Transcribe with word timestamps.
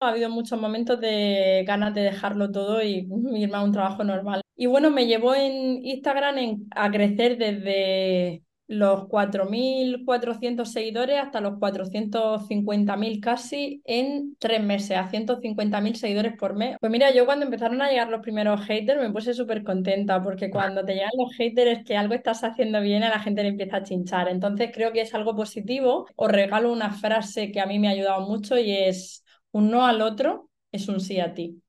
Ha 0.00 0.10
habido 0.10 0.30
muchos 0.30 0.60
momentos 0.60 1.00
de 1.00 1.64
ganas 1.66 1.92
de 1.94 2.02
dejarlo 2.02 2.50
todo 2.52 2.82
y 2.82 3.08
irme 3.34 3.56
a 3.56 3.62
un 3.62 3.72
trabajo 3.72 4.04
normal. 4.04 4.42
Y 4.56 4.66
bueno, 4.66 4.90
me 4.90 5.06
llevó 5.06 5.34
en 5.34 5.84
Instagram 5.84 6.38
en- 6.38 6.66
a 6.70 6.90
crecer 6.90 7.36
desde 7.36 8.42
los 8.68 9.06
4.400 9.08 10.72
seguidores 10.72 11.18
hasta 11.20 11.40
los 11.40 11.58
450.000 11.58 13.18
casi 13.20 13.80
en 13.86 14.36
tres 14.38 14.62
meses, 14.62 14.96
a 14.98 15.08
150.000 15.08 15.96
seguidores 15.96 16.36
por 16.36 16.54
mes. 16.54 16.76
Pues 16.78 16.92
mira, 16.92 17.10
yo 17.12 17.24
cuando 17.24 17.46
empezaron 17.46 17.80
a 17.80 17.88
llegar 17.90 18.08
los 18.10 18.20
primeros 18.20 18.60
haters 18.66 19.00
me 19.00 19.10
puse 19.10 19.32
súper 19.34 19.64
contenta 19.64 20.22
porque 20.22 20.50
cuando 20.50 20.84
te 20.84 20.92
llegan 20.94 21.10
los 21.18 21.32
haters 21.34 21.78
es 21.78 21.84
que 21.84 21.96
algo 21.96 22.12
estás 22.14 22.44
haciendo 22.44 22.80
bien, 22.82 23.02
a 23.04 23.08
la 23.08 23.20
gente 23.20 23.42
le 23.42 23.48
empieza 23.50 23.78
a 23.78 23.82
chinchar. 23.82 24.28
Entonces 24.28 24.70
creo 24.72 24.92
que 24.92 25.00
es 25.00 25.14
algo 25.14 25.34
positivo. 25.34 26.06
Os 26.14 26.30
regalo 26.30 26.70
una 26.70 26.92
frase 26.92 27.50
que 27.50 27.60
a 27.60 27.66
mí 27.66 27.78
me 27.78 27.88
ha 27.88 27.92
ayudado 27.92 28.20
mucho 28.28 28.58
y 28.58 28.70
es 28.72 29.24
un 29.52 29.70
no 29.70 29.86
al 29.86 30.02
otro 30.02 30.50
es 30.72 30.88
un 30.88 31.00
sí 31.00 31.20
a 31.20 31.32
ti. 31.34 31.62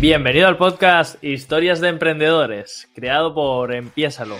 Bienvenido 0.00 0.48
al 0.48 0.56
podcast 0.56 1.22
Historias 1.22 1.80
de 1.80 1.88
Emprendedores, 1.88 2.90
creado 2.94 3.34
por 3.34 3.74
Empiésalo. 3.74 4.36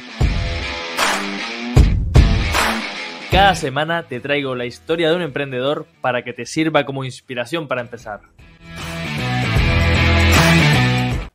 Cada 3.31 3.55
semana 3.55 4.05
te 4.05 4.21
traigo 4.21 4.55
la 4.55 4.65
historia 4.65 5.11
de 5.11 5.17
un 5.17 5.23
emprendedor 5.23 5.87
para 6.01 6.23
que 6.23 6.33
te 6.33 6.47
sirva 6.47 6.87
como 6.87 7.05
inspiración 7.05 7.69
para 7.69 7.83
empezar. 7.83 8.21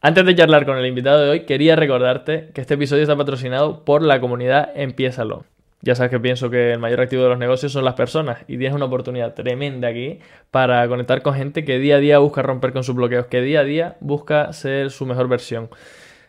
Antes 0.04 0.26
de 0.26 0.36
charlar 0.36 0.66
con 0.66 0.78
el 0.78 0.88
invitado 0.88 1.22
de 1.22 1.30
hoy, 1.30 1.46
quería 1.46 1.76
recordarte 1.76 2.50
que 2.56 2.62
este 2.62 2.74
episodio 2.74 3.04
está 3.04 3.16
patrocinado 3.16 3.86
por 3.86 4.02
la 4.02 4.20
comunidad 4.20 4.72
Empiésalo. 4.74 5.46
Ya 5.82 5.96
sabes 5.96 6.12
que 6.12 6.20
pienso 6.20 6.50
que 6.50 6.74
el 6.74 6.80
mayor 6.80 7.02
activo 7.02 7.24
de 7.24 7.30
los 7.30 7.40
negocios 7.40 7.72
son 7.72 7.84
las 7.84 7.96
personas 7.96 8.40
y 8.48 8.58
tienes 8.58 8.74
una 8.74 8.86
oportunidad 8.86 9.34
tremenda 9.34 9.88
aquí 9.88 10.20
para 10.52 10.88
conectar 10.88 11.24
con 11.24 11.34
gente 11.34 11.66
que 11.66 11.80
día 11.80 11.96
a 11.96 12.00
día 12.00 12.20
busca 12.20 12.44
romper 12.44 12.72
con 12.72 12.84
sus 12.84 12.96
bloqueos, 12.96 13.26
que 13.26 13.42
día 13.42 13.62
a 13.62 13.64
día 13.64 13.98
busca 14.00 14.54
ser 14.54 14.92
su 14.92 15.06
mejor 15.06 15.28
versión. 15.28 15.70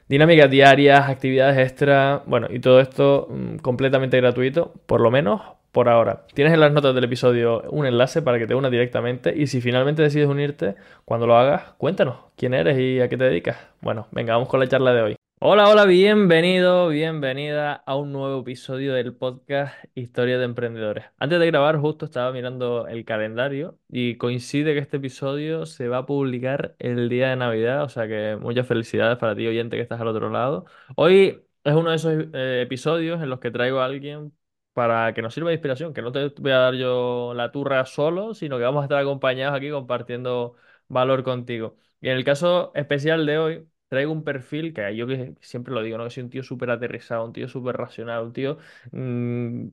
Dinámicas 0.09 0.51
diarias, 0.51 1.09
actividades 1.09 1.59
extra, 1.59 2.23
bueno, 2.27 2.49
y 2.51 2.61
todo 2.61 2.81
esto 2.81 3.29
mmm, 3.31 3.57
completamente 3.57 4.17
gratuito, 4.19 4.73
por 4.87 5.01
lo 5.01 5.11
menos 5.11 5.43
por 5.71 5.89
ahora. 5.89 6.27
Tienes 6.35 6.53
en 6.53 6.61
las 6.61 6.73
notas 6.73 6.95
del 6.95 7.05
episodio 7.05 7.63
un 7.71 7.87
enlace 7.87 8.23
para 8.23 8.39
que 8.39 8.47
te 8.47 8.55
unas 8.55 8.71
directamente 8.71 9.35
y 9.37 9.47
si 9.47 9.61
finalmente 9.61 10.03
decides 10.03 10.29
unirte, 10.29 10.75
cuando 11.05 11.27
lo 11.27 11.37
hagas, 11.37 11.75
cuéntanos 11.79 12.17
quién 12.37 12.55
eres 12.55 12.79
y 12.79 13.01
a 13.01 13.09
qué 13.09 13.17
te 13.17 13.25
dedicas. 13.25 13.57
Bueno, 13.81 14.07
venga, 14.13 14.35
vamos 14.35 14.49
con 14.49 14.61
la 14.61 14.69
charla 14.69 14.93
de 14.93 15.03
hoy. 15.03 15.17
Hola, 15.45 15.69
hola, 15.69 15.87
bienvenido, 15.87 16.89
bienvenida 16.89 17.75
a 17.75 17.97
un 17.97 18.13
nuevo 18.13 18.43
episodio 18.43 18.95
del 18.95 19.13
podcast 19.13 19.75
Historia 19.95 20.39
de 20.39 20.45
Emprendedores. 20.45 21.07
Antes 21.19 21.41
de 21.41 21.47
grabar, 21.49 21.79
justo 21.79 22.05
estaba 22.05 22.31
mirando 22.33 22.87
el 22.87 23.05
calendario 23.05 23.77
y 23.89 24.17
coincide 24.19 24.73
que 24.73 24.79
este 24.79 24.99
episodio 24.99 25.67
se 25.67 25.89
va 25.89 25.99
a 25.99 26.07
publicar 26.07 26.77
el 26.79 27.09
día 27.09 27.31
de 27.31 27.37
Navidad, 27.37 27.83
o 27.83 27.89
sea 27.89 28.07
que 28.07 28.37
muchas 28.41 28.69
felicidades 28.69 29.19
para 29.19 29.35
ti, 29.35 29.45
oyente, 29.49 29.77
que 29.77 29.83
estás 29.83 30.01
al 30.01 30.07
otro 30.07 30.31
lado. 30.31 30.65
Hoy 30.95 31.43
es 31.65 31.75
uno 31.75 31.91
de 31.91 31.97
esos 31.97 32.13
eh, 32.33 32.63
episodios 32.63 33.21
en 33.21 33.29
los 33.29 33.41
que 33.41 33.51
traigo 33.51 33.81
a 33.81 33.87
alguien 33.87 34.33
para 34.75 35.13
que 35.13 35.23
nos 35.23 35.35
sirva 35.35 35.49
de 35.51 35.55
inspiración, 35.55 35.93
que 35.93 36.03
no 36.03 36.13
te 36.13 36.29
voy 36.39 36.53
a 36.53 36.59
dar 36.59 36.75
yo 36.75 37.35
la 37.35 37.51
turra 37.51 37.85
solo, 37.85 38.35
sino 38.35 38.59
que 38.59 38.65
vamos 38.65 38.83
a 38.83 38.85
estar 38.85 38.99
acompañados 38.99 39.57
aquí 39.57 39.71
compartiendo 39.71 40.55
valor 40.87 41.25
contigo. 41.25 41.77
Y 42.01 42.09
en 42.11 42.17
el 42.17 42.25
caso 42.25 42.71
especial 42.75 43.27
de 43.27 43.39
hoy 43.39 43.72
traigo 43.93 44.13
un 44.13 44.25
perfil 44.25 44.73
que 44.75 44.97
yo 44.97 45.07
que 45.07 45.35
siempre 45.41 45.75
lo 45.75 45.83
digo, 45.83 45.99
¿no? 45.99 46.05
Que 46.05 46.11
soy 46.11 46.23
un 46.25 46.31
tío 46.31 46.43
súper 46.43 46.71
aterrizado, 46.71 47.25
un 47.25 47.33
tío 47.33 47.49
súper 47.49 47.77
racional, 47.77 48.25
un 48.25 48.33
tío... 48.33 48.59
Mmm, 48.93 49.69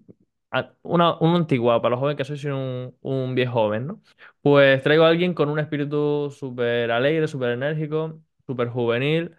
una, 0.82 1.18
un 1.20 1.36
antiguo, 1.36 1.80
para 1.82 1.92
los 1.92 2.00
jóvenes 2.00 2.18
que 2.18 2.26
soy, 2.26 2.38
soy 2.38 2.52
un, 2.52 2.96
un 3.02 3.36
viejo 3.36 3.54
joven, 3.54 3.88
¿no? 3.88 4.02
Pues 4.42 4.82
traigo 4.84 5.04
a 5.04 5.10
alguien 5.10 5.34
con 5.34 5.50
un 5.50 5.60
espíritu 5.60 6.32
súper 6.32 6.92
alegre, 6.92 7.28
súper 7.28 7.52
enérgico, 7.52 8.22
súper 8.48 8.70
juvenil, 8.70 9.36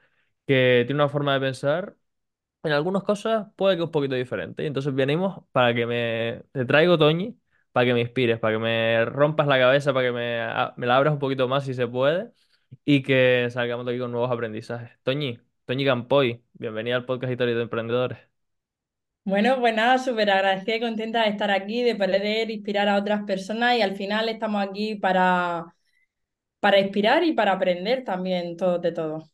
que 0.46 0.84
tiene 0.86 1.02
una 1.02 1.08
forma 1.08 1.34
de 1.34 1.40
pensar, 1.40 1.96
en 2.62 2.72
algunas 2.72 3.02
cosas 3.04 3.48
puede 3.56 3.76
que 3.76 3.82
un 3.84 3.90
poquito 3.90 4.14
diferente. 4.14 4.62
Y 4.64 4.66
entonces 4.66 4.94
venimos 4.94 5.44
para 5.52 5.74
que 5.74 5.86
me... 5.86 6.42
Te 6.52 6.64
traigo, 6.66 6.98
Toñi, 6.98 7.38
para 7.72 7.86
que 7.86 7.94
me 7.94 8.00
inspires, 8.00 8.38
para 8.38 8.54
que 8.54 8.58
me 8.58 9.04
rompas 9.06 9.46
la 9.46 9.58
cabeza, 9.58 9.92
para 9.92 10.06
que 10.08 10.12
me, 10.12 10.38
me 10.76 10.86
la 10.86 10.96
abras 10.96 11.12
un 11.14 11.18
poquito 11.18 11.48
más 11.48 11.64
si 11.64 11.74
se 11.74 11.86
puede 11.88 12.32
y 12.84 13.02
que 13.02 13.48
salgamos 13.50 13.86
de 13.86 13.92
aquí 13.92 14.00
con 14.00 14.12
nuevos 14.12 14.30
aprendizajes. 14.30 14.90
Toñi, 15.02 15.40
Toñi 15.66 15.84
Campoy, 15.84 16.44
bienvenida 16.54 16.96
al 16.96 17.04
podcast 17.06 17.32
Historia 17.32 17.54
de 17.56 17.62
Emprendedores. 17.62 18.18
Bueno, 19.24 19.58
pues 19.60 19.74
nada, 19.74 19.98
súper 19.98 20.30
agradecida 20.30 20.76
y 20.76 20.80
contenta 20.80 21.22
de 21.22 21.28
estar 21.30 21.50
aquí, 21.50 21.82
de 21.82 21.94
poder 21.94 22.50
inspirar 22.50 22.88
a 22.88 22.96
otras 22.96 23.22
personas 23.24 23.76
y 23.76 23.82
al 23.82 23.94
final 23.96 24.28
estamos 24.28 24.62
aquí 24.66 24.94
para, 24.96 25.74
para 26.60 26.80
inspirar 26.80 27.24
y 27.24 27.32
para 27.34 27.52
aprender 27.52 28.04
también 28.04 28.56
todo 28.56 28.78
de 28.80 28.92
todo. 28.92 29.24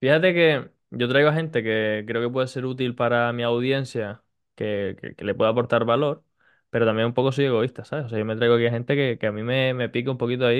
Fíjate 0.00 0.34
que 0.34 0.70
yo 0.90 1.08
traigo 1.08 1.28
a 1.30 1.32
gente 1.34 1.62
que 1.62 2.04
creo 2.06 2.22
que 2.22 2.32
puede 2.32 2.48
ser 2.48 2.64
útil 2.66 2.94
para 2.96 3.32
mi 3.32 3.42
audiencia, 3.44 4.22
que, 4.56 4.96
que, 5.00 5.14
que 5.14 5.24
le 5.24 5.34
pueda 5.34 5.50
aportar 5.50 5.84
valor, 5.84 6.24
pero 6.72 6.86
también 6.86 7.06
un 7.08 7.14
poco 7.14 7.32
soy 7.32 7.44
egoísta, 7.46 7.84
¿sabes? 7.84 8.06
O 8.06 8.08
sea, 8.08 8.18
yo 8.18 8.24
me 8.24 8.36
traigo 8.36 8.56
aquí 8.56 8.66
a 8.66 8.70
gente 8.70 8.96
que, 9.18 9.26
a 9.26 9.32
mí 9.32 9.42
me, 9.44 9.88
pique 9.90 10.10
un 10.10 10.18
poquito 10.18 10.46
ahí, 10.46 10.56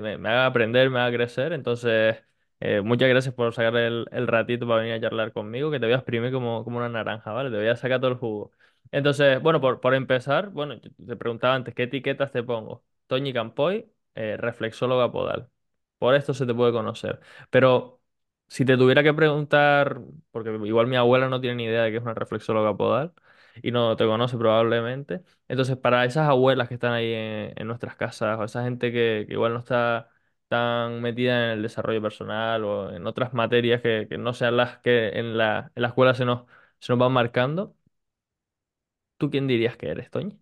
me, 0.00 0.18
me 0.18 0.28
haga 0.30 0.46
aprender, 0.46 0.90
me 0.90 1.00
haga 1.00 1.16
crecer, 1.16 1.52
entonces... 1.52 2.16
Eh, 2.62 2.82
muchas 2.82 3.08
gracias 3.08 3.34
por 3.34 3.54
sacar 3.54 3.74
el, 3.76 4.06
el, 4.12 4.26
ratito 4.26 4.66
para 4.68 4.80
venir 4.82 4.94
a 4.96 5.00
charlar 5.00 5.32
conmigo, 5.32 5.70
que 5.70 5.80
te 5.80 5.86
voy 5.86 5.94
a 5.94 5.96
exprimir 5.96 6.30
como, 6.30 6.62
como 6.62 6.76
una 6.76 6.90
naranja, 6.90 7.32
¿vale? 7.32 7.50
Te 7.50 7.56
voy 7.56 7.68
a 7.68 7.76
sacar 7.76 8.00
todo 8.00 8.10
el 8.10 8.18
jugo. 8.18 8.52
Entonces, 8.90 9.40
bueno, 9.40 9.60
por, 9.62 9.80
por 9.80 9.94
empezar, 9.94 10.50
bueno, 10.50 10.78
te 10.80 11.16
preguntaba 11.16 11.54
antes, 11.54 11.74
¿qué 11.74 11.84
etiquetas 11.84 12.32
te 12.32 12.42
pongo? 12.42 12.84
Toñi 13.06 13.32
Campoy, 13.32 13.90
eh, 14.14 14.36
reflexóloga 14.36 15.10
podal. 15.12 15.48
Por 15.98 16.14
esto 16.14 16.34
se 16.34 16.46
te 16.46 16.54
puede 16.54 16.72
conocer. 16.72 17.20
Pero 17.50 18.00
si 18.48 18.64
te 18.64 18.76
tuviera 18.76 19.02
que 19.02 19.14
preguntar, 19.14 20.00
porque 20.30 20.50
igual 20.66 20.86
mi 20.86 20.96
abuela 20.96 21.28
no 21.28 21.40
tiene 21.40 21.56
ni 21.56 21.64
idea 21.64 21.82
de 21.84 21.90
que 21.90 21.96
es 21.98 22.02
una 22.02 22.14
reflexóloga 22.14 22.76
podal 22.76 23.14
y 23.62 23.70
no 23.72 23.96
te 23.96 24.04
conoce 24.06 24.36
probablemente. 24.38 25.22
Entonces, 25.48 25.76
para 25.76 26.04
esas 26.04 26.28
abuelas 26.28 26.68
que 26.68 26.74
están 26.74 26.92
ahí 26.92 27.12
en, 27.12 27.52
en 27.56 27.66
nuestras 27.66 27.96
casas 27.96 28.38
o 28.38 28.44
esa 28.44 28.62
gente 28.64 28.92
que, 28.92 29.24
que 29.28 29.34
igual 29.34 29.52
no 29.54 29.60
está 29.60 30.08
tan 30.48 31.00
metida 31.02 31.44
en 31.46 31.50
el 31.58 31.62
desarrollo 31.62 32.02
personal 32.02 32.64
o 32.64 32.92
en 32.92 33.06
otras 33.06 33.32
materias 33.34 33.80
que, 33.82 34.06
que 34.08 34.18
no 34.18 34.32
sean 34.34 34.56
las 34.56 34.78
que 34.78 35.10
en 35.18 35.36
la, 35.38 35.70
en 35.74 35.82
la 35.82 35.88
escuela 35.88 36.14
se 36.14 36.24
nos, 36.24 36.44
se 36.80 36.92
nos 36.92 36.98
van 36.98 37.12
marcando. 37.12 37.76
¿Tú 39.18 39.30
quién 39.30 39.46
dirías 39.46 39.76
que 39.76 39.88
eres, 39.90 40.10
Toñi? 40.10 40.36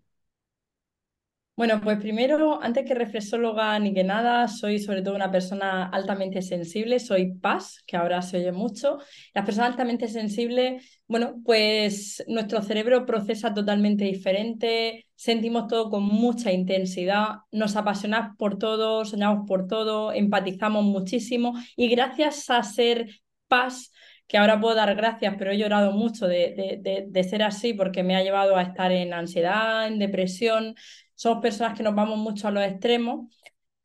Bueno, 1.59 1.81
pues 1.81 1.99
primero, 1.99 2.63
antes 2.63 2.85
que 2.87 2.95
reflexóloga 2.95 3.77
ni 3.81 3.93
que 3.93 4.05
nada, 4.05 4.47
soy 4.47 4.79
sobre 4.79 5.03
todo 5.03 5.17
una 5.17 5.33
persona 5.33 5.89
altamente 5.89 6.41
sensible, 6.41 7.01
soy 7.01 7.33
PAS, 7.35 7.83
que 7.85 7.97
ahora 7.97 8.23
se 8.23 8.37
oye 8.37 8.53
mucho. 8.53 8.99
Las 9.35 9.45
personas 9.45 9.71
altamente 9.71 10.07
sensibles, 10.07 11.01
bueno, 11.09 11.43
pues 11.45 12.23
nuestro 12.29 12.63
cerebro 12.63 13.05
procesa 13.07 13.53
totalmente 13.53 14.05
diferente, 14.05 15.09
sentimos 15.17 15.67
todo 15.67 15.91
con 15.91 16.05
mucha 16.05 16.53
intensidad, 16.53 17.39
nos 17.51 17.75
apasionamos 17.75 18.37
por 18.37 18.57
todo, 18.57 19.05
soñamos 19.05 19.45
por 19.49 19.67
todo, 19.67 20.13
empatizamos 20.13 20.85
muchísimo 20.85 21.55
y 21.75 21.89
gracias 21.89 22.51
a 22.51 22.63
ser 22.63 23.09
PAS, 23.49 23.91
que 24.29 24.39
ahora 24.39 24.61
puedo 24.61 24.77
dar 24.77 24.95
gracias, 24.95 25.35
pero 25.39 25.51
he 25.51 25.59
llorado 25.59 25.91
mucho 25.91 26.29
de, 26.29 26.55
de, 26.55 26.79
de, 26.81 27.07
de 27.09 27.25
ser 27.25 27.43
así 27.43 27.73
porque 27.73 28.05
me 28.05 28.15
ha 28.15 28.23
llevado 28.23 28.57
a 28.57 28.63
estar 28.63 28.93
en 28.93 29.13
ansiedad, 29.13 29.89
en 29.89 29.99
depresión 29.99 30.77
somos 31.19 31.43
personas 31.43 31.77
que 31.77 31.83
nos 31.83 31.97
vamos 31.97 32.17
mucho 32.19 32.47
a 32.47 32.53
los 32.53 32.63
extremos. 32.63 33.27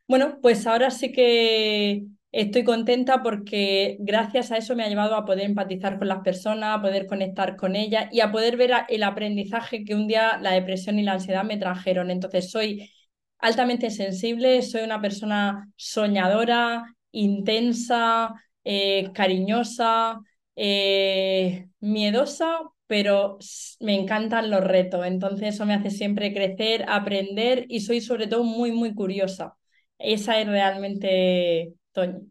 Bueno, 0.07 0.39
pues 0.41 0.67
ahora 0.67 0.91
sí 0.91 1.11
que 1.11 2.03
estoy 2.31 2.63
contenta 2.63 3.23
porque 3.23 3.97
gracias 3.99 4.51
a 4.51 4.57
eso 4.57 4.75
me 4.75 4.83
ha 4.83 4.87
llevado 4.89 5.15
a 5.15 5.25
poder 5.25 5.45
empatizar 5.45 5.97
con 5.97 6.09
las 6.09 6.19
personas, 6.21 6.77
a 6.77 6.81
poder 6.81 7.07
conectar 7.07 7.55
con 7.55 7.75
ellas 7.75 8.07
y 8.11 8.19
a 8.21 8.31
poder 8.31 8.55
ver 8.57 8.71
el 8.87 9.01
aprendizaje 9.03 9.83
que 9.83 9.95
un 9.95 10.07
día 10.07 10.37
la 10.41 10.51
depresión 10.51 10.99
y 10.99 11.03
la 11.03 11.13
ansiedad 11.13 11.43
me 11.43 11.57
trajeron. 11.57 12.11
Entonces 12.11 12.51
soy 12.51 12.91
altamente 13.39 13.89
sensible, 13.89 14.61
soy 14.61 14.83
una 14.83 15.01
persona 15.01 15.71
soñadora, 15.75 16.85
intensa, 17.11 18.35
eh, 18.63 19.09
cariñosa, 19.15 20.19
eh, 20.55 21.67
miedosa, 21.79 22.59
pero 22.87 23.37
me 23.79 23.95
encantan 23.99 24.49
los 24.51 24.61
retos, 24.63 25.05
entonces 25.05 25.55
eso 25.55 25.65
me 25.65 25.73
hace 25.75 25.91
siempre 25.91 26.33
crecer, 26.33 26.85
aprender 26.87 27.65
y 27.69 27.81
soy 27.81 28.01
sobre 28.01 28.27
todo 28.27 28.43
muy, 28.43 28.71
muy 28.71 28.93
curiosa. 28.95 29.55
Esa 29.97 30.39
es 30.41 30.47
realmente 30.47 31.73
Toño. 31.93 32.21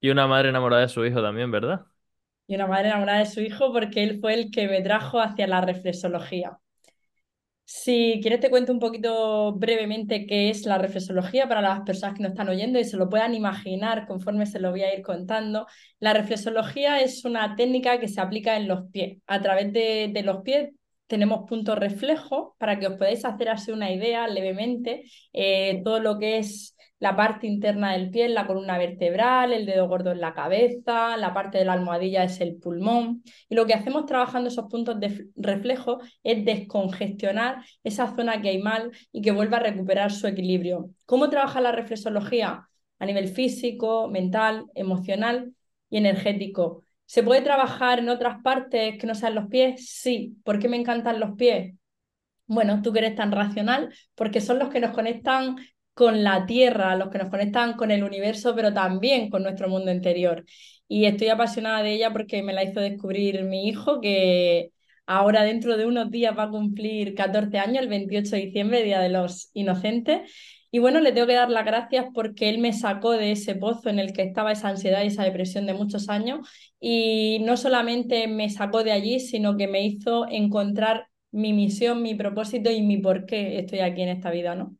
Y 0.00 0.10
una 0.10 0.26
madre 0.26 0.50
enamorada 0.50 0.82
de 0.82 0.88
su 0.88 1.04
hijo 1.06 1.22
también, 1.22 1.50
¿verdad? 1.50 1.86
Y 2.46 2.54
una 2.54 2.68
madre 2.68 2.86
enamorada 2.88 3.18
de 3.18 3.26
su 3.26 3.40
hijo 3.40 3.72
porque 3.72 4.04
él 4.04 4.20
fue 4.20 4.34
el 4.34 4.52
que 4.52 4.68
me 4.68 4.80
trajo 4.80 5.20
hacia 5.20 5.48
la 5.48 5.60
reflexología. 5.60 6.58
Si 7.64 8.18
quieres 8.20 8.40
te 8.40 8.50
cuento 8.50 8.72
un 8.72 8.78
poquito 8.80 9.54
brevemente 9.54 10.26
qué 10.26 10.50
es 10.50 10.66
la 10.66 10.78
reflexología 10.78 11.48
para 11.48 11.62
las 11.62 11.80
personas 11.82 12.16
que 12.16 12.22
nos 12.22 12.32
están 12.32 12.48
oyendo 12.50 12.78
y 12.78 12.84
se 12.84 12.98
lo 12.98 13.08
puedan 13.08 13.34
imaginar 13.34 14.06
conforme 14.06 14.46
se 14.46 14.60
lo 14.60 14.70
voy 14.70 14.82
a 14.82 14.94
ir 14.94 15.02
contando. 15.02 15.66
La 15.98 16.12
reflexología 16.12 17.00
es 17.00 17.24
una 17.24 17.56
técnica 17.56 17.98
que 17.98 18.08
se 18.08 18.20
aplica 18.20 18.56
en 18.56 18.68
los 18.68 18.90
pies. 18.90 19.18
A 19.26 19.40
través 19.40 19.72
de, 19.72 20.10
de 20.12 20.22
los 20.22 20.42
pies 20.42 20.70
tenemos 21.06 21.48
puntos 21.48 21.78
reflejos 21.78 22.50
para 22.58 22.78
que 22.78 22.88
os 22.88 22.94
podáis 22.94 23.24
hacer 23.24 23.48
así 23.48 23.70
una 23.70 23.90
idea 23.90 24.26
levemente, 24.28 25.04
eh, 25.32 25.80
todo 25.84 26.00
lo 26.00 26.18
que 26.18 26.38
es 26.38 26.71
la 27.02 27.16
parte 27.16 27.48
interna 27.48 27.94
del 27.94 28.10
pie, 28.10 28.28
la 28.28 28.46
columna 28.46 28.78
vertebral, 28.78 29.52
el 29.52 29.66
dedo 29.66 29.88
gordo 29.88 30.12
en 30.12 30.20
la 30.20 30.34
cabeza, 30.34 31.16
la 31.16 31.34
parte 31.34 31.58
de 31.58 31.64
la 31.64 31.72
almohadilla 31.72 32.22
es 32.22 32.40
el 32.40 32.54
pulmón. 32.54 33.24
Y 33.48 33.56
lo 33.56 33.66
que 33.66 33.74
hacemos 33.74 34.06
trabajando 34.06 34.48
esos 34.48 34.66
puntos 34.70 35.00
de 35.00 35.26
reflejo 35.34 35.98
es 36.22 36.44
descongestionar 36.44 37.64
esa 37.82 38.14
zona 38.14 38.40
que 38.40 38.50
hay 38.50 38.62
mal 38.62 38.92
y 39.10 39.20
que 39.20 39.32
vuelva 39.32 39.56
a 39.56 39.64
recuperar 39.64 40.12
su 40.12 40.28
equilibrio. 40.28 40.90
¿Cómo 41.04 41.28
trabaja 41.28 41.60
la 41.60 41.72
reflexología? 41.72 42.68
A 43.00 43.04
nivel 43.04 43.26
físico, 43.26 44.06
mental, 44.06 44.66
emocional 44.76 45.54
y 45.90 45.96
energético. 45.96 46.84
¿Se 47.04 47.24
puede 47.24 47.40
trabajar 47.40 47.98
en 47.98 48.10
otras 48.10 48.40
partes 48.44 48.96
que 48.96 49.08
no 49.08 49.16
sean 49.16 49.34
los 49.34 49.48
pies? 49.48 49.88
Sí. 49.88 50.36
¿Por 50.44 50.60
qué 50.60 50.68
me 50.68 50.76
encantan 50.76 51.18
los 51.18 51.32
pies? 51.32 51.74
Bueno, 52.46 52.80
tú 52.80 52.92
que 52.92 53.00
eres 53.00 53.16
tan 53.16 53.32
racional, 53.32 53.92
porque 54.14 54.40
son 54.40 54.60
los 54.60 54.68
que 54.68 54.78
nos 54.78 54.92
conectan 54.92 55.56
con 55.94 56.24
la 56.24 56.46
Tierra, 56.46 56.96
los 56.96 57.10
que 57.10 57.18
nos 57.18 57.30
conectan 57.30 57.74
con 57.74 57.90
el 57.90 58.02
universo, 58.04 58.54
pero 58.54 58.72
también 58.72 59.30
con 59.30 59.42
nuestro 59.42 59.68
mundo 59.68 59.90
interior. 59.92 60.44
Y 60.88 61.06
estoy 61.06 61.28
apasionada 61.28 61.82
de 61.82 61.92
ella 61.94 62.12
porque 62.12 62.42
me 62.42 62.52
la 62.52 62.64
hizo 62.64 62.80
descubrir 62.80 63.44
mi 63.44 63.68
hijo, 63.68 64.00
que 64.00 64.70
ahora 65.06 65.42
dentro 65.42 65.76
de 65.76 65.86
unos 65.86 66.10
días 66.10 66.36
va 66.36 66.44
a 66.44 66.50
cumplir 66.50 67.14
14 67.14 67.58
años, 67.58 67.82
el 67.82 67.88
28 67.88 68.36
de 68.36 68.42
diciembre, 68.42 68.82
Día 68.82 69.00
de 69.00 69.08
los 69.08 69.50
Inocentes. 69.54 70.30
Y 70.70 70.78
bueno, 70.78 71.00
le 71.00 71.12
tengo 71.12 71.26
que 71.26 71.34
dar 71.34 71.50
las 71.50 71.66
gracias 71.66 72.06
porque 72.14 72.48
él 72.48 72.58
me 72.58 72.72
sacó 72.72 73.12
de 73.12 73.32
ese 73.32 73.54
pozo 73.54 73.90
en 73.90 73.98
el 73.98 74.12
que 74.14 74.22
estaba 74.22 74.52
esa 74.52 74.68
ansiedad 74.68 75.02
y 75.02 75.08
esa 75.08 75.22
depresión 75.24 75.66
de 75.66 75.74
muchos 75.74 76.08
años. 76.08 76.48
Y 76.80 77.40
no 77.40 77.56
solamente 77.58 78.26
me 78.26 78.48
sacó 78.48 78.82
de 78.82 78.92
allí, 78.92 79.20
sino 79.20 79.56
que 79.56 79.68
me 79.68 79.84
hizo 79.84 80.26
encontrar 80.28 81.08
mi 81.30 81.52
misión, 81.52 82.02
mi 82.02 82.14
propósito 82.14 82.70
y 82.70 82.82
mi 82.82 82.98
por 82.98 83.26
qué 83.26 83.58
estoy 83.58 83.80
aquí 83.80 84.02
en 84.02 84.08
esta 84.10 84.30
vida, 84.30 84.54
¿no? 84.54 84.76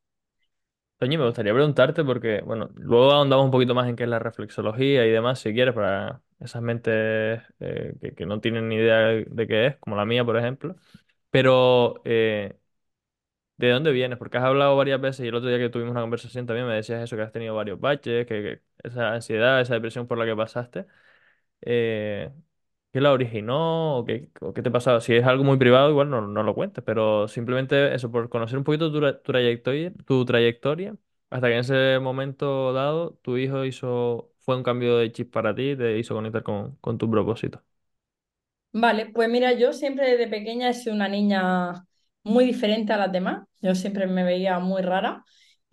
Toñi, 1.03 1.19
me 1.19 1.25
gustaría 1.25 1.53
preguntarte 1.53 2.05
porque, 2.05 2.43
bueno, 2.43 2.71
luego 2.77 3.11
ahondamos 3.11 3.47
un 3.47 3.51
poquito 3.51 3.75
más 3.75 3.89
en 3.89 3.97
qué 3.97 4.05
es 4.05 4.09
la 4.09 4.21
reflexología 4.21 5.05
y 5.05 5.11
demás, 5.11 5.41
si 5.41 5.53
quieres, 5.53 5.75
para 5.75 6.23
esas 6.39 6.63
mentes 6.63 7.43
eh, 7.59 8.15
que, 8.17 8.25
no 8.25 8.41
tienen 8.41 8.69
ni 8.69 8.77
idea 8.77 8.99
de 9.09 9.47
qué 9.49 9.67
es, 9.67 9.77
como 9.79 9.97
la 9.97 10.05
mía, 10.05 10.25
por 10.25 10.37
ejemplo. 10.37 10.77
Pero, 11.31 12.03
eh, 12.05 12.57
¿de 13.57 13.71
dónde 13.71 13.93
vienes? 13.93 14.19
Porque 14.19 14.39
has 14.39 14.45
hablado 14.45 14.77
varias 14.77 15.01
veces 15.01 15.25
y 15.25 15.29
el 15.29 15.35
otro 15.35 15.49
día 15.49 15.59
que 15.59 15.71
tuvimos 15.71 15.93
una 15.93 16.03
conversación 16.03 16.47
también 16.47 16.67
me 16.69 16.75
decías 16.75 17.03
eso, 17.03 17.17
que 17.17 17.23
has 17.23 17.33
tenido 17.33 17.55
varios 17.55 17.81
baches, 17.81 18.27
que, 18.27 18.43
que 18.43 18.89
esa 18.89 19.13
ansiedad, 19.15 19.61
esa 19.61 19.75
depresión 19.75 20.07
por 20.07 20.19
la 20.19 20.25
que 20.25 20.37
pasaste. 20.37 20.87
Eh, 21.63 22.31
¿Qué 22.93 23.01
la 23.01 23.13
originó 23.13 23.97
o 23.99 24.05
qué, 24.05 24.31
o 24.43 24.53
qué 24.53 24.61
te 24.63 24.71
pasaba? 24.71 25.01
Si 25.01 25.15
es 25.15 25.25
algo 25.25 25.45
muy 25.45 25.57
privado, 25.57 25.89
igual 25.91 26.11
no, 26.11 26.21
no 26.21 26.43
lo 26.43 26.55
cuentes, 26.55 26.85
pero 26.85 27.27
simplemente 27.27 27.95
eso, 27.95 28.11
por 28.13 28.29
conocer 28.29 28.59
un 28.59 28.65
poquito 28.65 28.93
tu, 28.93 29.01
tu 29.01 29.23
trayectoria, 29.33 29.93
tu 30.07 30.25
trayectoria, 30.27 30.95
hasta 31.31 31.47
que 31.49 31.55
en 31.55 31.61
ese 31.61 31.99
momento 32.01 32.73
dado 32.75 33.15
tu 33.23 33.39
hijo 33.39 33.65
hizo, 33.65 34.31
fue 34.41 34.57
un 34.57 34.63
cambio 34.63 34.99
de 34.99 35.11
chip 35.11 35.33
para 35.33 35.55
ti, 35.55 35.75
te 35.75 35.99
hizo 35.99 36.15
conectar 36.15 36.43
con, 36.43 36.77
con 36.83 36.99
tu 36.99 37.11
propósito. 37.11 37.63
Vale, 38.75 39.07
pues 39.13 39.29
mira, 39.29 39.53
yo 39.53 39.73
siempre 39.73 40.11
desde 40.11 40.29
pequeña 40.29 40.71
he 40.71 40.75
sido 40.75 40.95
una 40.95 41.09
niña 41.09 41.87
muy 42.23 42.45
diferente 42.47 42.93
a 42.93 42.97
las 42.97 43.13
demás. 43.13 43.47
Yo 43.61 43.75
siempre 43.75 44.07
me 44.07 44.25
veía 44.25 44.59
muy 44.61 44.81
rara 44.83 45.25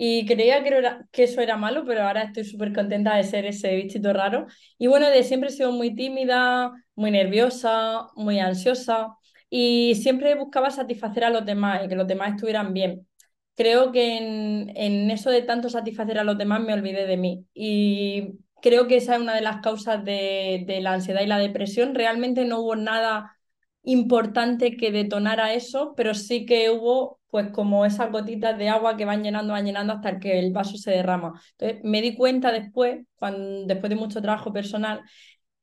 y 0.01 0.25
creía 0.25 0.63
que, 0.63 0.69
era- 0.69 1.05
que 1.11 1.23
eso 1.23 1.41
era 1.41 1.57
malo, 1.57 1.83
pero 1.85 2.03
ahora 2.03 2.23
estoy 2.23 2.45
súper 2.45 2.73
contenta 2.73 3.15
de 3.15 3.23
ser 3.23 3.45
ese 3.45 3.75
bichito 3.75 4.13
raro. 4.13 4.47
Y 4.77 4.87
bueno, 4.87 5.09
de 5.09 5.23
siempre 5.23 5.49
he 5.49 5.51
sido 5.53 5.71
muy 5.73 5.93
tímida, 5.95 6.71
muy 6.95 7.11
nerviosa, 7.11 8.07
muy 8.15 8.39
ansiosa 8.39 9.09
y 9.49 9.95
siempre 9.95 10.35
buscaba 10.35 10.69
satisfacer 10.71 11.23
a 11.25 11.29
los 11.29 11.45
demás 11.45 11.83
y 11.85 11.89
que 11.89 11.95
los 11.95 12.07
demás 12.07 12.31
estuvieran 12.35 12.73
bien. 12.73 13.07
Creo 13.55 13.91
que 13.91 14.17
en, 14.17 14.71
en 14.77 15.11
eso 15.11 15.29
de 15.31 15.41
tanto 15.41 15.69
satisfacer 15.69 16.17
a 16.17 16.23
los 16.23 16.37
demás 16.37 16.61
me 16.61 16.73
olvidé 16.73 17.05
de 17.05 17.17
mí 17.17 17.45
y 17.53 18.39
creo 18.61 18.87
que 18.87 18.97
esa 18.97 19.15
es 19.15 19.21
una 19.21 19.35
de 19.35 19.41
las 19.41 19.57
causas 19.61 20.03
de, 20.05 20.63
de 20.65 20.79
la 20.81 20.93
ansiedad 20.93 21.21
y 21.21 21.27
la 21.27 21.39
depresión. 21.39 21.93
Realmente 21.95 22.45
no 22.45 22.59
hubo 22.61 22.75
nada 22.77 23.35
importante 23.83 24.77
que 24.77 24.91
detonara 24.91 25.53
eso, 25.53 25.93
pero 25.97 26.13
sí 26.13 26.45
que 26.45 26.69
hubo 26.69 27.18
pues 27.29 27.51
como 27.51 27.85
esas 27.85 28.11
gotitas 28.11 28.57
de 28.57 28.69
agua 28.69 28.97
que 28.97 29.05
van 29.05 29.23
llenando, 29.23 29.53
van 29.53 29.65
llenando 29.65 29.93
hasta 29.93 30.19
que 30.19 30.39
el 30.39 30.51
vaso 30.51 30.77
se 30.77 30.91
derrama. 30.91 31.39
Entonces 31.57 31.81
me 31.83 32.01
di 32.01 32.15
cuenta 32.15 32.51
después, 32.51 33.05
cuando, 33.15 33.65
después 33.67 33.89
de 33.89 33.95
mucho 33.95 34.21
trabajo 34.21 34.51
personal, 34.53 35.01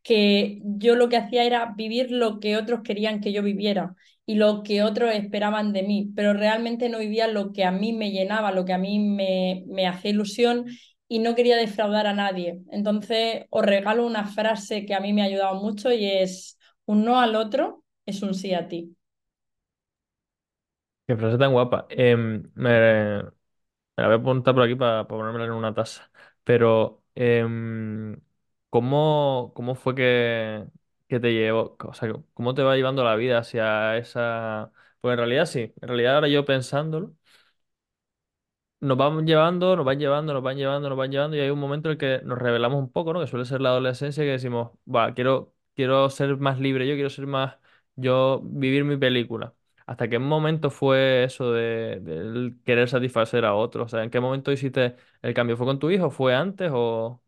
que 0.02 0.60
yo 0.64 0.94
lo 0.96 1.08
que 1.08 1.16
hacía 1.16 1.44
era 1.44 1.74
vivir 1.76 2.10
lo 2.12 2.38
que 2.40 2.56
otros 2.56 2.80
querían 2.82 3.20
que 3.20 3.32
yo 3.32 3.42
viviera 3.42 3.94
y 4.24 4.36
lo 4.36 4.62
que 4.62 4.82
otros 4.82 5.12
esperaban 5.14 5.72
de 5.72 5.82
mí, 5.82 6.12
pero 6.14 6.32
realmente 6.32 6.88
no 6.88 6.98
vivía 6.98 7.26
lo 7.28 7.52
que 7.52 7.64
a 7.64 7.72
mí 7.72 7.92
me 7.92 8.10
llenaba, 8.12 8.52
lo 8.52 8.64
que 8.64 8.72
a 8.72 8.78
mí 8.78 8.98
me, 9.00 9.64
me 9.68 9.86
hacía 9.86 10.10
ilusión 10.12 10.66
y 11.08 11.18
no 11.20 11.34
quería 11.34 11.56
defraudar 11.56 12.06
a 12.06 12.14
nadie. 12.14 12.60
Entonces 12.70 13.44
os 13.50 13.64
regalo 13.64 14.06
una 14.06 14.26
frase 14.26 14.86
que 14.86 14.94
a 14.94 15.00
mí 15.00 15.12
me 15.12 15.22
ha 15.22 15.26
ayudado 15.26 15.60
mucho 15.60 15.92
y 15.92 16.04
es 16.06 16.58
un 16.84 17.04
no 17.04 17.20
al 17.20 17.34
otro 17.36 17.82
es 18.06 18.22
un 18.22 18.34
sí 18.34 18.54
a 18.54 18.68
ti. 18.68 18.95
Qué 21.06 21.16
frase 21.16 21.38
tan 21.38 21.52
guapa. 21.52 21.86
Em, 21.90 22.50
me, 22.54 23.20
la 23.96 24.06
voy 24.06 24.12
a 24.14 24.16
apuntar 24.16 24.54
por 24.54 24.64
aquí 24.64 24.74
para 24.74 25.06
ponérmela 25.08 25.46
en 25.46 25.52
una 25.52 25.74
taza. 25.74 26.10
Pero, 26.44 27.04
em, 27.14 28.20
¿cómo, 28.70 29.52
cómo 29.54 29.74
fue 29.76 29.94
que, 29.94 30.66
que 31.08 31.20
te 31.20 31.32
llevó? 31.32 31.76
O 31.84 31.94
sea, 31.94 32.12
¿cómo 32.34 32.54
te 32.54 32.62
va 32.62 32.76
llevando 32.76 33.04
la 33.04 33.16
vida 33.16 33.38
hacia 33.38 33.96
esa...? 33.98 34.72
Pues 35.00 35.12
en 35.14 35.18
realidad 35.18 35.46
sí. 35.46 35.72
En 35.80 35.88
realidad 35.88 36.16
ahora 36.16 36.28
yo 36.28 36.44
pensándolo. 36.44 37.14
nos 38.80 38.96
van 38.98 39.26
llevando, 39.26 39.76
nos 39.76 39.84
van 39.84 39.98
llevando, 39.98 40.32
nos 40.34 40.42
van 40.42 40.56
llevando, 40.56 40.88
nos 40.88 40.98
van 40.98 41.10
llevando 41.10 41.36
y 41.36 41.40
hay 41.40 41.50
un 41.50 41.58
momento 41.58 41.88
en 41.88 41.92
el 41.92 41.98
que 41.98 42.20
nos 42.24 42.38
revelamos 42.38 42.78
un 42.78 42.90
poco, 42.92 43.12
¿no? 43.12 43.20
Que 43.20 43.26
suele 43.26 43.44
ser 43.44 43.60
la 43.60 43.70
adolescencia 43.70 44.22
que 44.24 44.30
decimos, 44.30 44.72
va, 44.92 45.14
quiero, 45.14 45.54
quiero 45.74 46.10
ser 46.10 46.36
más 46.36 46.58
libre, 46.60 46.86
yo 46.86 46.94
quiero 46.94 47.10
ser 47.10 47.26
más, 47.26 47.56
yo 47.96 48.40
vivir 48.44 48.84
mi 48.84 48.96
película. 48.96 49.54
¿Hasta 49.86 50.08
qué 50.08 50.18
momento 50.18 50.70
fue 50.70 51.24
eso 51.24 51.52
de, 51.52 52.54
querer 52.64 52.88
satisfacer 52.88 53.44
a 53.44 53.54
otros? 53.54 53.86
O 53.86 53.88
sea, 53.88 54.02
¿en 54.04 54.10
qué 54.10 54.18
momento 54.20 54.50
hiciste 54.52 54.96
el 55.22 55.32
cambio? 55.34 55.56
¿Fue 55.56 55.66
con 55.66 55.78
tu 55.78 55.90
hijo? 55.90 56.10
¿Fue 56.10 56.34
antes 56.34 56.70
o...? 56.74 57.22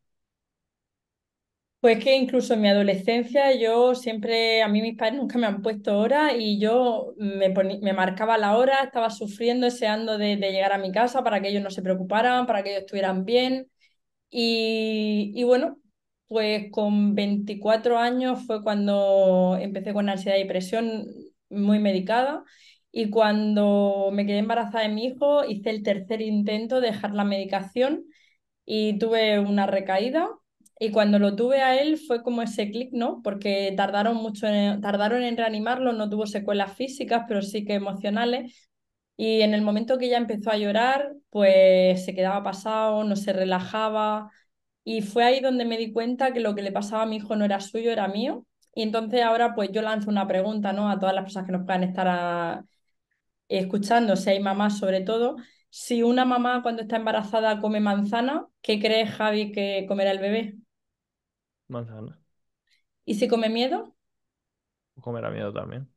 Pues 1.80 2.02
que 2.02 2.16
incluso 2.16 2.54
en 2.54 2.60
mi 2.62 2.68
adolescencia 2.68 3.54
yo 3.54 3.94
siempre, 3.94 4.62
a 4.64 4.68
mí 4.68 4.82
mis 4.82 4.96
padres 4.96 5.14
nunca 5.16 5.38
me 5.38 5.46
han 5.46 5.62
puesto 5.62 5.96
hora 5.96 6.36
y 6.36 6.58
yo 6.60 7.14
me, 7.18 7.50
me 7.50 7.92
marcaba 7.92 8.36
la 8.36 8.56
hora, 8.56 8.82
estaba 8.82 9.10
sufriendo, 9.10 9.66
deseando 9.66 10.18
de, 10.18 10.36
de 10.36 10.50
llegar 10.50 10.72
a 10.72 10.78
mi 10.78 10.90
casa 10.90 11.22
para 11.22 11.40
que 11.40 11.48
ellos 11.48 11.62
no 11.62 11.70
se 11.70 11.82
preocuparan, 11.82 12.46
para 12.46 12.64
que 12.64 12.70
ellos 12.70 12.80
estuvieran 12.82 13.24
bien. 13.24 13.70
Y, 14.30 15.32
y 15.36 15.44
bueno, 15.44 15.78
pues 16.28 16.70
con 16.72 17.14
24 17.14 17.98
años 17.98 18.46
fue 18.46 18.62
cuando 18.62 19.56
empecé 19.60 19.92
con 19.94 20.08
ansiedad 20.08 20.36
y 20.38 20.42
depresión 20.42 21.06
muy 21.50 21.78
medicada. 21.78 22.44
Y 22.90 23.10
cuando 23.10 24.10
me 24.12 24.26
quedé 24.26 24.38
embarazada 24.38 24.84
de 24.84 24.94
mi 24.94 25.06
hijo, 25.06 25.44
hice 25.44 25.70
el 25.70 25.82
tercer 25.82 26.20
intento 26.22 26.80
de 26.80 26.88
dejar 26.88 27.12
la 27.14 27.24
medicación 27.24 28.04
y 28.64 28.98
tuve 28.98 29.38
una 29.40 29.66
recaída. 29.66 30.28
Y 30.80 30.90
cuando 30.92 31.18
lo 31.18 31.34
tuve 31.36 31.60
a 31.62 31.80
él 31.80 31.98
fue 31.98 32.22
como 32.22 32.42
ese 32.42 32.70
clic, 32.70 32.90
¿no? 32.92 33.20
Porque 33.22 33.72
tardaron 33.76 34.16
mucho 34.16 34.46
en, 34.46 34.80
tardaron 34.80 35.22
en 35.24 35.36
reanimarlo, 35.36 35.92
no 35.92 36.08
tuvo 36.08 36.26
secuelas 36.26 36.76
físicas, 36.76 37.24
pero 37.28 37.42
sí 37.42 37.64
que 37.64 37.74
emocionales. 37.74 38.70
Y 39.16 39.42
en 39.42 39.54
el 39.54 39.62
momento 39.62 39.98
que 39.98 40.08
ya 40.08 40.16
empezó 40.18 40.50
a 40.50 40.56
llorar, 40.58 41.12
pues 41.30 42.04
se 42.04 42.14
quedaba 42.14 42.42
pasado, 42.44 43.02
no 43.04 43.16
se 43.16 43.32
relajaba. 43.32 44.30
Y 44.84 45.02
fue 45.02 45.24
ahí 45.24 45.40
donde 45.40 45.64
me 45.64 45.76
di 45.78 45.92
cuenta 45.92 46.32
que 46.32 46.40
lo 46.40 46.54
que 46.54 46.62
le 46.62 46.72
pasaba 46.72 47.02
a 47.02 47.06
mi 47.06 47.16
hijo 47.16 47.34
no 47.36 47.44
era 47.44 47.60
suyo, 47.60 47.90
era 47.90 48.08
mío. 48.08 48.46
Y 48.78 48.82
entonces 48.82 49.22
ahora 49.22 49.54
pues 49.56 49.70
yo 49.72 49.82
lanzo 49.82 50.08
una 50.10 50.28
pregunta, 50.28 50.72
¿no? 50.72 50.88
A 50.90 50.98
todas 51.00 51.14
las 51.14 51.24
personas 51.24 51.46
que 51.46 51.52
nos 51.52 51.64
puedan 51.66 51.82
estar 51.84 52.06
a- 52.08 52.64
escuchando, 53.48 54.16
si 54.16 54.30
hay 54.30 54.40
mamás 54.40 54.78
sobre 54.78 55.02
todo. 55.02 55.36
Si 55.70 56.02
una 56.04 56.24
mamá 56.26 56.62
cuando 56.62 56.82
está 56.82 56.96
embarazada 56.96 57.60
come 57.60 57.80
manzana, 57.80 58.46
¿qué 58.62 58.80
cree 58.80 59.06
Javi 59.06 59.52
que 59.52 59.86
comerá 59.88 60.12
el 60.12 60.20
bebé? 60.20 60.56
Manzana. 61.68 62.18
¿Y 63.04 63.14
si 63.16 63.26
come 63.28 63.48
miedo? 63.48 63.96
Comer 65.00 65.30
miedo 65.32 65.52
también. 65.52 65.88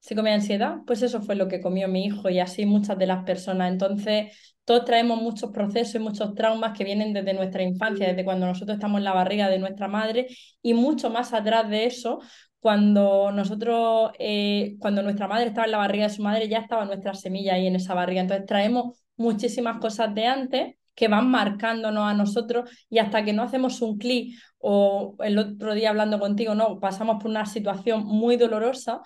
¿Se 0.00 0.16
come 0.16 0.32
ansiedad? 0.32 0.78
Pues 0.86 1.02
eso 1.02 1.20
fue 1.20 1.34
lo 1.34 1.46
que 1.46 1.60
comió 1.60 1.86
mi 1.86 2.06
hijo 2.06 2.30
y 2.30 2.40
así 2.40 2.64
muchas 2.66 2.98
de 2.98 3.06
las 3.06 3.24
personas. 3.24 3.70
Entonces, 3.70 4.54
todos 4.64 4.84
traemos 4.84 5.20
muchos 5.20 5.50
procesos 5.50 5.96
y 5.96 5.98
muchos 5.98 6.34
traumas 6.34 6.76
que 6.76 6.84
vienen 6.84 7.12
desde 7.12 7.34
nuestra 7.34 7.62
infancia, 7.62 8.08
desde 8.08 8.24
cuando 8.24 8.46
nosotros 8.46 8.76
estamos 8.76 8.98
en 8.98 9.04
la 9.04 9.12
barriga 9.12 9.48
de 9.48 9.58
nuestra 9.58 9.88
madre 9.88 10.26
y 10.62 10.74
mucho 10.74 11.10
más 11.10 11.34
atrás 11.34 11.68
de 11.68 11.84
eso, 11.84 12.20
cuando 12.60 13.30
nosotros, 13.32 14.12
eh, 14.18 14.76
cuando 14.78 15.02
nuestra 15.02 15.28
madre 15.28 15.48
estaba 15.48 15.66
en 15.66 15.72
la 15.72 15.78
barriga 15.78 16.08
de 16.08 16.14
su 16.14 16.22
madre, 16.22 16.48
ya 16.48 16.58
estaba 16.58 16.84
nuestra 16.86 17.14
semilla 17.14 17.54
ahí 17.54 17.66
en 17.66 17.76
esa 17.76 17.94
barriga. 17.94 18.22
Entonces, 18.22 18.46
traemos 18.46 19.02
muchísimas 19.16 19.78
cosas 19.80 20.14
de 20.14 20.26
antes 20.26 20.74
que 20.94 21.08
van 21.08 21.30
marcándonos 21.30 22.04
a 22.04 22.14
nosotros 22.14 22.70
y 22.88 22.98
hasta 22.98 23.24
que 23.24 23.32
no 23.32 23.42
hacemos 23.42 23.80
un 23.82 23.98
clic 23.98 24.34
o 24.58 25.16
el 25.20 25.38
otro 25.38 25.74
día 25.74 25.90
hablando 25.90 26.18
contigo, 26.18 26.54
no, 26.54 26.78
pasamos 26.80 27.16
por 27.22 27.30
una 27.30 27.46
situación 27.46 28.04
muy 28.04 28.36
dolorosa 28.36 29.00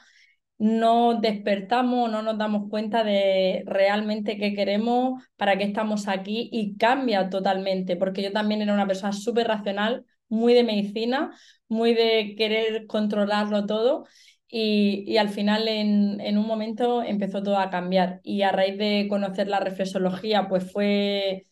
no 0.64 1.20
despertamos, 1.20 2.10
no 2.10 2.22
nos 2.22 2.38
damos 2.38 2.70
cuenta 2.70 3.04
de 3.04 3.64
realmente 3.66 4.38
qué 4.38 4.54
queremos, 4.54 5.22
para 5.36 5.58
qué 5.58 5.64
estamos 5.64 6.08
aquí 6.08 6.48
y 6.52 6.76
cambia 6.78 7.28
totalmente, 7.28 7.96
porque 7.96 8.22
yo 8.22 8.32
también 8.32 8.62
era 8.62 8.72
una 8.72 8.86
persona 8.86 9.12
súper 9.12 9.46
racional, 9.48 10.06
muy 10.28 10.54
de 10.54 10.64
medicina, 10.64 11.36
muy 11.68 11.92
de 11.92 12.34
querer 12.38 12.86
controlarlo 12.86 13.66
todo. 13.66 14.06
Y, 14.48 15.04
y 15.06 15.18
al 15.18 15.28
final 15.28 15.68
en, 15.68 16.20
en, 16.20 16.38
un 16.38 16.46
momento 16.46 17.02
empezó 17.02 17.42
todo 17.42 17.58
a 17.58 17.68
cambiar 17.70 18.20
y 18.22 18.42
a 18.42 18.52
raíz 18.52 18.78
de 18.78 19.06
conocer 19.08 19.48
la 19.48 19.60
reflexología 19.60 20.48
pues 20.48 20.72
fue 20.72 21.46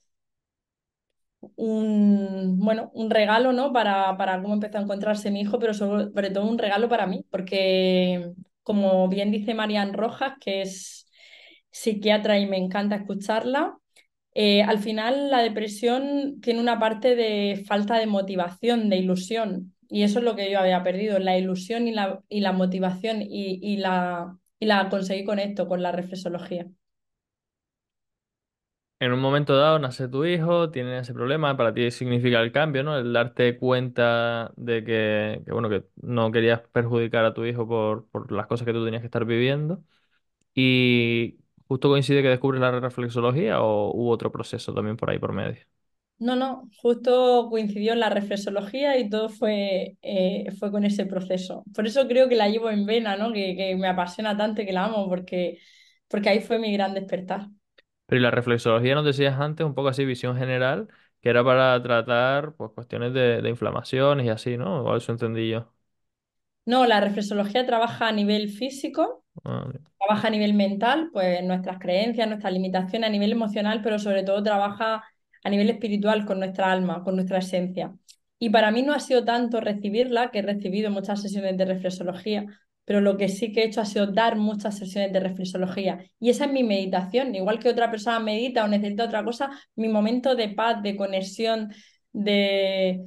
un, 1.56 2.58
bueno, 2.58 2.90
un 2.94 3.10
regalo, 3.10 3.52
¿no? 3.52 3.72
Para, 3.72 4.16
para 4.16 4.40
cómo 4.40 4.54
empezó 4.54 4.78
a 4.78 4.82
encontrarse 4.82 5.30
mi 5.30 5.40
hijo, 5.42 5.58
pero 5.58 5.74
sobre, 5.74 6.30
todo 6.30 6.46
un 6.48 6.58
regalo 6.58 6.88
para 6.88 7.06
mí, 7.06 7.24
porque 7.30 8.32
como 8.62 9.08
bien 9.08 9.30
dice 9.30 9.54
Marian 9.54 9.92
Rojas, 9.92 10.34
que 10.40 10.62
es 10.62 11.06
psiquiatra 11.70 12.38
y 12.38 12.46
me 12.46 12.58
encanta 12.58 12.96
escucharla, 12.96 13.78
eh, 14.34 14.62
al 14.62 14.78
final 14.78 15.30
la 15.30 15.42
depresión 15.42 16.40
tiene 16.40 16.60
una 16.60 16.78
parte 16.78 17.16
de 17.16 17.64
falta 17.66 17.98
de 17.98 18.06
motivación, 18.06 18.88
de 18.88 18.96
ilusión, 18.98 19.74
y 19.88 20.04
eso 20.04 20.20
es 20.20 20.24
lo 20.24 20.36
que 20.36 20.50
yo 20.50 20.58
había 20.58 20.82
perdido, 20.82 21.18
la 21.18 21.36
ilusión 21.38 21.86
y 21.88 21.92
la, 21.92 22.22
y 22.28 22.40
la 22.40 22.52
motivación, 22.52 23.22
y, 23.22 23.58
y, 23.62 23.76
la, 23.76 24.38
y 24.58 24.66
la 24.66 24.88
conseguí 24.88 25.24
con 25.24 25.38
esto, 25.38 25.68
con 25.68 25.82
la 25.82 25.92
reflexología 25.92 26.66
en 29.02 29.12
un 29.12 29.18
momento 29.20 29.56
dado 29.56 29.80
nace 29.80 30.06
tu 30.06 30.24
hijo, 30.24 30.70
tiene 30.70 31.00
ese 31.00 31.12
problema, 31.12 31.56
para 31.56 31.74
ti 31.74 31.90
significa 31.90 32.40
el 32.40 32.52
cambio, 32.52 32.84
¿no? 32.84 32.96
El 32.96 33.12
darte 33.12 33.58
cuenta 33.58 34.52
de 34.56 34.84
que, 34.84 35.42
bueno, 35.50 35.68
que 35.68 35.84
no 35.96 36.30
querías 36.30 36.60
perjudicar 36.70 37.24
a 37.24 37.34
tu 37.34 37.44
hijo 37.44 37.66
por, 37.66 38.06
por, 38.10 38.30
las 38.30 38.46
cosas 38.46 38.64
que 38.64 38.72
tú 38.72 38.84
tenías 38.84 39.02
que 39.02 39.06
estar 39.06 39.24
viviendo. 39.24 39.82
Y 40.54 41.38
justo 41.68 41.88
coincide 41.88 42.22
que 42.22 42.28
descubres 42.28 42.60
la 42.60 42.72
reflexología 42.80 43.62
o 43.62 43.92
hubo 43.92 44.10
otro 44.10 44.32
proceso 44.32 44.74
también 44.74 44.96
por 44.96 45.10
ahí 45.10 45.18
por 45.18 45.32
medio. 45.32 45.62
No, 46.18 46.36
no, 46.36 46.70
justo 46.80 47.48
coincidió 47.50 47.94
en 47.94 48.00
la 48.00 48.10
reflexología 48.10 48.98
y 48.98 49.10
todo 49.10 49.28
fue, 49.28 49.96
eh, 50.02 50.46
fue 50.58 50.70
con 50.70 50.84
ese 50.84 51.06
proceso. 51.06 51.64
Por 51.74 51.86
eso 51.88 52.06
creo 52.06 52.28
que 52.28 52.36
la 52.36 52.48
llevo 52.48 52.70
en 52.70 52.86
vena, 52.86 53.16
¿no? 53.16 53.32
Que, 53.32 53.56
que 53.56 53.74
me 53.76 53.88
apasiona 53.88 54.36
tanto 54.36 54.62
y 54.62 54.66
que 54.66 54.72
la 54.72 54.84
amo, 54.84 55.08
porque, 55.08 55.58
porque 56.08 56.28
ahí 56.28 56.40
fue 56.40 56.60
mi 56.60 56.72
gran 56.72 56.94
despertar. 56.94 57.48
Pero 58.12 58.20
y 58.20 58.22
la 58.22 58.30
reflexología 58.30 58.94
nos 58.94 59.04
decías 59.06 59.40
antes, 59.40 59.64
un 59.66 59.74
poco 59.74 59.88
así, 59.88 60.04
visión 60.04 60.36
general, 60.36 60.88
que 61.20 61.30
era 61.30 61.42
para 61.44 61.82
tratar 61.82 62.54
pues, 62.56 62.70
cuestiones 62.72 63.12
de, 63.14 63.40
de 63.42 63.48
inflamaciones 63.48 64.26
y 64.26 64.28
así, 64.30 64.56
¿no? 64.58 64.84
O 64.84 64.96
eso 64.96 65.12
entendí 65.12 65.48
yo. 65.50 65.72
No, 66.64 66.86
la 66.86 67.00
reflexología 67.00 67.66
trabaja 67.66 68.08
a 68.08 68.12
nivel 68.12 68.48
físico, 68.50 69.24
Ah, 69.44 69.72
trabaja 69.98 70.28
a 70.28 70.30
nivel 70.32 70.54
mental, 70.54 71.10
pues 71.12 71.42
nuestras 71.44 71.78
creencias, 71.80 72.28
nuestras 72.28 72.52
limitaciones, 72.52 73.08
a 73.08 73.12
nivel 73.12 73.32
emocional, 73.32 73.82
pero 73.82 73.98
sobre 73.98 74.24
todo 74.24 74.42
trabaja 74.42 75.04
a 75.44 75.50
nivel 75.50 75.70
espiritual 75.70 76.26
con 76.26 76.40
nuestra 76.40 76.72
alma, 76.72 77.04
con 77.04 77.16
nuestra 77.16 77.38
esencia. 77.38 77.94
Y 78.38 78.50
para 78.50 78.70
mí 78.72 78.82
no 78.82 78.94
ha 78.94 79.00
sido 79.00 79.24
tanto 79.24 79.60
recibirla, 79.60 80.30
que 80.32 80.40
he 80.40 80.42
recibido 80.42 80.90
muchas 80.90 81.22
sesiones 81.22 81.56
de 81.58 81.64
reflexología, 81.66 82.46
pero 82.84 83.00
lo 83.00 83.16
que 83.16 83.28
sí 83.28 83.52
que 83.52 83.62
he 83.62 83.66
hecho 83.66 83.80
ha 83.80 83.84
sido 83.84 84.06
dar 84.08 84.36
muchas 84.36 84.78
sesiones 84.78 85.12
de 85.12 85.20
reflexología. 85.20 86.04
Y 86.18 86.30
esa 86.30 86.46
es 86.46 86.52
mi 86.52 86.64
meditación. 86.64 87.34
Igual 87.34 87.58
que 87.58 87.68
otra 87.68 87.90
persona 87.90 88.18
medita 88.20 88.64
o 88.64 88.68
necesita 88.68 89.04
otra 89.04 89.24
cosa, 89.24 89.50
mi 89.76 89.88
momento 89.88 90.34
de 90.34 90.48
paz, 90.48 90.82
de 90.82 90.96
conexión, 90.96 91.72
de, 92.12 93.06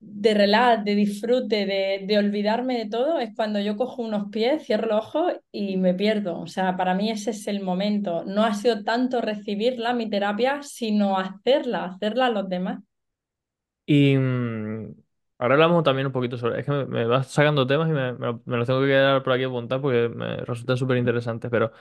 de 0.00 0.34
de 0.84 0.94
disfrute, 0.94 1.66
de, 1.66 2.04
de, 2.06 2.18
olvidarme 2.18 2.78
de 2.78 2.88
todo, 2.88 3.18
es 3.18 3.30
cuando 3.34 3.60
yo 3.60 3.76
cojo 3.76 4.02
unos 4.02 4.30
pies, 4.30 4.64
cierro 4.64 4.86
los 4.86 5.06
ojos 5.06 5.32
y 5.50 5.76
me 5.76 5.94
pierdo. 5.94 6.38
O 6.40 6.46
sea, 6.46 6.76
para 6.76 6.94
mí 6.94 7.10
ese 7.10 7.30
es 7.30 7.46
el 7.48 7.60
momento. 7.62 8.24
No 8.24 8.44
ha 8.44 8.54
sido 8.54 8.84
tanto 8.84 9.20
recibirla, 9.20 9.94
mi 9.94 10.08
terapia, 10.08 10.62
sino 10.62 11.18
hacerla, 11.18 11.84
hacerla 11.84 12.26
a 12.26 12.30
los 12.30 12.48
demás. 12.48 12.80
Y 13.86 14.16
mmm, 14.16 15.01
ahora 15.42 15.54
hablamos 15.54 15.82
también 15.84 16.06
un 16.06 16.12
poquito 16.12 16.36
sobre... 16.38 16.60
Es 16.60 16.66
que 16.66 16.72
me, 16.72 16.84
me 16.86 17.06
vas 17.06 17.28
sacando 17.28 17.66
temas 17.66 17.88
y 17.88 17.92
me, 17.92 18.12
me, 18.14 18.40
me 18.44 18.56
los 18.56 18.66
tengo 18.66 18.80
que 18.80 18.86
quedar 18.88 19.22
por 19.22 19.32
aquí 19.34 19.44
apuntar 19.44 19.80
porque 19.80 20.08
me 20.08 20.36
resulta 20.38 20.76
súper 20.76 20.96
interesante, 20.98 21.50
pero 21.50 21.72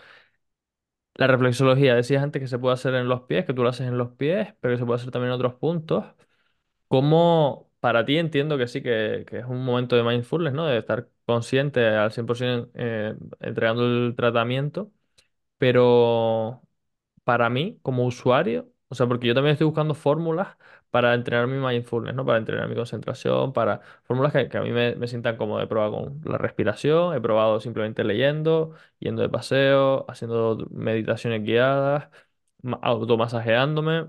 la 1.16 1.28
reflexología, 1.28 1.96
decías 1.96 2.24
antes 2.24 2.42
que 2.42 2.48
se 2.48 2.58
puede 2.60 2.74
hacer 2.74 2.96
en 2.96 3.08
los 3.08 3.22
pies, 3.24 3.46
que 3.46 3.54
tú 3.54 3.64
lo 3.64 3.70
haces 3.70 3.88
en 3.88 3.98
los 3.98 4.12
pies, 4.16 4.54
pero 4.60 4.74
que 4.74 4.78
se 4.80 4.86
puede 4.86 4.98
hacer 5.00 5.12
también 5.12 5.30
en 5.32 5.36
otros 5.36 5.56
puntos. 5.56 6.06
¿Cómo 6.88 7.72
para 7.80 8.06
ti 8.06 8.18
entiendo 8.18 8.58
que 8.58 8.68
sí, 8.68 8.84
que, 8.84 9.26
que 9.28 9.40
es 9.40 9.46
un 9.46 9.64
momento 9.66 9.96
de 9.96 10.04
mindfulness, 10.04 10.54
¿no? 10.54 10.66
De 10.68 10.78
estar 10.80 11.10
consciente 11.26 11.86
al 11.88 12.12
100% 12.12 12.72
eh, 12.76 13.16
entregando 13.42 13.86
el 13.86 14.16
tratamiento, 14.18 14.92
pero 15.58 16.64
para 17.24 17.50
mí, 17.50 17.80
como 17.84 18.06
usuario, 18.06 18.72
o 18.90 18.96
sea, 18.96 19.08
porque 19.08 19.28
yo 19.28 19.36
también 19.36 19.54
estoy 19.54 19.66
buscando 19.68 19.94
fórmulas 19.96 20.58
para 20.92 21.14
entrenar 21.16 21.48
mi 21.48 21.58
mindfulness, 21.58 22.14
¿no? 22.16 22.26
Para 22.26 22.38
entrenar 22.40 22.68
mi 22.70 22.76
concentración, 22.76 23.54
para 23.54 23.82
fórmulas 24.04 24.34
que, 24.34 24.58
a 24.58 24.62
mí 24.62 24.72
me, 24.72 24.96
me 24.96 25.08
sientan 25.08 25.38
como 25.38 25.60
he 25.62 25.68
probado 25.68 25.94
con 25.94 26.22
la 26.26 26.38
respiración, 26.38 27.16
he 27.16 27.22
probado 27.22 27.60
simplemente 27.60 28.04
leyendo, 28.04 28.74
yendo 29.00 29.22
de 29.22 29.30
paseo, 29.30 30.06
haciendo 30.10 30.68
meditaciones 30.72 31.44
guiadas, 31.44 32.10
ma- 32.62 32.80
automasajeándome. 32.84 34.08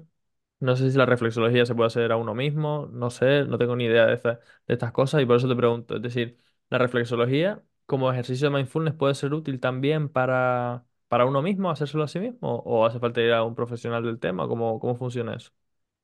No 0.60 0.76
sé 0.76 0.90
si 0.92 0.96
la 0.96 1.06
reflexología 1.06 1.66
se 1.66 1.74
puede 1.74 1.88
hacer 1.88 2.12
a 2.12 2.16
uno 2.16 2.34
mismo, 2.34 2.88
no 2.92 3.10
sé, 3.10 3.44
no 3.44 3.58
tengo 3.58 3.74
ni 3.74 3.84
idea 3.86 4.06
de, 4.06 4.14
esta- 4.14 4.34
de 4.68 4.74
estas 4.74 4.92
cosas 4.92 5.20
y 5.22 5.26
por 5.26 5.36
eso 5.36 5.48
te 5.48 5.56
pregunto. 5.56 5.96
Es 5.96 6.02
decir, 6.02 6.38
la 6.70 6.78
reflexología 6.78 7.62
como 7.86 8.10
ejercicio 8.12 8.48
de 8.48 8.54
mindfulness 8.56 8.94
puede 8.94 9.14
ser 9.14 9.34
útil 9.34 9.58
también 9.60 10.08
para 10.08 10.84
para 11.08 11.26
uno 11.26 11.42
mismo, 11.42 11.70
hacérselo 11.70 12.04
a 12.04 12.08
sí 12.08 12.20
mismo? 12.20 12.62
¿O 12.64 12.86
hace 12.86 12.98
falta 12.98 13.20
ir 13.20 13.32
a 13.32 13.42
un 13.44 13.54
profesional 13.54 14.02
del 14.02 14.18
tema? 14.18 14.48
¿Cómo, 14.48 14.80
cómo 14.80 14.94
funciona 14.96 15.34
eso? 15.34 15.52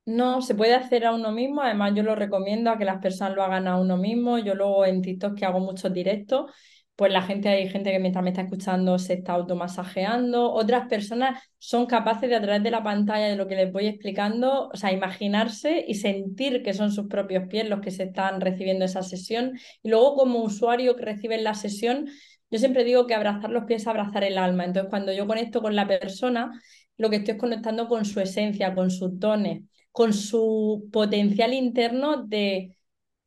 No, 0.09 0.41
se 0.41 0.55
puede 0.55 0.75
hacer 0.75 1.05
a 1.05 1.13
uno 1.13 1.33
mismo, 1.33 1.61
además 1.61 1.93
yo 1.95 2.03
lo 2.03 2.15
recomiendo 2.15 2.71
a 2.71 2.79
que 2.79 2.87
las 2.87 2.99
personas 2.99 3.37
lo 3.37 3.43
hagan 3.43 3.69
a 3.69 3.79
uno 3.79 3.99
mismo. 3.99 4.39
Yo 4.39 4.55
luego 4.55 4.87
en 4.87 5.03
TikTok 5.03 5.37
que 5.37 5.45
hago 5.45 5.61
muchos 5.61 5.93
directos, 5.93 6.51
pues 6.97 7.13
la 7.13 7.21
gente, 7.21 7.51
hay 7.51 7.69
gente 7.69 7.91
que 7.93 7.99
mientras 7.99 8.25
me 8.25 8.31
está 8.31 8.41
escuchando 8.43 8.99
se 8.99 9.13
está 9.15 9.35
automasajeando. 9.35 10.51
Otras 10.51 10.89
personas 10.89 11.43
son 11.59 11.85
capaces 11.85 12.31
de 12.31 12.37
a 12.37 12.41
través 12.41 12.63
de 12.63 12.71
la 12.71 12.83
pantalla 12.83 13.27
de 13.27 13.37
lo 13.37 13.47
que 13.49 13.57
les 13.57 13.71
voy 13.71 13.87
explicando, 13.87 14.71
o 14.73 14.77
sea, 14.79 14.93
imaginarse 14.93 15.85
y 15.87 15.97
sentir 15.97 16.63
que 16.63 16.73
son 16.73 16.91
sus 16.91 17.07
propios 17.07 17.47
pies 17.49 17.69
los 17.69 17.81
que 17.81 17.91
se 17.91 18.05
están 18.05 18.41
recibiendo 18.41 18.87
esa 18.87 19.03
sesión. 19.03 19.59
Y 19.83 19.91
luego 19.91 20.15
como 20.17 20.43
usuario 20.43 20.97
que 20.97 21.05
recibe 21.05 21.37
la 21.43 21.53
sesión, 21.53 22.09
yo 22.51 22.59
siempre 22.59 22.85
digo 22.85 23.07
que 23.07 23.15
abrazar 23.15 23.51
los 23.51 23.65
pies 23.65 23.83
es 23.83 23.89
abrazar 23.89 24.25
el 24.25 24.39
alma. 24.39 24.65
Entonces 24.65 24.89
cuando 24.89 25.13
yo 25.13 25.27
conecto 25.27 25.61
con 25.61 25.77
la 25.77 25.87
persona, 25.87 26.51
lo 26.97 27.11
que 27.11 27.17
estoy 27.17 27.35
es 27.35 27.41
conectando 27.41 27.89
con 27.89 28.07
su 28.07 28.21
esencia, 28.21 28.75
con 28.75 28.91
sus 28.91 29.19
dones 29.19 29.65
con 29.99 30.13
su 30.13 30.89
potencial 30.93 31.53
interno 31.53 32.23
de 32.23 32.77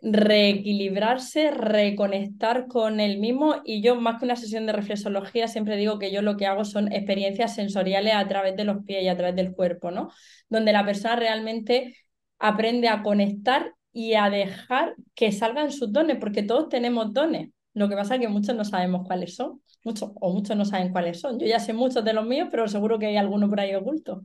reequilibrarse, 0.02 1.52
reconectar 1.52 2.68
con 2.68 3.02
él 3.02 3.20
mismo 3.20 3.56
y 3.66 3.82
yo 3.82 4.00
más 4.00 4.18
que 4.18 4.24
una 4.24 4.38
sesión 4.38 4.66
de 4.66 4.72
reflexología 4.72 5.50
siempre 5.50 5.76
digo 5.76 6.00
que 6.00 6.14
yo 6.14 6.22
lo 6.22 6.38
que 6.38 6.46
hago 6.46 6.64
son 6.64 6.90
experiencias 6.94 7.56
sensoriales 7.56 8.14
a 8.14 8.26
través 8.30 8.56
de 8.56 8.64
los 8.64 8.86
pies 8.86 9.04
y 9.04 9.10
a 9.10 9.18
través 9.18 9.36
del 9.36 9.54
cuerpo, 9.54 9.92
¿no? 9.92 10.12
Donde 10.48 10.72
la 10.72 10.86
persona 10.86 11.18
realmente 11.18 11.98
aprende 12.40 12.88
a 12.88 13.04
conectar 13.04 13.76
y 13.92 14.14
a 14.14 14.30
dejar 14.30 14.96
que 15.14 15.34
salgan 15.34 15.74
sus 15.74 15.92
dones, 15.92 16.20
porque 16.22 16.42
todos 16.42 16.70
tenemos 16.70 17.12
dones. 17.12 17.50
Lo 17.74 17.90
que 17.90 17.98
pasa 17.98 18.16
es 18.16 18.22
que 18.22 18.30
muchos 18.30 18.56
no 18.56 18.64
sabemos 18.64 19.06
cuáles 19.06 19.36
son, 19.36 19.62
muchos 19.84 20.12
o 20.16 20.34
muchos 20.34 20.56
no 20.56 20.64
saben 20.64 20.94
cuáles 20.94 21.20
son. 21.20 21.38
Yo 21.38 21.48
ya 21.48 21.60
sé 21.60 21.74
muchos 21.74 22.06
de 22.06 22.14
los 22.14 22.26
míos, 22.26 22.48
pero 22.50 22.66
seguro 22.70 22.98
que 22.98 23.08
hay 23.08 23.18
alguno 23.18 23.50
por 23.50 23.60
ahí 23.60 23.76
oculto. 23.76 24.24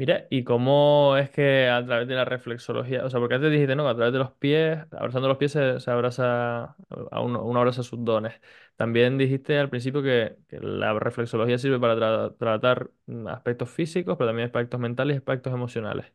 Mira, 0.00 0.26
¿y 0.30 0.44
cómo 0.44 1.14
es 1.18 1.28
que 1.28 1.68
a 1.68 1.84
través 1.84 2.08
de 2.08 2.14
la 2.14 2.24
reflexología, 2.24 3.04
o 3.04 3.10
sea, 3.10 3.20
porque 3.20 3.34
antes 3.34 3.52
dijiste, 3.52 3.76
no, 3.76 3.84
que 3.84 3.90
a 3.90 3.94
través 3.94 4.14
de 4.14 4.18
los 4.18 4.32
pies, 4.32 4.78
abrazando 4.92 5.28
los 5.28 5.36
pies 5.36 5.52
se, 5.52 5.90
abraza, 5.90 6.74
a 7.10 7.20
uno, 7.20 7.58
abraza 7.58 7.82
sus 7.82 8.02
dones. 8.02 8.40
También 8.76 9.18
dijiste 9.18 9.58
al 9.58 9.68
principio 9.68 10.02
que, 10.02 10.38
la 10.52 10.94
reflexología 10.98 11.58
sirve 11.58 11.78
para 11.78 11.96
tra- 11.96 12.34
tratar 12.38 12.90
mm, 13.06 13.26
aspectos 13.28 13.68
físicos, 13.68 14.16
pero 14.16 14.28
también 14.30 14.46
aspectos 14.46 14.80
mentales 14.80 15.16
y 15.16 15.18
aspectos 15.18 15.52
emocionales. 15.52 16.06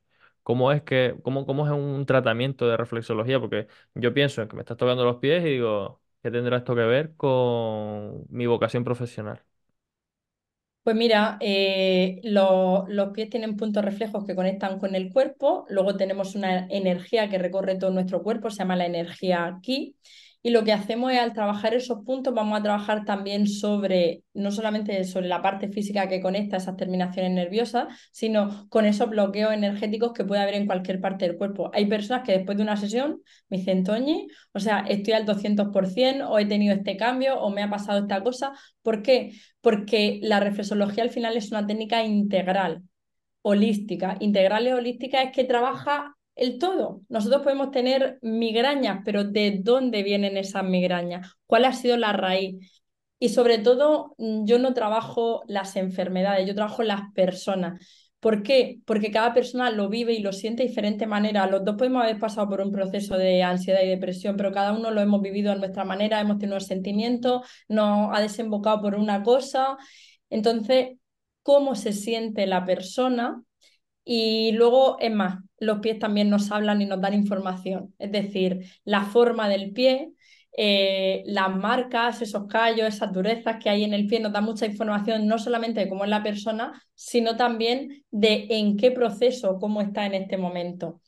¿Cómo 0.41 0.71
es 0.71 0.81
que, 0.81 1.15
cómo, 1.21 1.45
cómo 1.45 1.67
es 1.67 1.71
un 1.71 2.05
tratamiento 2.07 2.67
de 2.67 2.77
reflexología? 2.77 3.39
Porque 3.39 3.67
yo 3.93 4.13
pienso 4.15 4.41
en 4.41 4.47
que 4.47 4.55
me 4.55 4.61
estás 4.63 4.77
tocando 4.77 5.05
los 5.05 5.17
pies 5.17 5.43
y 5.45 5.49
digo, 5.49 6.01
¿qué 6.23 6.31
tendrá 6.31 6.57
esto 6.57 6.73
que 6.75 6.81
ver 6.81 7.15
con 7.17 8.25
mi 8.29 8.47
vocación 8.47 8.83
profesional? 8.83 9.43
Pues 10.85 10.95
mira, 10.95 11.37
eh, 11.41 12.19
lo- 12.23 12.85
los 12.87 13.09
pies 13.11 13.29
tienen 13.31 13.57
puntos 13.57 13.83
reflejos 13.83 14.23
que 14.25 14.35
conectan 14.35 14.77
con 14.79 14.93
el 14.95 15.11
cuerpo, 15.11 15.65
luego 15.69 15.97
tenemos 15.97 16.35
una 16.35 16.67
energía 16.69 17.27
que 17.29 17.39
recorre 17.39 17.75
todo 17.77 17.89
nuestro 17.91 18.21
cuerpo, 18.21 18.51
se 18.51 18.57
llama 18.59 18.75
la 18.75 18.85
energía 18.85 19.57
ki, 19.63 19.95
Y 20.45 20.51
lo 20.51 20.63
que 20.63 20.73
hacemos 20.73 21.11
es 21.11 21.17
al 21.17 21.33
trabajar 21.33 21.73
esos 21.73 22.05
puntos, 22.05 22.31
vamos 22.31 22.59
a 22.59 22.61
trabajar 22.61 23.03
también 23.03 23.47
sobre, 23.47 24.21
no 24.35 24.51
solamente 24.51 25.03
sobre 25.03 25.27
la 25.27 25.41
parte 25.41 25.69
física 25.69 26.07
que 26.07 26.21
conecta 26.21 26.57
esas 26.57 26.77
terminaciones 26.77 27.31
nerviosas, 27.31 27.87
sino 28.11 28.69
con 28.69 28.85
esos 28.85 29.09
bloqueos 29.09 29.53
energéticos 29.53 30.13
que 30.13 30.23
puede 30.23 30.43
haber 30.43 30.53
en 30.53 30.67
cualquier 30.67 31.01
parte 31.01 31.25
del 31.25 31.35
cuerpo. 31.35 31.71
Hay 31.73 31.87
personas 31.87 32.21
que 32.21 32.33
después 32.33 32.57
de 32.57 32.63
una 32.63 32.77
sesión 32.77 33.23
me 33.49 33.57
dicen, 33.57 33.83
Toñi, 33.83 34.27
o 34.53 34.59
sea, 34.59 34.81
estoy 34.87 35.13
al 35.13 35.25
200% 35.25 36.29
o 36.29 36.37
he 36.37 36.45
tenido 36.45 36.75
este 36.75 36.95
cambio 36.95 37.39
o 37.39 37.49
me 37.49 37.63
ha 37.63 37.69
pasado 37.71 38.01
esta 38.01 38.21
cosa. 38.21 38.53
¿Por 38.83 39.01
qué? 39.01 39.31
Porque 39.61 40.19
la 40.21 40.39
reflexología 40.39 41.01
al 41.01 41.09
final 41.09 41.35
es 41.37 41.49
una 41.49 41.65
técnica 41.65 42.03
integral 42.03 42.83
holística. 43.41 44.15
Integral 44.19 44.67
y 44.67 44.73
holística 44.73 45.23
es 45.23 45.31
que 45.31 45.43
trabaja 45.43 46.14
el 46.35 46.59
todo. 46.59 47.01
Nosotros 47.09 47.41
podemos 47.41 47.71
tener 47.71 48.19
migrañas, 48.21 49.01
pero 49.05 49.23
¿de 49.23 49.59
dónde 49.61 50.03
vienen 50.03 50.37
esas 50.37 50.63
migrañas? 50.63 51.33
¿Cuál 51.45 51.65
ha 51.65 51.73
sido 51.73 51.97
la 51.97 52.13
raíz? 52.13 52.83
Y 53.19 53.29
sobre 53.29 53.57
todo, 53.59 54.13
mm, 54.17 54.45
yo 54.45 54.59
no 54.59 54.73
trabajo 54.73 55.43
las 55.47 55.75
enfermedades, 55.77 56.47
yo 56.47 56.55
trabajo 56.55 56.83
las 56.83 57.11
personas. 57.13 57.79
¿Por 58.19 58.43
qué? 58.43 58.79
Porque 58.85 59.11
cada 59.11 59.33
persona 59.33 59.69
lo 59.71 59.87
vive 59.87 60.13
y 60.13 60.19
lo 60.19 60.33
siente 60.33 60.63
de 60.63 60.69
diferente 60.69 61.05
manera. 61.05 61.47
Los 61.47 61.63
dos 61.63 61.75
podemos 61.75 62.03
haber 62.03 62.19
pasado 62.19 62.49
por 62.49 62.59
un 62.61 62.71
proceso 62.71 63.17
de 63.17 63.43
ansiedad 63.43 63.81
y 63.83 63.87
depresión, 63.87 64.35
pero 64.35 64.51
cada 64.51 64.73
uno 64.73 64.91
lo 64.91 65.01
hemos 65.01 65.21
vivido 65.21 65.51
a 65.51 65.55
nuestra 65.55 65.85
manera, 65.85 66.19
hemos 66.19 66.39
tenido 66.39 66.59
sentimientos, 66.59 67.47
nos 67.67 68.09
ha 68.15 68.19
desembocado 68.21 68.81
por 68.81 68.95
una 68.95 69.23
cosa. 69.23 69.77
Entonces, 70.29 70.97
¿cómo 71.43 71.75
se 71.75 71.93
siente 71.93 72.47
la 72.47 72.65
persona? 72.65 73.43
Y 74.05 74.51
luego, 74.53 74.97
es 74.99 75.11
más, 75.11 75.39
los 75.59 75.79
pies 75.79 75.99
también 75.99 76.29
nos 76.29 76.51
hablan 76.51 76.81
y 76.81 76.85
nos 76.85 77.01
dan 77.01 77.13
información, 77.13 77.93
es 77.99 78.11
decir, 78.11 78.65
la 78.83 79.03
forma 79.03 79.49
del 79.49 79.73
pie, 79.73 80.11
eh, 80.57 81.23
las 81.25 81.53
marcas, 81.53 82.21
esos 82.21 82.47
callos, 82.47 82.87
esas 82.87 83.11
durezas 83.11 83.57
que 83.61 83.69
hay 83.69 83.83
en 83.83 83.93
el 83.93 84.07
pie, 84.07 84.19
nos 84.19 84.31
dan 84.31 84.45
mucha 84.45 84.65
información 84.65 85.27
no 85.27 85.39
solamente 85.39 85.81
de 85.81 85.89
cómo 85.89 86.03
es 86.03 86.09
la 86.09 86.23
persona, 86.23 86.81
sino 86.93 87.35
también 87.35 88.05
de 88.11 88.47
en 88.51 88.77
qué 88.77 88.91
proceso, 88.91 89.57
cómo 89.59 89.81
está 89.81 90.05
en 90.05 90.13
este 90.13 90.37
momento. 90.37 91.01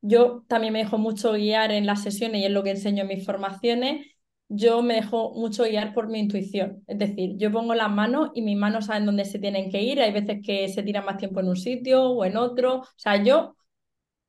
Yo 0.00 0.44
también 0.48 0.72
me 0.72 0.80
dejo 0.80 0.98
mucho 0.98 1.32
guiar 1.32 1.72
en 1.72 1.86
las 1.86 2.02
sesiones 2.02 2.40
y 2.40 2.44
es 2.44 2.50
lo 2.50 2.62
que 2.62 2.70
enseño 2.70 3.02
en 3.02 3.08
mis 3.08 3.24
formaciones 3.24 4.06
yo 4.48 4.82
me 4.82 4.94
dejo 4.94 5.32
mucho 5.34 5.64
guiar 5.64 5.94
por 5.94 6.08
mi 6.08 6.20
intuición. 6.20 6.82
Es 6.86 6.98
decir, 6.98 7.36
yo 7.38 7.50
pongo 7.52 7.74
las 7.74 7.90
manos 7.90 8.30
y 8.34 8.42
mis 8.42 8.56
manos 8.56 8.86
saben 8.86 9.06
dónde 9.06 9.24
se 9.24 9.38
tienen 9.38 9.70
que 9.70 9.82
ir. 9.82 10.00
Hay 10.00 10.12
veces 10.12 10.40
que 10.44 10.68
se 10.68 10.82
tira 10.82 11.02
más 11.02 11.16
tiempo 11.18 11.40
en 11.40 11.48
un 11.48 11.56
sitio 11.56 12.04
o 12.10 12.24
en 12.24 12.36
otro. 12.36 12.80
O 12.80 12.86
sea, 12.96 13.22
yo 13.22 13.56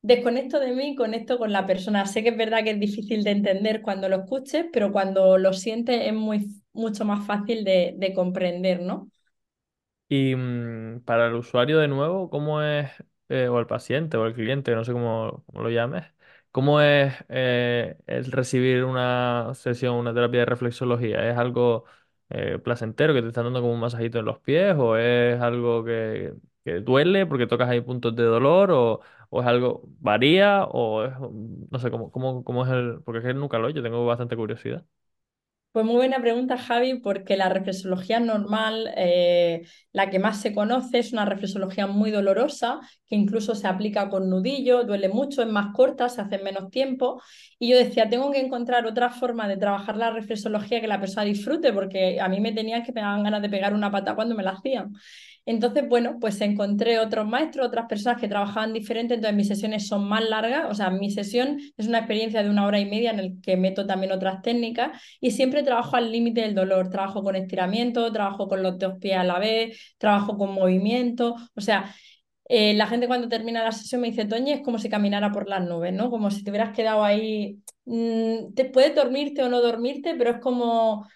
desconecto 0.02 0.60
de 0.60 0.74
mí 0.74 0.90
y 0.92 0.96
conecto 0.96 1.38
con 1.40 1.52
la 1.54 1.68
persona. 1.68 2.06
Sé 2.08 2.24
que 2.24 2.30
es 2.30 2.38
verdad 2.38 2.64
que 2.64 2.72
es 2.72 2.80
difícil 2.80 3.24
de 3.24 3.32
entender 3.32 3.82
cuando 3.82 4.10
lo 4.10 4.18
escuches, 4.24 4.68
pero 4.74 4.92
cuando 4.92 5.38
lo 5.38 5.54
sientes 5.54 6.02
es 6.08 6.14
muy, 6.14 6.62
mucho 6.74 7.06
más 7.06 7.26
fácil 7.28 7.64
de, 7.66 7.96
de 7.98 8.14
comprender, 8.14 8.82
¿no? 8.82 9.10
Y 10.08 10.36
mm, 10.36 11.02
para 11.06 11.28
el 11.28 11.34
usuario 11.36 11.80
de 11.80 11.88
nuevo, 11.88 12.30
¿cómo 12.30 12.62
es, 12.62 12.92
eh, 13.30 13.48
o 13.48 13.60
el 13.60 13.68
paciente 13.68 14.18
o 14.18 14.26
el 14.26 14.34
cliente, 14.36 14.76
no 14.76 14.84
sé 14.86 14.94
cómo, 14.94 15.44
cómo 15.48 15.64
lo 15.64 15.70
llames, 15.70 16.06
cómo 16.56 16.82
es 16.82 17.14
eh, 17.30 17.98
el 18.08 18.32
recibir 18.32 18.84
una 18.86 19.52
sesión, 19.56 19.96
una 19.96 20.14
terapia 20.14 20.42
de 20.42 20.46
reflexología? 20.46 21.30
¿Es 21.30 21.38
algo 21.38 21.86
eh, 22.30 22.60
placentero 22.64 23.14
que 23.14 23.22
te 23.22 23.28
están 23.30 23.44
dando 23.46 23.62
como 23.62 23.74
un 23.74 23.80
masajito 23.80 24.20
en 24.20 24.26
los 24.26 24.40
pies 24.40 24.76
o 24.78 24.98
es 24.98 25.40
algo 25.42 25.84
que, 25.84 26.34
que 26.64 26.80
duele 26.82 27.26
porque 27.26 27.48
tocas 27.48 27.70
ahí 27.70 27.82
puntos 27.82 28.16
de 28.16 28.24
dolor 28.24 28.72
o, 28.72 29.02
o 29.30 29.42
es 29.42 29.48
algo, 29.48 29.84
varía 30.00 30.64
o 30.66 31.04
es, 31.06 31.14
no 31.72 31.80
sé, 31.80 31.92
cómo, 31.92 32.12
cómo, 32.12 32.44
cómo 32.44 32.66
es 32.66 32.72
el, 32.72 33.02
porque 33.04 33.20
es 33.20 33.26
que 33.26 33.34
nunca 33.34 33.58
lo 33.60 33.68
he 33.68 33.72
hecho, 33.72 33.84
tengo 33.84 34.06
bastante 34.06 34.36
curiosidad. 34.38 34.86
Pues 35.76 35.86
muy 35.86 35.96
buena 35.98 36.22
pregunta, 36.22 36.58
Javi, 36.58 37.00
porque 37.00 37.36
la 37.36 37.50
reflexología 37.50 38.22
normal, 38.22 38.94
eh, 38.96 39.68
la 39.92 40.10
que 40.10 40.20
más 40.20 40.40
se 40.40 40.54
conoce, 40.54 41.00
es 41.00 41.12
una 41.12 41.26
reflexología 41.26 41.86
muy 41.86 42.12
dolorosa, 42.12 42.80
que 43.06 43.16
incluso 43.18 43.56
se 43.56 43.68
aplica 43.68 44.08
con 44.10 44.30
nudillo, 44.30 44.86
duele 44.86 45.10
mucho, 45.10 45.42
es 45.42 45.50
más 45.50 45.74
corta, 45.74 46.08
se 46.08 46.22
hace 46.22 46.36
en 46.36 46.46
menos 46.46 46.72
tiempo. 46.72 47.22
Y 47.60 47.72
yo 47.72 47.78
decía, 47.78 48.08
tengo 48.10 48.32
que 48.32 48.40
encontrar 48.40 48.86
otra 48.86 49.10
forma 49.10 49.50
de 49.50 49.58
trabajar 49.58 49.98
la 49.98 50.12
reflexología 50.12 50.80
que 50.80 50.88
la 50.88 51.02
persona 51.02 51.26
disfrute, 51.26 51.74
porque 51.74 52.22
a 52.22 52.30
mí 52.30 52.40
me 52.40 52.54
tenían 52.54 52.82
que 52.84 52.94
me 52.94 53.02
daban 53.02 53.24
ganas 53.24 53.42
de 53.42 53.50
pegar 53.50 53.74
una 53.74 53.92
pata 53.92 54.16
cuando 54.16 54.34
me 54.34 54.44
la 54.44 54.52
hacían. 54.52 54.94
Entonces, 55.46 55.88
bueno, 55.88 56.18
pues 56.20 56.42
encontré 56.42 57.00
otros 57.00 57.28
maestros, 57.28 57.68
otras 57.68 57.86
personas 57.88 58.20
que 58.20 58.28
trabajaban 58.28 58.74
diferente, 58.74 59.14
entonces 59.14 59.36
mis 59.38 59.48
sesiones 59.48 59.88
son 59.88 60.08
más 60.08 60.28
largas, 60.28 60.66
o 60.70 60.74
sea, 60.74 60.90
mi 60.90 61.12
sesión 61.12 61.60
es 61.78 61.88
una 61.88 62.00
experiencia 62.00 62.42
de 62.42 62.50
una 62.50 62.66
hora 62.66 62.80
y 62.80 62.86
media 62.86 63.12
en 63.12 63.20
el 63.20 63.42
que 63.42 63.56
meto 63.56 63.86
también 63.86 64.12
otras 64.12 64.42
técnicas 64.42 65.00
y 65.22 65.32
siempre 65.32 65.62
trabajo 65.64 65.96
al 65.98 66.12
límite 66.12 66.42
del 66.42 66.56
dolor, 66.56 66.90
trabajo 66.90 67.24
con 67.24 67.36
estiramiento, 67.36 68.12
trabajo 68.12 68.48
con 68.48 68.64
los 68.64 68.80
dos 68.80 68.96
pies 69.00 69.18
a 69.18 69.24
la 69.24 69.38
vez, 69.40 69.96
trabajo 70.00 70.38
con 70.38 70.52
movimiento, 70.54 71.36
o 71.56 71.62
sea, 71.62 71.94
eh, 72.48 72.74
la 72.76 72.88
gente 72.88 73.08
cuando 73.08 73.28
termina 73.28 73.64
la 73.64 73.72
sesión 73.72 74.02
me 74.02 74.10
dice, 74.10 74.26
Toñi, 74.26 74.52
es 74.54 74.62
como 74.62 74.78
si 74.78 74.90
caminara 74.90 75.32
por 75.32 75.50
las 75.50 75.64
nubes, 75.68 75.94
¿no? 75.94 76.10
Como 76.12 76.30
si 76.30 76.44
te 76.44 76.52
hubieras 76.52 76.76
quedado 76.76 77.04
ahí, 77.04 77.60
mm, 77.86 78.54
te 78.54 78.66
puedes 78.66 78.94
dormirte 78.96 79.44
o 79.44 79.50
no 79.50 79.62
dormirte, 79.62 80.16
pero 80.16 80.32
es 80.32 80.40
como 80.40 81.08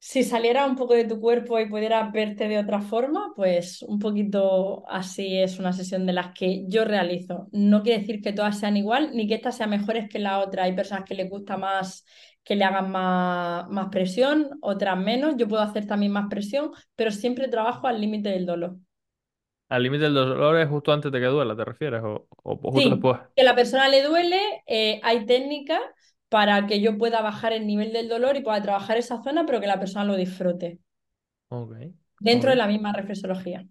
si 0.00 0.22
saliera 0.24 0.64
un 0.66 0.76
poco 0.76 0.94
de 0.94 1.04
tu 1.04 1.20
cuerpo 1.20 1.58
y 1.58 1.68
pudieras 1.68 2.12
verte 2.12 2.48
de 2.48 2.58
otra 2.58 2.80
forma, 2.80 3.32
pues 3.36 3.82
un 3.82 3.98
poquito 3.98 4.84
así 4.88 5.38
es 5.38 5.58
una 5.58 5.72
sesión 5.72 6.06
de 6.06 6.12
las 6.12 6.32
que 6.34 6.64
yo 6.68 6.84
realizo. 6.84 7.48
No 7.52 7.82
quiere 7.82 8.00
decir 8.00 8.22
que 8.22 8.32
todas 8.32 8.58
sean 8.58 8.76
igual, 8.76 9.10
ni 9.14 9.26
que 9.26 9.34
estas 9.34 9.56
sean 9.56 9.70
mejores 9.70 10.08
que 10.08 10.18
la 10.20 10.38
otra. 10.40 10.64
Hay 10.64 10.74
personas 10.76 11.04
que 11.04 11.14
les 11.14 11.28
gusta 11.28 11.56
más 11.56 12.04
que 12.44 12.56
le 12.56 12.64
hagan 12.64 12.90
más, 12.90 13.68
más 13.68 13.88
presión, 13.90 14.50
otras 14.62 14.96
menos. 14.98 15.34
Yo 15.36 15.48
puedo 15.48 15.62
hacer 15.62 15.86
también 15.86 16.12
más 16.12 16.28
presión, 16.30 16.70
pero 16.96 17.10
siempre 17.10 17.48
trabajo 17.48 17.86
al 17.86 18.00
límite 18.00 18.30
del 18.30 18.46
dolor. 18.46 18.76
¿Al 19.70 19.82
límite 19.82 20.04
del 20.04 20.14
dolor 20.14 20.56
es 20.58 20.68
justo 20.68 20.92
antes 20.92 21.10
de 21.12 21.20
que 21.20 21.26
duela, 21.26 21.56
te 21.56 21.64
refieres? 21.64 22.02
¿O, 22.04 22.26
o 22.42 22.72
justo 22.72 22.90
Sí, 22.90 22.90
después? 22.90 23.18
que 23.34 23.42
a 23.42 23.44
la 23.44 23.54
persona 23.54 23.88
le 23.88 24.02
duele, 24.02 24.38
eh, 24.66 25.00
hay 25.02 25.24
técnicas 25.26 25.80
para 26.28 26.66
que 26.66 26.80
yo 26.80 26.98
pueda 26.98 27.22
bajar 27.22 27.52
el 27.52 27.66
nivel 27.66 27.92
del 27.92 28.08
dolor 28.08 28.36
y 28.36 28.42
pueda 28.42 28.62
trabajar 28.62 28.96
esa 28.98 29.22
zona, 29.22 29.46
pero 29.46 29.60
que 29.60 29.66
la 29.66 29.78
persona 29.80 30.04
lo 30.04 30.16
disfrute 30.16 30.78
Ok, 31.50 31.72
dentro 32.20 32.50
de 32.50 32.54
ok. 32.54 32.62
la 32.62 32.68
misma 32.68 32.92
reflexología. 32.92 33.66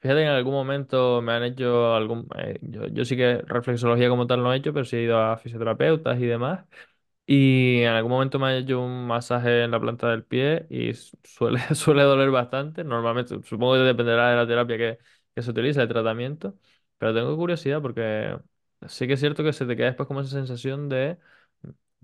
Fíjate 0.00 0.20
que 0.20 0.24
en 0.26 0.28
algún 0.32 0.52
momento 0.52 1.22
me 1.22 1.32
han 1.32 1.44
hecho 1.44 1.94
algún... 1.94 2.28
eh, 2.36 2.58
yo, 2.62 2.86
yo 2.88 3.04
sí 3.06 3.16
que 3.16 3.38
reflexología 3.46 4.08
como 4.10 4.26
tal 4.26 4.42
no 4.42 4.52
he 4.52 4.56
hecho, 4.58 4.72
pero 4.74 4.84
sí 4.84 4.96
he 4.96 5.02
ido 5.04 5.18
a 5.18 5.38
fisioterapeutas 5.38 6.18
y 6.20 6.26
demás. 6.26 6.66
Y 7.26 7.80
en 7.82 7.88
algún 7.90 8.12
momento 8.12 8.38
me 8.38 8.48
han 8.48 8.54
hecho 8.56 8.80
un 8.82 9.06
masaje 9.06 9.64
en 9.64 9.70
la 9.72 9.80
planta 9.80 10.10
del 10.10 10.24
pie 10.24 10.66
y 10.70 10.94
su- 10.94 11.18
suele, 11.24 11.60
suele 11.74 12.02
doler 12.04 12.30
bastante. 12.30 12.84
Normalmente, 12.84 13.36
supongo 13.44 13.74
que 13.74 13.80
dependerá 13.80 14.30
de 14.30 14.36
la 14.36 14.46
terapia 14.46 14.76
que, 14.78 14.98
que 15.34 15.42
se 15.42 15.50
utiliza, 15.50 15.82
el 15.82 15.88
tratamiento. 15.88 16.58
Pero 16.98 17.14
tengo 17.14 17.36
curiosidad 17.36 17.82
porque 17.82 18.38
sí 18.88 19.06
que 19.06 19.14
es 19.14 19.20
cierto 19.20 19.44
que 19.44 19.52
se 19.54 19.66
te 19.66 19.76
queda 19.76 19.86
después 19.88 20.06
como 20.08 20.20
esa 20.22 20.30
sensación 20.32 20.88
de... 20.90 21.18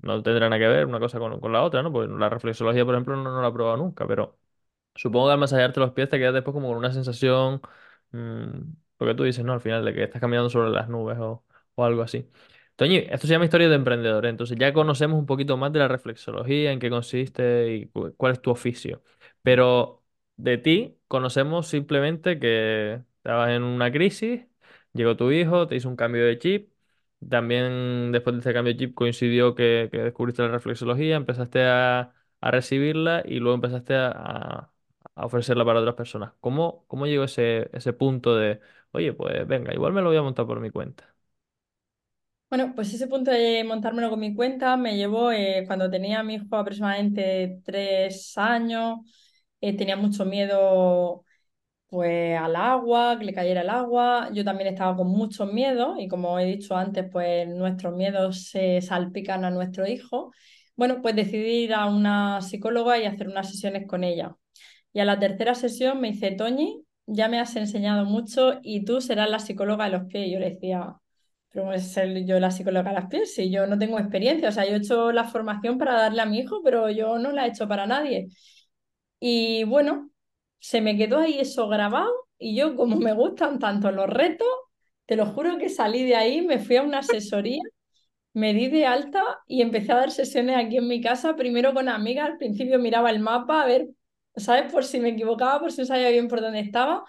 No 0.02 0.22
tendrá 0.22 0.48
nada 0.48 0.58
que 0.60 0.68
ver 0.68 0.86
una 0.86 0.98
cosa 1.00 1.18
con, 1.18 1.40
con 1.40 1.52
la 1.52 1.62
otra, 1.62 1.82
¿no? 1.82 1.92
Pues 1.92 2.08
la 2.08 2.28
reflexología, 2.28 2.84
por 2.84 2.94
ejemplo, 2.94 3.16
no, 3.16 3.24
no 3.32 3.42
la 3.42 3.48
he 3.48 3.52
probado 3.52 3.76
nunca, 3.78 4.06
pero... 4.06 4.38
Supongo 4.94 5.28
que 5.28 5.32
al 5.34 5.38
masajearte 5.38 5.80
los 5.80 5.92
pies 5.92 6.08
te 6.10 6.18
quedas 6.18 6.34
después 6.34 6.52
como 6.54 6.68
con 6.68 6.76
una 6.78 6.92
sensación, 6.92 7.60
mm, 8.12 8.48
lo 8.98 9.06
que 9.06 9.14
tú 9.14 9.22
dices, 9.24 9.44
¿no? 9.44 9.52
Al 9.54 9.60
final 9.60 9.84
de 9.84 9.94
que 9.94 10.04
estás 10.04 10.20
caminando 10.20 10.50
sobre 10.50 10.70
las 10.70 10.88
nubes 10.88 11.18
o, 11.18 11.44
o 11.76 11.84
algo 11.84 12.02
así. 12.02 12.28
Toñi, 12.76 12.96
esto 12.98 13.26
se 13.26 13.32
llama 13.34 13.44
historia 13.44 13.68
de 13.68 13.74
emprendedor, 13.76 14.24
¿eh? 14.26 14.30
entonces 14.30 14.56
ya 14.58 14.72
conocemos 14.72 15.18
un 15.18 15.26
poquito 15.26 15.56
más 15.56 15.72
de 15.72 15.78
la 15.80 15.88
reflexología, 15.88 16.72
en 16.72 16.78
qué 16.80 16.90
consiste 16.90 17.72
y 17.74 17.86
cu- 17.88 18.14
cuál 18.16 18.32
es 18.32 18.42
tu 18.42 18.50
oficio. 18.50 19.02
Pero 19.42 20.02
de 20.36 20.58
ti 20.58 20.98
conocemos 21.08 21.68
simplemente 21.68 22.38
que 22.38 23.02
estabas 23.18 23.50
en 23.50 23.62
una 23.62 23.92
crisis, 23.92 24.42
llegó 24.92 25.16
tu 25.16 25.30
hijo, 25.30 25.66
te 25.66 25.76
hizo 25.76 25.88
un 25.88 25.96
cambio 25.96 26.24
de 26.26 26.38
chip. 26.38 26.69
También 27.28 28.12
después 28.12 28.34
de 28.36 28.40
ese 28.40 28.52
cambio 28.54 28.72
de 28.72 28.78
chip 28.78 28.94
coincidió 28.94 29.54
que, 29.54 29.88
que 29.92 29.98
descubriste 29.98 30.42
la 30.42 30.48
reflexología, 30.48 31.16
empezaste 31.16 31.64
a, 31.64 32.14
a 32.40 32.50
recibirla 32.50 33.22
y 33.26 33.38
luego 33.40 33.54
empezaste 33.56 33.94
a, 33.94 34.08
a- 34.10 34.72
a 35.14 35.26
ofrecerla 35.26 35.64
para 35.64 35.80
otras 35.80 35.96
personas. 35.96 36.32
¿Cómo, 36.40 36.84
cómo 36.86 37.06
llegó 37.06 37.24
ese, 37.24 37.68
ese 37.76 37.92
punto 37.92 38.36
de, 38.36 38.60
oye, 38.92 39.12
pues 39.12 39.46
venga, 39.46 39.74
igual 39.74 39.92
me 39.92 40.00
lo 40.02 40.08
voy 40.08 40.16
a 40.16 40.22
montar 40.22 40.46
por 40.46 40.60
mi 40.60 40.70
cuenta? 40.70 41.14
Bueno, 42.48 42.72
pues 42.74 42.92
ese 42.92 43.06
punto 43.06 43.30
de 43.30 43.62
montármelo 43.64 44.10
con 44.10 44.18
mi 44.18 44.34
cuenta 44.34 44.76
me 44.76 44.96
llevó 44.96 45.30
eh, 45.30 45.62
cuando 45.68 45.88
tenía 45.88 46.18
a 46.20 46.22
mi 46.24 46.34
hijo 46.34 46.56
aproximadamente 46.56 47.60
tres 47.64 48.36
años, 48.36 48.98
eh, 49.60 49.76
tenía 49.76 49.96
mucho 49.96 50.24
miedo 50.24 51.24
pues 51.90 52.38
al 52.38 52.56
agua, 52.56 53.18
que 53.18 53.24
le 53.26 53.34
cayera 53.34 53.62
el 53.62 53.70
agua. 53.70 54.30
Yo 54.32 54.44
también 54.44 54.68
estaba 54.70 54.96
con 54.96 55.08
muchos 55.08 55.52
miedos 55.52 55.96
y 55.98 56.08
como 56.08 56.38
he 56.38 56.46
dicho 56.46 56.76
antes, 56.76 57.06
pues 57.10 57.48
nuestros 57.48 57.94
miedos 57.96 58.46
se 58.48 58.80
salpican 58.80 59.44
a 59.44 59.50
nuestro 59.50 59.86
hijo. 59.86 60.32
Bueno, 60.76 61.02
pues 61.02 61.16
decidí 61.16 61.64
ir 61.64 61.74
a 61.74 61.86
una 61.86 62.40
psicóloga 62.42 62.98
y 62.98 63.04
hacer 63.06 63.28
unas 63.28 63.50
sesiones 63.50 63.86
con 63.86 64.04
ella. 64.04 64.36
Y 64.92 65.00
a 65.00 65.04
la 65.04 65.18
tercera 65.18 65.54
sesión 65.54 66.00
me 66.00 66.12
dice, 66.12 66.32
Toñi, 66.32 66.84
ya 67.06 67.28
me 67.28 67.40
has 67.40 67.56
enseñado 67.56 68.04
mucho 68.04 68.60
y 68.62 68.84
tú 68.84 69.00
serás 69.00 69.30
la 69.30 69.38
psicóloga 69.40 69.86
de 69.86 69.92
los 69.92 70.04
pies. 70.06 70.28
Y 70.28 70.32
yo 70.32 70.38
le 70.40 70.50
decía, 70.50 70.96
pero 71.50 71.66
voy 71.66 71.76
a 71.76 71.78
ser 71.80 72.24
yo 72.26 72.38
la 72.40 72.50
psicóloga 72.50 72.90
a 72.90 72.92
las 72.94 73.06
pies, 73.06 73.34
si 73.34 73.50
yo 73.50 73.66
no 73.66 73.78
tengo 73.78 73.98
experiencia, 73.98 74.48
o 74.48 74.52
sea, 74.52 74.66
yo 74.66 74.74
he 74.74 74.76
hecho 74.78 75.12
la 75.12 75.24
formación 75.24 75.78
para 75.78 75.94
darle 75.94 76.22
a 76.22 76.26
mi 76.26 76.38
hijo, 76.38 76.62
pero 76.62 76.90
yo 76.90 77.18
no 77.18 77.32
la 77.32 77.46
he 77.46 77.50
hecho 77.50 77.68
para 77.68 77.86
nadie. 77.86 78.28
Y 79.20 79.64
bueno, 79.64 80.09
se 80.60 80.80
me 80.82 80.96
quedó 80.96 81.18
ahí 81.18 81.40
eso 81.40 81.68
grabado 81.68 82.10
y 82.38 82.56
yo 82.56 82.76
como 82.76 82.96
me 82.98 83.12
gustan 83.14 83.58
tanto 83.58 83.92
los 83.92 84.08
retos, 84.08 84.48
te 85.06 85.16
lo 85.16 85.26
juro 85.26 85.58
que 85.58 85.68
salí 85.68 86.04
de 86.04 86.16
ahí, 86.16 86.42
me 86.42 86.58
fui 86.60 86.76
a 86.76 86.82
una 86.82 87.00
asesoría, 87.00 87.62
me 88.34 88.54
di 88.54 88.68
de 88.68 88.86
alta 88.86 89.22
y 89.46 89.62
empecé 89.62 89.92
a 89.92 89.96
dar 89.96 90.10
sesiones 90.10 90.56
aquí 90.56 90.76
en 90.78 90.88
mi 90.88 91.00
casa, 91.00 91.36
primero 91.36 91.74
con 91.74 91.88
amigas, 91.88 92.30
al 92.30 92.38
principio 92.38 92.78
miraba 92.78 93.10
el 93.10 93.20
mapa 93.20 93.62
a 93.62 93.66
ver, 93.66 93.88
¿sabes? 94.36 94.72
Por 94.72 94.84
si 94.84 95.00
me 95.00 95.10
equivocaba, 95.10 95.60
por 95.60 95.72
si 95.72 95.80
no 95.82 95.86
sabía 95.86 96.10
bien 96.10 96.28
por 96.28 96.40
dónde 96.40 96.60
estaba. 96.60 97.04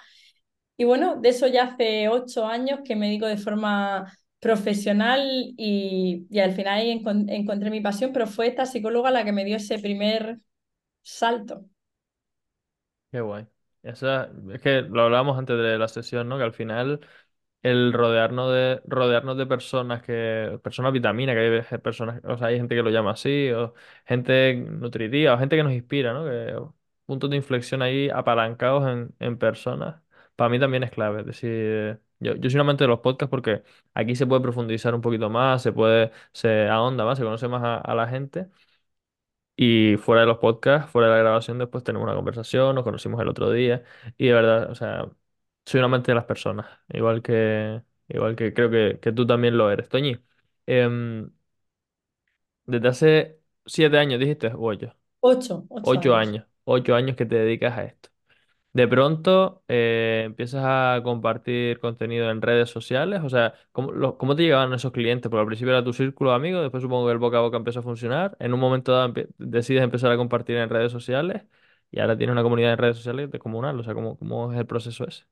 Y 0.78 0.84
bueno, 0.86 1.18
de 1.22 1.30
eso 1.30 1.48
ya 1.48 1.64
hace 1.66 2.10
ocho 2.10 2.46
años 2.48 2.80
que 2.84 2.96
me 2.96 3.08
dedico 3.08 3.28
de 3.28 3.38
forma 3.38 4.12
profesional 4.40 5.54
y, 5.58 6.26
y 6.30 6.40
al 6.40 6.54
final 6.54 6.80
ahí 6.80 6.92
encontré 6.92 7.70
mi 7.70 7.82
pasión, 7.82 8.12
pero 8.14 8.28
fue 8.28 8.48
esta 8.48 8.66
psicóloga 8.66 9.12
la 9.12 9.24
que 9.24 9.32
me 9.32 9.46
dio 9.46 9.58
ese 9.58 9.80
primer 9.80 10.40
salto. 11.04 11.66
Qué 13.12 13.20
guay. 13.22 13.46
Esa, 13.84 14.30
es 14.54 14.62
que 14.62 14.82
lo 14.84 15.02
hablábamos 15.04 15.38
antes 15.38 15.58
de 15.58 15.78
la 15.78 15.88
sesión, 15.88 16.30
¿no? 16.30 16.38
Que 16.38 16.44
al 16.44 16.54
final 16.54 17.02
el 17.64 17.94
rodearnos 17.94 18.52
de, 18.54 18.82
rodearnos 18.86 19.38
de 19.38 19.48
personas 19.48 20.04
que, 20.04 20.60
personas 20.64 20.94
vitamina, 20.94 21.34
que 21.34 21.66
hay 21.72 21.80
personas, 21.80 22.22
o 22.26 22.38
sea, 22.38 22.48
hay 22.48 22.58
gente 22.58 22.76
que 22.76 22.84
lo 22.84 22.90
llama 22.92 23.12
así, 23.12 23.52
o 23.52 23.74
gente 24.06 24.56
nutritiva, 24.56 25.34
o 25.36 25.40
gente 25.40 25.58
que 25.58 25.64
nos 25.64 25.74
inspira, 25.74 26.14
¿no? 26.14 26.26
Que 26.26 26.56
puntos 27.06 27.30
de 27.32 27.38
inflexión 27.38 27.82
ahí 27.82 28.10
apalancados 28.10 28.88
en, 28.90 29.16
en 29.20 29.38
personas, 29.40 30.02
para 30.36 30.50
mí 30.50 30.60
también 30.60 30.84
es 30.84 30.92
clave. 30.92 31.22
Es 31.22 31.26
decir, 31.28 32.02
yo, 32.20 32.36
yo 32.36 32.50
soy 32.50 32.56
un 32.58 32.62
amante 32.62 32.84
de 32.86 32.90
los 32.90 33.00
podcasts 33.02 33.30
porque 33.32 33.64
aquí 33.96 34.16
se 34.16 34.28
puede 34.28 34.42
profundizar 34.42 34.96
un 34.96 35.02
poquito 35.02 35.30
más, 35.30 35.62
se 35.64 35.74
puede, 35.74 36.12
se 36.34 36.68
ahonda 36.70 37.06
más, 37.06 37.18
se 37.18 37.24
conoce 37.26 37.48
más 37.50 37.64
a, 37.64 37.78
a 37.78 37.96
la 37.96 38.08
gente. 38.08 38.48
Y 39.64 39.98
fuera 39.98 40.22
de 40.22 40.28
los 40.28 40.40
podcasts, 40.40 40.90
fuera 40.92 41.08
de 41.10 41.14
la 41.16 41.20
grabación, 41.20 41.60
después 41.60 41.84
tenemos 41.84 42.06
una 42.08 42.16
conversación, 42.16 42.74
nos 42.76 42.84
conocimos 42.84 43.22
el 43.22 43.28
otro 43.30 43.52
día. 43.52 43.84
Y 44.18 44.28
de 44.28 44.34
verdad, 44.34 44.72
o 44.72 44.76
sea, 44.76 45.08
soy 45.66 45.80
un 45.80 45.86
amante 45.86 46.12
de 46.12 46.16
las 46.16 46.26
personas, 46.26 46.68
igual 46.90 47.22
que, 47.22 47.84
igual 48.08 48.36
que 48.36 48.54
creo 48.56 48.72
que, 48.72 49.00
que 49.00 49.12
tú 49.12 49.28
también 49.28 49.58
lo 49.58 49.70
eres. 49.72 49.88
Toñi, 49.90 50.18
em, 50.66 51.30
desde 52.66 52.88
hace 52.88 53.40
siete 53.66 53.98
años 53.98 54.20
dijiste, 54.20 54.48
o 54.48 54.60
ocho, 54.70 54.96
Ocho, 55.22 55.66
ocho 55.70 56.00
ocho 56.00 56.16
años. 56.16 56.18
años, 56.18 56.48
ocho 56.66 56.96
años 56.96 57.18
que 57.18 57.28
te 57.28 57.38
dedicas 57.38 57.78
a 57.80 57.86
esto. 57.86 58.11
De 58.74 58.88
pronto 58.88 59.64
eh, 59.68 60.24
empiezas 60.26 60.64
a 60.66 61.02
compartir 61.04 61.80
contenido 61.82 62.30
en 62.32 62.42
redes 62.42 62.70
sociales, 62.70 63.20
o 63.22 63.30
sea, 63.30 63.54
¿cómo, 63.74 64.18
cómo 64.18 64.34
te 64.36 64.44
llegaban 64.44 64.74
esos 64.74 64.94
clientes? 64.94 65.30
Porque 65.30 65.42
al 65.42 65.46
principio 65.48 65.74
era 65.74 65.84
tu 65.84 65.92
círculo 65.92 66.30
de 66.30 66.38
amigos, 66.38 66.62
después 66.62 66.82
supongo 66.82 67.06
que 67.08 67.12
el 67.12 67.18
boca 67.18 67.38
a 67.40 67.42
boca 67.42 67.58
empezó 67.58 67.80
a 67.80 67.84
funcionar, 67.84 68.38
en 68.40 68.54
un 68.54 68.62
momento 68.62 68.94
dado 68.94 69.14
decides 69.38 69.84
empezar 69.84 70.10
a 70.12 70.18
compartir 70.18 70.56
en 70.56 70.70
redes 70.70 70.92
sociales 70.94 71.44
y 71.92 72.00
ahora 72.00 72.18
tienes 72.18 72.32
una 72.32 72.44
comunidad 72.44 72.72
en 72.72 72.78
redes 72.78 72.96
sociales 72.96 73.30
descomunal, 73.30 73.78
o 73.78 73.84
sea, 73.84 73.94
¿cómo, 73.94 74.18
cómo 74.18 74.54
es 74.54 74.58
el 74.60 74.66
proceso 74.66 75.06
ese? 75.06 75.26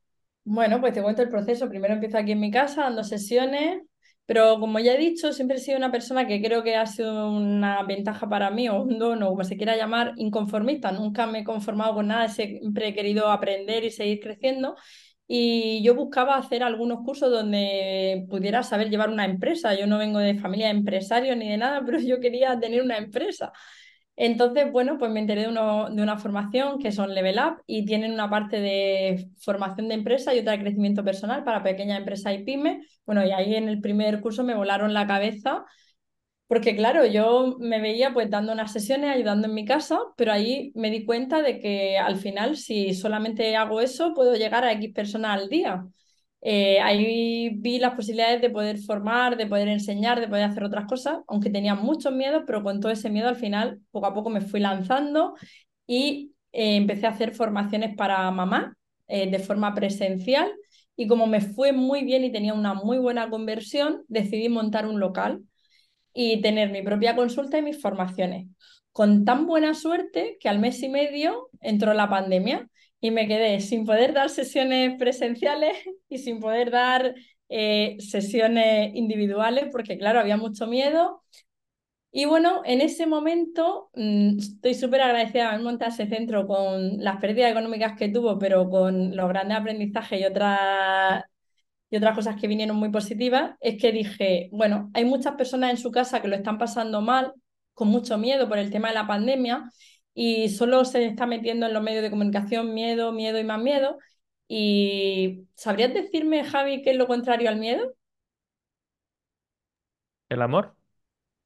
Bueno, 0.44 0.80
pues 0.82 0.94
te 0.94 1.02
cuento 1.04 1.22
el 1.22 1.30
proceso. 1.30 1.70
Primero 1.70 1.94
empiezo 1.94 2.18
aquí 2.18 2.32
en 2.32 2.40
mi 2.40 2.52
casa 2.52 2.84
dando 2.84 3.04
sesiones, 3.04 3.84
pero 4.30 4.60
como 4.60 4.78
ya 4.78 4.94
he 4.94 4.98
dicho, 5.00 5.34
siempre 5.34 5.58
he 5.58 5.60
sido 5.60 5.80
una 5.80 5.92
persona 5.92 6.28
que 6.28 6.40
creo 6.40 6.62
que 6.62 6.76
ha 6.76 6.86
sido 6.86 7.32
una 7.32 7.82
ventaja 7.82 8.30
para 8.30 8.52
mí, 8.52 8.70
o 8.70 8.84
un 8.84 9.00
don, 9.00 9.24
o 9.24 9.30
como 9.30 9.44
se 9.44 9.58
quiera 9.58 9.76
llamar, 9.76 10.14
inconformista. 10.18 10.92
Nunca 10.92 11.26
me 11.26 11.40
he 11.40 11.44
conformado 11.44 11.96
con 11.96 12.10
nada, 12.10 12.28
siempre 12.28 12.90
he 12.90 12.94
querido 12.94 13.32
aprender 13.32 13.84
y 13.86 13.90
seguir 13.90 14.20
creciendo. 14.20 14.76
Y 15.28 15.82
yo 15.84 15.96
buscaba 15.96 16.38
hacer 16.38 16.62
algunos 16.62 17.00
cursos 17.04 17.32
donde 17.32 18.28
pudiera 18.30 18.62
saber 18.62 18.92
llevar 18.92 19.10
una 19.10 19.26
empresa. 19.26 19.74
Yo 19.74 19.88
no 19.88 19.98
vengo 19.98 20.20
de 20.20 20.36
familia 20.36 20.68
de 20.68 20.74
empresarios 20.74 21.36
ni 21.36 21.50
de 21.50 21.58
nada, 21.58 21.82
pero 21.86 22.00
yo 22.00 22.20
quería 22.20 22.60
tener 22.60 22.84
una 22.84 22.98
empresa. 22.98 23.52
Entonces, 24.22 24.70
bueno, 24.72 24.98
pues 24.98 25.12
me 25.12 25.22
enteré 25.22 25.44
de, 25.44 25.48
uno- 25.48 25.90
de 25.90 26.02
una 26.04 26.18
formación 26.18 26.78
que 26.80 26.92
son 26.92 27.14
Level 27.16 27.40
Up 27.40 27.64
y 27.66 27.86
tienen 27.86 28.12
una 28.14 28.30
parte 28.30 28.60
de 28.60 29.30
formación 29.40 29.88
de 29.88 29.94
empresa 29.96 30.36
y 30.36 30.40
otra 30.40 30.52
de 30.54 30.60
crecimiento 30.60 31.06
personal 31.06 31.44
para 31.46 31.64
pequeñas 31.64 32.00
empresas 32.00 32.34
y 32.36 32.40
pymes. 32.44 33.00
Bueno, 33.06 33.26
y 33.26 33.32
ahí 33.32 33.56
en 33.56 33.70
el 33.70 33.80
primer 33.82 34.20
curso 34.22 34.44
me 34.44 34.56
volaron 34.56 34.94
la 34.94 35.08
cabeza 35.08 35.66
porque 36.48 36.76
claro, 36.76 37.06
yo 37.06 37.58
me 37.60 37.80
veía 37.82 38.14
pues 38.14 38.30
dando 38.30 38.54
unas 38.54 38.74
sesiones, 38.74 39.12
ayudando 39.16 39.48
en 39.48 39.54
mi 39.54 39.66
casa, 39.66 40.00
pero 40.18 40.32
ahí 40.34 40.72
me 40.76 40.90
di 40.92 41.06
cuenta 41.06 41.42
de 41.44 41.60
que 41.60 41.98
al 41.98 42.18
final 42.18 42.58
si 42.58 42.94
solamente 42.96 43.56
hago 43.56 43.82
eso 43.82 44.14
puedo 44.16 44.36
llegar 44.36 44.64
a 44.66 44.72
X 44.74 44.92
personas 44.94 45.42
al 45.42 45.50
día. 45.50 45.86
Eh, 46.42 46.80
ahí 46.80 47.50
vi 47.58 47.80
las 47.80 47.96
posibilidades 47.96 48.42
de 48.42 48.50
poder 48.50 48.78
formar, 48.80 49.36
de 49.36 49.46
poder 49.46 49.68
enseñar, 49.68 50.20
de 50.20 50.28
poder 50.28 50.46
hacer 50.46 50.64
otras 50.64 50.86
cosas, 50.86 51.20
aunque 51.28 51.50
tenía 51.50 51.76
muchos 51.76 52.14
miedos, 52.14 52.44
pero 52.48 52.64
con 52.64 52.80
todo 52.80 52.92
ese 52.92 53.10
miedo 53.10 53.28
al 53.28 53.36
final 53.36 53.82
poco 53.92 54.08
a 54.08 54.14
poco 54.14 54.30
me 54.30 54.42
fui 54.42 54.60
lanzando 54.60 55.36
y 55.86 56.34
eh, 56.52 56.78
empecé 56.78 57.08
a 57.08 57.12
hacer 57.12 57.34
formaciones 57.34 57.96
para 57.96 58.30
mamá 58.32 58.76
eh, 59.08 59.30
de 59.30 59.40
forma 59.40 59.74
presencial 59.74 60.52
y 60.96 61.08
como 61.08 61.28
me 61.28 61.42
fue 61.42 61.72
muy 61.74 62.04
bien 62.04 62.24
y 62.24 62.32
tenía 62.32 62.54
una 62.54 62.74
muy 62.74 62.98
buena 62.98 63.30
conversión, 63.30 64.04
decidí 64.08 64.50
montar 64.50 64.86
un 64.86 65.00
local 65.00 65.42
y 66.14 66.42
tener 66.42 66.72
mi 66.72 66.82
propia 66.82 67.16
consulta 67.16 67.58
y 67.58 67.62
mis 67.62 67.82
formaciones. 67.82 68.48
Con 68.92 69.24
tan 69.26 69.46
buena 69.46 69.74
suerte 69.74 70.38
que 70.40 70.50
al 70.50 70.60
mes 70.60 70.82
y 70.84 70.90
medio 70.90 71.50
entró 71.62 71.94
la 71.94 72.10
pandemia 72.10 72.68
y 73.02 73.12
me 73.12 73.28
quedé 73.28 73.60
sin 73.62 73.86
poder 73.86 74.14
dar 74.14 74.30
sesiones 74.30 74.98
presenciales 74.98 75.78
y 76.10 76.18
sin 76.20 76.40
poder 76.40 76.72
dar 76.72 77.16
eh, 77.50 77.98
sesiones 78.00 78.94
individuales 78.96 79.68
porque, 79.72 79.98
claro, 79.98 80.20
había 80.20 80.38
mucho 80.38 80.68
miedo. 80.68 81.24
Y 82.12 82.26
bueno, 82.26 82.62
en 82.66 82.82
ese 82.82 83.06
momento 83.06 83.90
mmm, 83.94 84.40
estoy 84.40 84.74
súper 84.74 85.02
agradecida 85.02 85.44
de 85.44 85.50
haber 85.50 85.62
montado 85.62 85.92
ese 85.92 86.08
centro 86.08 86.48
con 86.48 86.98
las 87.04 87.18
pérdidas 87.18 87.52
económicas 87.52 87.98
que 87.98 88.10
tuvo, 88.10 88.40
pero 88.40 88.70
con 88.70 89.16
los 89.16 89.30
grandes 89.30 89.58
aprendizajes 89.58 90.22
y 90.22 90.26
otras 90.26 91.24
y 91.90 91.98
otras 91.98 92.16
cosas 92.16 92.36
que 92.40 92.48
vinieron 92.48 92.78
muy 92.78 92.90
positivas, 92.90 93.56
es 93.62 93.82
que 93.82 93.92
dije, 93.92 94.50
bueno, 94.52 94.92
hay 94.94 95.06
muchas 95.06 95.36
personas 95.36 95.72
en 95.72 95.78
su 95.78 95.92
casa 95.92 96.22
que 96.22 96.28
lo 96.28 96.36
están 96.36 96.58
pasando 96.58 97.02
mal, 97.02 97.34
con 97.74 97.88
mucho 97.88 98.18
miedo 98.18 98.48
por 98.48 98.60
el 98.60 98.70
tema 98.72 98.90
de 98.90 98.94
la 98.96 99.08
pandemia, 99.08 99.72
y 100.22 100.50
solo 100.50 100.84
se 100.84 101.06
está 101.06 101.26
metiendo 101.26 101.66
en 101.66 101.74
los 101.74 101.82
medios 101.82 102.04
de 102.04 102.10
comunicación 102.10 102.74
miedo, 102.74 103.14
miedo 103.14 103.40
y 103.40 103.46
más 103.46 103.62
miedo. 103.62 103.98
¿Y 104.50 105.48
sabrías 105.56 105.94
decirme, 105.94 106.44
Javi, 106.44 106.82
qué 106.82 106.92
es 106.92 106.98
lo 106.98 107.08
contrario 107.08 107.48
al 107.48 107.58
miedo? 107.58 107.94
¿El 110.28 110.42
amor? 110.42 110.76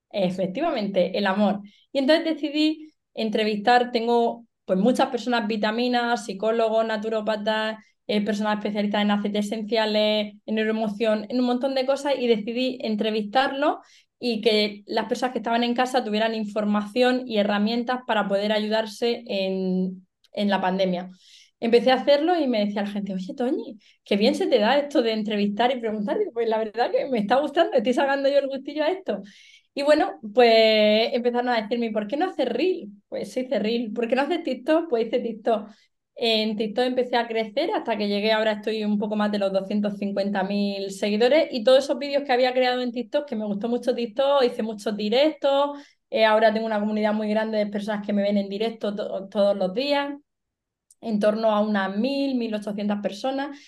Efectivamente, 0.10 1.16
el 1.16 1.28
amor. 1.28 1.60
Y 1.92 2.00
entonces 2.00 2.26
decidí 2.26 2.92
entrevistar, 3.14 3.92
tengo 3.92 4.48
pues 4.66 4.80
muchas 4.80 5.10
personas 5.10 5.48
vitaminas, 5.48 6.26
psicólogos, 6.26 6.84
naturópatas, 6.84 7.78
eh, 8.08 8.26
personas 8.26 8.58
especialistas 8.58 9.04
en 9.04 9.12
aceites 9.12 9.46
esenciales, 9.46 10.34
en 10.48 10.56
neuroemoción, 10.56 11.28
en 11.30 11.40
un 11.40 11.46
montón 11.46 11.76
de 11.76 11.86
cosas 11.86 12.16
y 12.18 12.26
decidí 12.26 12.80
entrevistarlos 12.82 13.78
y 14.26 14.40
que 14.40 14.84
las 14.86 15.08
personas 15.08 15.34
que 15.34 15.40
estaban 15.40 15.66
en 15.66 15.74
casa 15.74 16.02
tuvieran 16.02 16.34
información 16.34 17.28
y 17.28 17.40
herramientas 17.40 18.00
para 18.08 18.26
poder 18.30 18.54
ayudarse 18.54 19.22
en, 19.28 20.08
en 20.32 20.50
la 20.50 20.62
pandemia. 20.62 21.10
Empecé 21.60 21.92
a 21.92 21.96
hacerlo 21.96 22.40
y 22.40 22.48
me 22.48 22.66
decía 22.66 22.84
la 22.84 22.90
gente, 22.90 23.14
oye, 23.14 23.34
Toñi, 23.36 23.78
qué 24.06 24.16
bien 24.16 24.34
se 24.36 24.48
te 24.48 24.60
da 24.60 24.78
esto 24.78 25.02
de 25.02 25.12
entrevistar 25.12 25.76
y 25.76 25.82
preguntar. 25.82 26.18
Pues 26.34 26.48
la 26.48 26.58
verdad 26.60 26.90
que 26.90 27.06
me 27.10 27.20
está 27.20 27.36
gustando, 27.42 27.74
estoy 27.74 27.94
sacando 27.94 28.30
yo 28.30 28.38
el 28.38 28.48
gustillo 28.48 28.86
a 28.86 28.92
esto. 28.92 29.24
Y 29.74 29.84
bueno, 29.84 30.18
pues 30.34 31.10
empezaron 31.12 31.50
a 31.50 31.62
decirme, 31.62 31.92
¿por 31.92 32.08
qué 32.08 32.16
no 32.16 32.28
haces 32.28 32.48
Reel? 32.48 32.92
Pues 33.10 33.36
hice 33.36 33.60
Reel. 33.60 33.92
¿Por 33.92 34.08
qué 34.08 34.16
no 34.16 34.22
haces 34.22 34.42
TikTok? 34.44 34.88
Pues 34.90 35.08
hice 35.08 35.20
TikTok. 35.20 35.68
En 36.16 36.56
TikTok 36.56 36.86
empecé 36.86 37.18
a 37.18 37.28
crecer 37.28 37.72
hasta 37.72 37.98
que 37.98 38.08
llegué, 38.08 38.32
ahora 38.32 38.54
estoy 38.54 38.84
un 38.84 39.00
poco 39.00 39.16
más 39.16 39.32
de 39.32 39.40
los 39.40 39.52
250.000 39.52 40.92
seguidores 40.92 41.48
y 41.52 41.64
todos 41.64 41.84
esos 41.84 41.98
vídeos 41.98 42.24
que 42.24 42.32
había 42.32 42.54
creado 42.54 42.82
en 42.82 42.92
TikTok, 42.92 43.28
que 43.28 43.36
me 43.36 43.46
gustó 43.46 43.68
mucho 43.68 43.96
TikTok, 43.96 44.44
hice 44.44 44.62
muchos 44.64 44.96
directos, 44.96 45.78
eh, 46.10 46.26
ahora 46.26 46.54
tengo 46.54 46.68
una 46.68 46.80
comunidad 46.80 47.14
muy 47.14 47.30
grande 47.30 47.58
de 47.58 47.68
personas 47.68 48.06
que 48.06 48.14
me 48.14 48.22
ven 48.22 48.38
en 48.38 48.48
directo 48.50 48.96
to 48.96 49.28
todos 49.30 49.58
los 49.58 49.74
días, 49.74 50.14
en 51.02 51.20
torno 51.20 51.52
a 51.52 51.62
unas 51.62 51.96
1.000, 51.98 52.36
1.800 52.36 53.02
personas. 53.02 53.60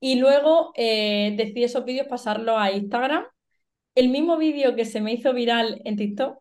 Y 0.00 0.16
luego 0.16 0.72
eh, 0.76 1.34
decidí 1.36 1.64
esos 1.64 1.84
vídeos 1.84 2.06
pasarlos 2.06 2.56
a 2.58 2.70
Instagram 2.70 3.24
el 3.98 4.08
mismo 4.10 4.36
vídeo 4.38 4.76
que 4.76 4.84
se 4.84 5.00
me 5.00 5.12
hizo 5.12 5.34
viral 5.34 5.80
en 5.84 5.96
TikTok, 5.96 6.38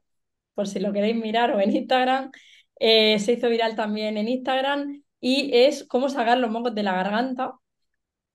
por 0.54 0.68
si 0.68 0.80
lo 0.80 0.94
queréis 0.94 1.16
mirar, 1.16 1.52
o 1.52 1.60
en 1.60 1.76
Instagram, 1.76 2.32
eh, 2.80 3.18
se 3.20 3.34
hizo 3.34 3.50
viral 3.50 3.76
también 3.76 4.18
en 4.18 4.28
Instagram 4.28 5.04
y 5.20 5.52
es 5.54 5.86
cómo 5.88 6.10
sacar 6.10 6.38
los 6.38 6.52
mocos 6.52 6.76
de 6.76 6.84
la 6.84 6.94
garganta. 6.94 7.54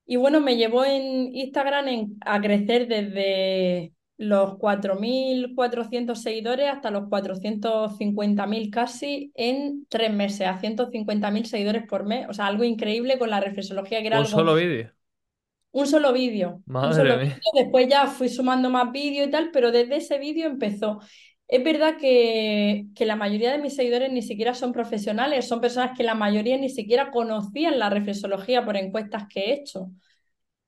Y 0.05 0.17
bueno, 0.17 0.41
me 0.41 0.57
llevó 0.57 0.85
en 0.85 1.35
Instagram 1.35 1.89
en, 1.89 2.17
a 2.21 2.41
crecer 2.41 2.89
desde 2.89 3.93
los 4.17 4.59
4.400 4.59 6.15
seguidores 6.15 6.71
hasta 6.71 6.91
los 6.91 7.05
450.000 7.05 8.71
casi 8.71 9.33
en 9.35 9.87
tres 9.89 10.13
meses, 10.13 10.47
a 10.47 10.61
150.000 10.61 11.45
seguidores 11.45 11.87
por 11.87 12.05
mes. 12.05 12.27
O 12.29 12.33
sea, 12.33 12.47
algo 12.47 12.65
increíble 12.65 13.19
con 13.19 13.31
la 13.31 13.41
reflexología, 13.41 14.01
que 14.01 14.07
era 14.09 14.19
¿Un 14.19 14.27
algo 14.27 14.37
solo 14.37 14.55
vídeo? 14.55 14.93
Un 15.73 15.87
solo 15.87 16.13
vídeo. 16.13 16.63
Un 16.85 16.93
Madre 16.93 16.95
solo 16.95 17.17
mía. 17.17 17.25
vídeo. 17.25 17.39
Después 17.55 17.89
ya 17.89 18.07
fui 18.07 18.29
sumando 18.29 18.71
más 18.71 18.93
vídeos 18.93 19.29
y 19.29 19.31
tal, 19.31 19.51
pero 19.53 19.73
desde 19.73 19.97
ese 19.97 20.19
vídeo 20.19 20.47
empezó. 20.47 21.01
Es 21.53 21.63
verdad 21.63 21.99
que, 22.01 22.87
que 22.95 23.05
la 23.05 23.15
mayoría 23.17 23.53
de 23.53 23.59
mis 23.59 23.75
seguidores 23.77 24.11
ni 24.11 24.23
siquiera 24.23 24.55
son 24.55 24.73
profesionales, 24.73 25.47
son 25.47 25.61
personas 25.61 25.95
que 25.97 26.03
la 26.03 26.15
mayoría 26.15 26.57
ni 26.57 26.71
siquiera 26.71 27.11
conocían 27.11 27.79
la 27.79 27.91
reflexología 27.91 28.65
por 28.65 28.77
encuestas 28.79 29.25
que 29.29 29.41
he 29.41 29.53
hecho. 29.55 29.91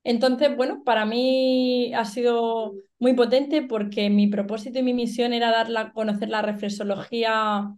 Entonces, 0.04 0.56
bueno, 0.56 0.82
para 0.84 1.06
mí 1.06 1.94
ha 1.94 2.04
sido 2.06 2.74
muy 3.00 3.14
potente 3.14 3.62
porque 3.62 4.10
mi 4.10 4.28
propósito 4.28 4.78
y 4.80 4.82
mi 4.84 4.94
misión 4.94 5.32
era 5.34 5.50
dar 5.52 5.76
a 5.76 5.92
conocer 5.92 6.28
la 6.30 6.42
reflexología 6.42 7.74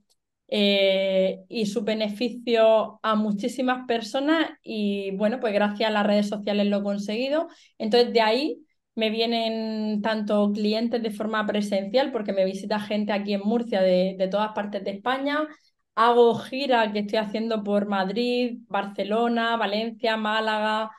eh, 0.49 1.40
y 1.49 1.66
su 1.66 1.83
beneficio 1.85 3.01
a 3.03 3.14
muchísimas 3.16 3.87
personas 3.87 4.51
y 4.62 5.12
bueno, 5.16 5.40
pues 5.40 5.55
gracias 5.55 5.90
a 5.90 5.92
las 5.92 6.07
redes 6.07 6.29
sociales 6.29 6.66
lo 6.69 6.79
he 6.79 6.83
conseguido. 6.83 7.49
Entonces, 7.79 8.12
de 8.12 8.21
ahí 8.23 8.65
me 8.96 9.11
vienen 9.11 10.02
tanto 10.02 10.52
clientes 10.52 11.02
de 11.02 11.11
forma 11.11 11.46
presencial 11.46 12.12
porque 12.12 12.32
me 12.32 12.44
visita 12.44 12.80
gente 12.80 13.12
aquí 13.12 13.35
en 13.35 13.42
Murcia 13.44 13.80
de, 13.82 14.16
de 14.18 14.28
todas 14.28 14.52
partes 14.52 14.85
de 14.85 14.92
España. 14.92 15.46
Hago 15.94 16.35
gira 16.38 16.92
que 16.92 17.00
estoy 17.00 17.18
haciendo 17.18 17.62
por 17.64 17.87
Madrid, 17.87 18.59
Barcelona, 18.68 19.56
Valencia, 19.56 20.16
Málaga 20.16 20.90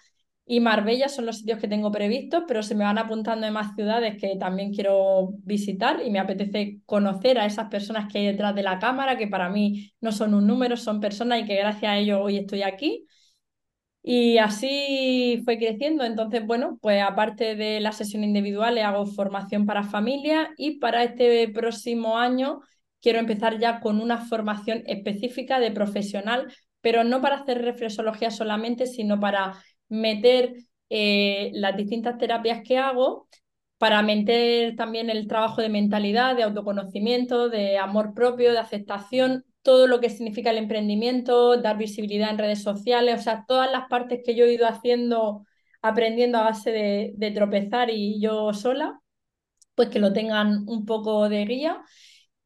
y 0.45 0.59
Marbella 0.61 1.09
son 1.09 1.25
los 1.25 1.39
sitios 1.39 1.59
que 1.59 1.67
tengo 1.67 1.91
previstos, 1.91 2.43
pero 2.47 2.63
se 2.63 2.73
me 2.73 2.85
van 2.85 2.97
apuntando 2.97 3.45
en 3.45 3.53
más 3.53 3.75
ciudades 3.75 4.17
que 4.19 4.37
también 4.37 4.73
quiero 4.73 5.31
visitar 5.43 6.01
y 6.05 6.09
me 6.09 6.19
apetece 6.19 6.79
conocer 6.85 7.37
a 7.37 7.45
esas 7.45 7.69
personas 7.69 8.11
que 8.11 8.19
hay 8.19 8.27
detrás 8.27 8.55
de 8.55 8.63
la 8.63 8.79
cámara, 8.79 9.17
que 9.17 9.27
para 9.27 9.49
mí 9.49 9.91
no 9.99 10.11
son 10.13 10.33
un 10.33 10.47
número, 10.47 10.77
son 10.77 11.01
personas 11.01 11.41
y 11.41 11.45
que 11.45 11.55
gracias 11.57 11.91
a 11.91 11.97
ellos 11.97 12.19
hoy 12.23 12.37
estoy 12.37 12.63
aquí. 12.63 13.05
Y 14.09 14.37
así 14.37 15.41
fue 15.43 15.57
creciendo. 15.57 16.05
Entonces, 16.05 16.45
bueno, 16.45 16.79
pues 16.81 17.03
aparte 17.03 17.57
de 17.57 17.81
la 17.81 17.91
sesión 17.91 18.23
individual, 18.23 18.77
hago 18.77 19.05
formación 19.05 19.65
para 19.65 19.83
familia 19.83 20.53
y 20.55 20.79
para 20.79 21.03
este 21.03 21.49
próximo 21.49 22.17
año 22.17 22.61
quiero 23.01 23.19
empezar 23.19 23.59
ya 23.59 23.81
con 23.81 23.99
una 23.99 24.19
formación 24.19 24.81
específica 24.85 25.59
de 25.59 25.71
profesional, 25.71 26.47
pero 26.79 27.03
no 27.03 27.19
para 27.21 27.35
hacer 27.39 27.61
reflexología 27.61 28.31
solamente, 28.31 28.85
sino 28.87 29.19
para 29.19 29.61
meter 29.89 30.53
eh, 30.89 31.51
las 31.53 31.75
distintas 31.75 32.17
terapias 32.17 32.61
que 32.65 32.77
hago 32.77 33.27
para 33.77 34.01
meter 34.03 34.77
también 34.77 35.09
el 35.09 35.27
trabajo 35.27 35.61
de 35.61 35.67
mentalidad, 35.67 36.37
de 36.37 36.43
autoconocimiento, 36.43 37.49
de 37.49 37.77
amor 37.77 38.13
propio, 38.13 38.53
de 38.53 38.59
aceptación, 38.59 39.43
todo 39.67 39.85
lo 39.85 39.99
que 39.99 40.09
significa 40.09 40.51
el 40.51 40.59
emprendimiento, 40.59 41.57
dar 41.57 41.77
visibilidad 41.77 42.29
en 42.31 42.37
redes 42.37 42.63
sociales, 42.63 43.19
o 43.19 43.23
sea, 43.23 43.43
todas 43.45 43.69
las 43.69 43.89
partes 43.89 44.21
que 44.23 44.33
yo 44.33 44.45
he 44.45 44.53
ido 44.53 44.65
haciendo, 44.65 45.45
aprendiendo 45.81 46.37
a 46.37 46.45
base 46.45 46.71
de, 46.71 47.31
tropezar 47.35 47.89
y 47.89 48.21
yo 48.21 48.53
sola, 48.53 49.01
pues 49.75 49.89
que 49.89 49.99
lo 49.99 50.13
tengan 50.13 50.63
un 50.69 50.85
poco 50.85 51.27
de 51.27 51.43
guía 51.43 51.81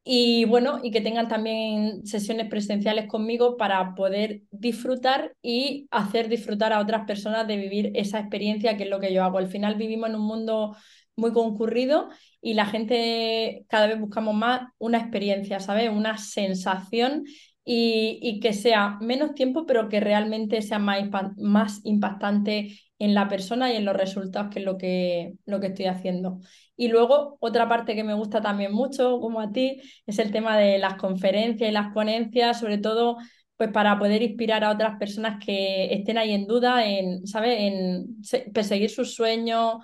y 0.02 0.46
bueno, 0.46 0.80
y 0.82 0.90
que 0.90 1.00
tengan 1.00 1.28
también 1.28 2.04
sesiones 2.04 2.48
presenciales 2.48 3.06
conmigo 3.06 3.56
para 3.56 3.94
poder 3.94 4.42
disfrutar 4.50 5.36
y 5.42 5.86
hacer 5.92 6.28
disfrutar 6.28 6.72
a 6.72 6.80
otras 6.80 7.06
personas 7.06 7.46
de 7.46 7.56
vivir 7.56 7.92
esa 7.94 8.18
experiencia 8.18 8.76
que 8.76 8.82
es 8.82 8.90
lo 8.90 8.98
que 8.98 9.14
yo 9.14 9.22
hago. 9.22 9.38
Al 9.38 9.46
final 9.46 9.76
vivimos 9.76 10.10
en 10.10 10.16
un 10.16 10.26
mundo 10.26 10.76
muy 11.22 11.32
concurrido 11.32 12.10
y 12.42 12.54
la 12.54 12.66
gente 12.66 13.64
cada 13.68 13.86
vez 13.86 13.98
buscamos 13.98 14.34
más 14.34 14.68
una 14.78 14.98
experiencia, 14.98 15.60
¿sabes? 15.60 15.88
Una 15.88 16.18
sensación 16.18 17.24
y, 17.64 18.40
que 18.40 18.52
sea 18.52 18.98
menos 19.00 19.34
tiempo, 19.34 19.66
pero 19.66 19.88
que 19.88 20.00
realmente 20.00 20.62
sea 20.62 20.78
más, 20.78 21.08
más 21.36 21.80
impactante 21.84 22.80
en 22.98 23.14
la 23.14 23.28
persona 23.28 23.72
y 23.72 23.76
en 23.76 23.84
los 23.84 23.96
resultados, 23.96 24.52
que 24.52 24.58
es 24.60 24.64
lo 24.64 24.76
que, 24.76 25.34
lo 25.46 25.60
que 25.60 25.68
estoy 25.68 25.86
haciendo. 25.86 26.40
Y 26.76 26.88
luego, 26.88 27.36
otra 27.40 27.68
parte 27.68 27.94
que 27.94 28.04
me 28.04 28.14
gusta 28.14 28.40
también 28.40 28.72
mucho, 28.72 29.20
como 29.20 29.40
a 29.40 29.52
ti, 29.52 29.80
es 30.06 30.18
el 30.18 30.32
tema 30.32 30.58
de 30.58 30.78
las 30.78 30.94
conferencias 30.94 31.70
y 31.70 31.72
las 31.72 31.92
ponencias, 31.92 32.58
sobre 32.60 32.78
todo 32.78 33.16
pues 33.56 33.70
para 33.70 33.96
poder 33.96 34.22
inspirar 34.22 34.64
a 34.64 34.72
otras 34.72 34.98
personas 34.98 35.38
que 35.44 35.92
estén 35.94 36.18
ahí 36.18 36.32
en 36.32 36.48
duda, 36.48 36.84
en, 36.84 37.24
¿sabes? 37.28 37.56
en 37.60 38.52
perseguir 38.52 38.90
sus 38.90 39.14
sueños, 39.14 39.76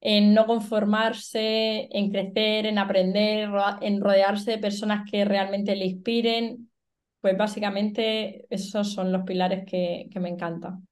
en 0.00 0.34
no 0.34 0.46
conformarse, 0.46 1.88
en 1.96 2.10
crecer, 2.10 2.66
en 2.66 2.78
aprender, 2.78 3.48
en 3.82 4.00
rodearse 4.00 4.52
de 4.52 4.58
personas 4.58 5.08
que 5.10 5.24
realmente 5.24 5.76
le 5.76 5.86
inspiren. 5.86 6.70
Pues 7.20 7.36
básicamente 7.36 8.46
esos 8.50 8.92
son 8.92 9.12
los 9.12 9.24
pilares 9.24 9.64
que, 9.66 10.08
que 10.12 10.20
me 10.20 10.30
encantan. 10.30 10.86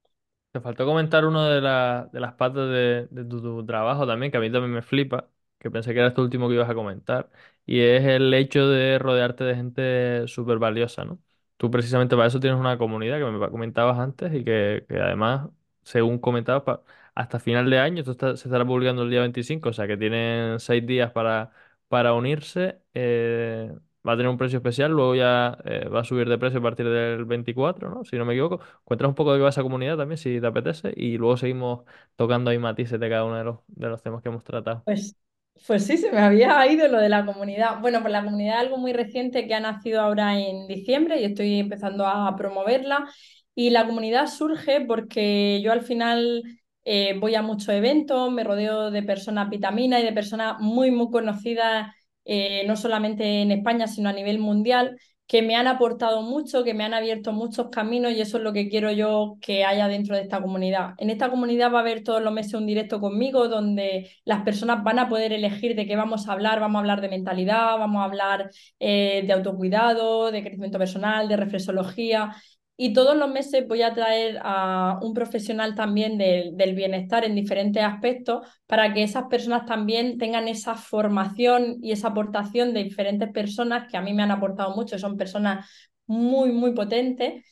Te 0.50 0.60
faltó 0.60 0.86
comentar 0.86 1.26
una 1.26 1.48
de, 1.50 1.60
la- 1.60 2.08
de 2.12 2.20
las 2.20 2.32
patas 2.34 2.68
de, 2.70 3.06
de 3.10 3.24
tu, 3.24 3.40
tu 3.42 3.64
trabajo 3.66 4.06
también, 4.06 4.32
que 4.32 4.38
a 4.38 4.40
mí 4.40 4.50
también 4.50 4.72
me 4.72 4.82
flipa, 4.82 5.28
que 5.58 5.70
pensé 5.70 5.92
que 5.92 5.98
era 6.00 6.08
esto 6.08 6.22
último 6.22 6.48
que 6.48 6.54
ibas 6.54 6.70
a 6.70 6.74
comentar, 6.74 7.30
y 7.66 7.80
es 7.80 8.02
el 8.04 8.32
hecho 8.32 8.66
de 8.68 8.98
rodearte 8.98 9.44
de 9.44 9.54
gente 9.54 10.26
súper 10.26 10.58
valiosa, 10.58 11.04
¿no? 11.04 11.20
Tú 11.58 11.70
precisamente 11.70 12.16
para 12.16 12.28
eso 12.28 12.40
tienes 12.40 12.58
una 12.58 12.78
comunidad 12.78 13.18
que 13.18 13.24
me 13.30 13.50
comentabas 13.50 13.98
antes 13.98 14.32
y 14.32 14.42
que, 14.44 14.86
que 14.88 14.98
además, 15.00 15.48
según 15.82 16.18
comentabas, 16.18 16.80
hasta 17.18 17.38
final 17.40 17.68
de 17.70 17.78
año, 17.78 18.02
esto 18.02 18.36
se 18.36 18.48
estará 18.48 18.64
publicando 18.66 19.02
el 19.02 19.10
día 19.10 19.20
25, 19.20 19.70
o 19.70 19.72
sea 19.72 19.86
que 19.86 19.96
tienen 19.96 20.60
seis 20.60 20.86
días 20.86 21.10
para, 21.12 21.52
para 21.88 22.14
unirse. 22.14 22.80
eh, 22.94 23.72
va 24.06 24.12
a 24.12 24.16
tener 24.16 24.30
un 24.30 24.38
precio 24.38 24.58
especial, 24.58 24.92
luego 24.92 25.14
ya 25.14 25.58
eh, 25.64 25.88
va 25.88 26.00
a 26.00 26.04
subir 26.04 26.28
de 26.28 26.38
precio 26.38 26.60
a 26.60 26.62
partir 26.62 26.88
del 26.88 27.24
24, 27.24 27.90
¿no? 27.90 28.04
Si 28.04 28.16
no 28.16 28.24
me 28.24 28.32
equivoco. 28.34 28.60
Cuéntanos 28.84 29.10
un 29.10 29.14
poco 29.16 29.32
de 29.32 29.38
qué 29.38 29.42
va 29.42 29.48
esa 29.50 29.62
comunidad 29.62 29.96
también, 29.96 30.16
si 30.18 30.40
te 30.40 30.46
apetece, 30.46 30.92
y 30.96 31.18
luego 31.18 31.36
seguimos 31.36 31.84
tocando 32.16 32.50
ahí 32.50 32.58
matices 32.58 32.98
de 33.00 33.08
cada 33.10 33.24
uno 33.24 33.36
de 33.36 33.44
los, 33.44 33.58
de 33.68 33.88
los 33.88 34.02
temas 34.02 34.22
que 34.22 34.28
hemos 34.30 34.44
tratado. 34.44 34.84
Pues, 34.84 35.16
pues 35.66 35.84
sí, 35.86 35.98
se 35.98 36.10
me 36.10 36.18
había 36.20 36.66
ido 36.72 36.88
lo 36.88 36.98
de 36.98 37.08
la 37.08 37.26
comunidad. 37.26 37.80
Bueno, 37.80 38.00
pues 38.00 38.12
la 38.12 38.24
comunidad 38.24 38.54
es 38.56 38.60
algo 38.62 38.78
muy 38.78 38.92
reciente 38.92 39.46
que 39.46 39.54
ha 39.54 39.60
nacido 39.60 40.00
ahora 40.00 40.38
en 40.38 40.66
diciembre 40.66 41.20
y 41.20 41.24
estoy 41.24 41.58
empezando 41.60 42.06
a 42.06 42.34
promoverla. 42.36 43.08
Y 43.54 43.70
la 43.70 43.86
comunidad 43.86 44.26
surge 44.28 44.80
porque 44.86 45.60
yo 45.62 45.72
al 45.72 45.82
final 45.82 46.42
eh, 46.90 47.18
voy 47.20 47.34
a 47.34 47.42
muchos 47.42 47.68
eventos, 47.68 48.32
me 48.32 48.44
rodeo 48.44 48.90
de 48.90 49.02
personas 49.02 49.50
vitaminas 49.50 50.00
y 50.00 50.04
de 50.04 50.12
personas 50.14 50.58
muy, 50.58 50.90
muy 50.90 51.10
conocidas, 51.10 51.94
eh, 52.24 52.64
no 52.66 52.76
solamente 52.76 53.42
en 53.42 53.52
España, 53.52 53.86
sino 53.86 54.08
a 54.08 54.14
nivel 54.14 54.38
mundial 54.38 54.96
que 55.26 55.42
me 55.42 55.54
han 55.54 55.66
aportado 55.66 56.22
mucho, 56.22 56.64
que 56.64 56.72
me 56.72 56.84
han 56.84 56.94
abierto 56.94 57.32
muchos 57.32 57.68
caminos 57.70 58.12
y 58.12 58.22
eso 58.22 58.38
es 58.38 58.42
lo 58.42 58.54
que 58.54 58.70
quiero 58.70 58.90
yo 58.90 59.36
que 59.42 59.66
haya 59.66 59.86
dentro 59.86 60.16
de 60.16 60.22
esta 60.22 60.40
comunidad. 60.40 60.94
En 60.96 61.10
esta 61.10 61.28
comunidad 61.28 61.70
va 61.70 61.78
a 61.78 61.82
haber 61.82 62.02
todos 62.02 62.22
los 62.22 62.32
meses 62.32 62.54
un 62.54 62.64
directo 62.66 63.00
conmigo 63.00 63.48
donde 63.48 64.10
las 64.24 64.42
personas 64.42 64.82
van 64.82 64.98
a 64.98 65.10
poder 65.10 65.34
elegir 65.34 65.76
de 65.76 65.86
qué 65.86 65.94
vamos 65.94 66.26
a 66.26 66.32
hablar. 66.32 66.58
Vamos 66.58 66.76
a 66.76 66.80
hablar 66.80 67.02
de 67.02 67.10
mentalidad, 67.10 67.76
vamos 67.78 68.00
a 68.00 68.04
hablar 68.04 68.50
eh, 68.80 69.24
de 69.26 69.32
autocuidado, 69.34 70.30
de 70.30 70.40
crecimiento 70.42 70.78
personal, 70.78 71.28
de 71.28 71.36
reflexología. 71.36 72.34
Y 72.80 72.92
todos 72.92 73.16
los 73.16 73.28
meses 73.28 73.66
voy 73.66 73.82
a 73.82 73.92
traer 73.92 74.38
a 74.40 75.00
un 75.02 75.12
profesional 75.12 75.74
también 75.74 76.16
del, 76.16 76.56
del 76.56 76.76
bienestar 76.76 77.24
en 77.24 77.34
diferentes 77.34 77.82
aspectos 77.82 78.46
para 78.68 78.94
que 78.94 79.02
esas 79.02 79.24
personas 79.24 79.66
también 79.66 80.16
tengan 80.16 80.46
esa 80.46 80.76
formación 80.76 81.78
y 81.82 81.90
esa 81.90 82.08
aportación 82.08 82.72
de 82.72 82.84
diferentes 82.84 83.32
personas 83.32 83.90
que 83.90 83.96
a 83.96 84.00
mí 84.00 84.14
me 84.14 84.22
han 84.22 84.30
aportado 84.30 84.76
mucho, 84.76 84.96
son 84.96 85.16
personas 85.16 85.68
muy, 86.06 86.52
muy 86.52 86.72
potentes. 86.72 87.44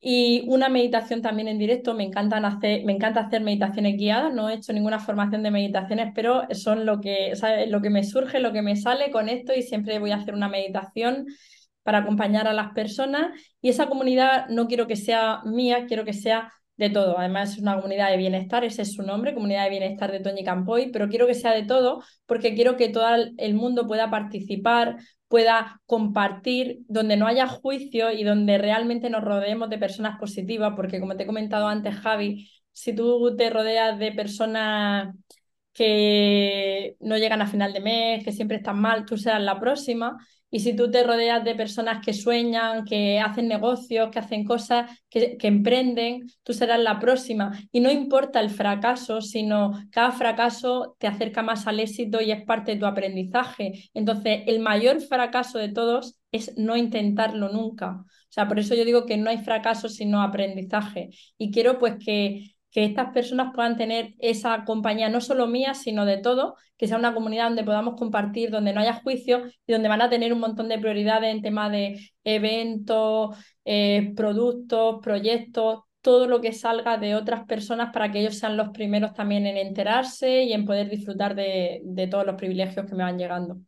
Y 0.00 0.44
una 0.48 0.70
meditación 0.70 1.20
también 1.20 1.48
en 1.48 1.58
directo, 1.58 1.94
me, 1.94 2.04
encantan 2.04 2.46
hacer, 2.46 2.84
me 2.86 2.92
encanta 2.92 3.20
hacer 3.20 3.42
meditaciones 3.42 3.98
guiadas, 3.98 4.32
no 4.32 4.48
he 4.48 4.54
hecho 4.54 4.72
ninguna 4.72 4.98
formación 5.00 5.42
de 5.42 5.50
meditaciones, 5.50 6.12
pero 6.14 6.44
son 6.54 6.86
lo 6.86 7.00
que, 7.00 7.36
¿sabes? 7.36 7.70
lo 7.70 7.82
que 7.82 7.90
me 7.90 8.04
surge, 8.04 8.40
lo 8.40 8.52
que 8.52 8.62
me 8.62 8.76
sale 8.76 9.10
con 9.10 9.28
esto 9.28 9.52
y 9.54 9.62
siempre 9.62 9.98
voy 9.98 10.12
a 10.12 10.16
hacer 10.16 10.34
una 10.34 10.48
meditación 10.48 11.26
para 11.82 11.98
acompañar 11.98 12.46
a 12.48 12.52
las 12.52 12.72
personas 12.72 13.38
y 13.60 13.68
esa 13.68 13.88
comunidad 13.88 14.48
no 14.48 14.66
quiero 14.68 14.86
que 14.86 14.96
sea 14.96 15.42
mía, 15.44 15.86
quiero 15.86 16.04
que 16.04 16.12
sea 16.12 16.52
de 16.76 16.90
todo. 16.90 17.18
Además 17.18 17.52
es 17.52 17.58
una 17.58 17.76
comunidad 17.76 18.10
de 18.10 18.16
bienestar, 18.16 18.64
ese 18.64 18.82
es 18.82 18.94
su 18.94 19.02
nombre, 19.02 19.34
comunidad 19.34 19.64
de 19.64 19.70
bienestar 19.70 20.10
de 20.10 20.20
Toñi 20.20 20.44
Campoy, 20.44 20.90
pero 20.90 21.08
quiero 21.08 21.26
que 21.26 21.34
sea 21.34 21.52
de 21.52 21.64
todo 21.64 22.02
porque 22.26 22.54
quiero 22.54 22.76
que 22.76 22.88
todo 22.88 23.06
el 23.36 23.54
mundo 23.54 23.86
pueda 23.86 24.10
participar, 24.10 24.96
pueda 25.28 25.80
compartir, 25.86 26.80
donde 26.88 27.16
no 27.16 27.26
haya 27.26 27.46
juicio 27.46 28.10
y 28.12 28.24
donde 28.24 28.58
realmente 28.58 29.10
nos 29.10 29.24
rodeemos 29.24 29.70
de 29.70 29.78
personas 29.78 30.18
positivas, 30.18 30.74
porque 30.76 31.00
como 31.00 31.16
te 31.16 31.22
he 31.22 31.26
comentado 31.26 31.68
antes, 31.68 31.94
Javi, 31.96 32.50
si 32.72 32.94
tú 32.94 33.34
te 33.36 33.50
rodeas 33.50 33.98
de 33.98 34.12
personas 34.12 35.14
que 35.72 36.96
no 37.00 37.16
llegan 37.16 37.42
a 37.42 37.46
final 37.46 37.72
de 37.72 37.80
mes, 37.80 38.24
que 38.24 38.32
siempre 38.32 38.58
están 38.58 38.80
mal, 38.80 39.06
tú 39.06 39.16
serás 39.16 39.42
la 39.42 39.58
próxima. 39.58 40.18
Y 40.54 40.60
si 40.60 40.76
tú 40.76 40.90
te 40.90 41.02
rodeas 41.02 41.42
de 41.44 41.54
personas 41.54 42.04
que 42.04 42.12
sueñan, 42.12 42.84
que 42.84 43.18
hacen 43.18 43.48
negocios, 43.48 44.10
que 44.10 44.18
hacen 44.18 44.44
cosas, 44.44 44.90
que, 45.08 45.38
emprenden, 45.40 46.26
tú 46.42 46.52
serás 46.52 46.78
la 46.78 47.00
próxima. 47.00 47.58
Y 47.72 47.80
no 47.80 47.90
importa 47.90 48.38
el 48.38 48.50
fracaso, 48.50 49.22
sino 49.22 49.72
cada 49.90 50.12
fracaso 50.12 50.94
te 50.98 51.06
acerca 51.06 51.42
más 51.42 51.66
al 51.66 51.80
éxito 51.80 52.20
y 52.20 52.32
es 52.32 52.44
parte 52.44 52.72
de 52.72 52.78
tu 52.78 52.84
aprendizaje. 52.84 53.90
Entonces, 53.94 54.42
el 54.46 54.60
mayor 54.60 55.00
fracaso 55.00 55.58
de 55.58 55.70
todos 55.70 56.18
es 56.32 56.56
no 56.58 56.76
intentarlo 56.76 57.48
nunca. 57.48 58.04
O 58.04 58.34
sea, 58.34 58.46
por 58.46 58.58
eso 58.58 58.74
yo 58.74 58.84
digo 58.84 59.06
que 59.06 59.16
no 59.16 59.30
hay 59.30 59.38
fracaso 59.38 59.88
sino 59.88 60.20
aprendizaje. 60.20 61.08
Y 61.38 61.50
quiero 61.50 61.78
pues 61.78 61.94
que 61.98 62.51
que 62.72 62.84
estas 62.84 63.12
personas 63.12 63.52
puedan 63.54 63.76
tener 63.76 64.14
esa 64.18 64.64
compañía 64.64 65.10
no 65.10 65.20
solo 65.20 65.46
mía, 65.46 65.74
sino 65.74 66.06
de 66.06 66.16
todo, 66.16 66.56
que 66.78 66.88
sea 66.88 66.96
una 66.96 67.12
comunidad 67.12 67.44
donde 67.44 67.64
podamos 67.64 67.96
compartir, 67.96 68.50
donde 68.50 68.72
no 68.72 68.80
haya 68.80 68.94
juicio 68.94 69.42
y 69.66 69.72
donde 69.72 69.90
van 69.90 70.00
a 70.00 70.08
tener 70.08 70.32
un 70.32 70.40
montón 70.40 70.68
de 70.68 70.78
prioridades 70.78 71.34
en 71.34 71.42
tema 71.42 71.68
de 71.68 72.00
eventos, 72.24 73.36
eh, 73.66 74.12
productos, 74.16 75.00
proyectos, 75.02 75.80
todo 76.00 76.26
lo 76.26 76.40
que 76.40 76.52
salga 76.52 76.96
de 76.96 77.14
otras 77.14 77.44
personas 77.44 77.92
para 77.92 78.10
que 78.10 78.20
ellos 78.20 78.38
sean 78.38 78.56
los 78.56 78.70
primeros 78.70 79.12
también 79.12 79.46
en 79.46 79.58
enterarse 79.58 80.44
y 80.44 80.54
en 80.54 80.64
poder 80.64 80.88
disfrutar 80.88 81.34
de, 81.34 82.08
todos 82.10 82.24
los 82.24 82.36
privilegios 82.36 82.86
que 82.86 82.94
me 82.94 83.04
van 83.04 83.18
llegando. 83.18 83.58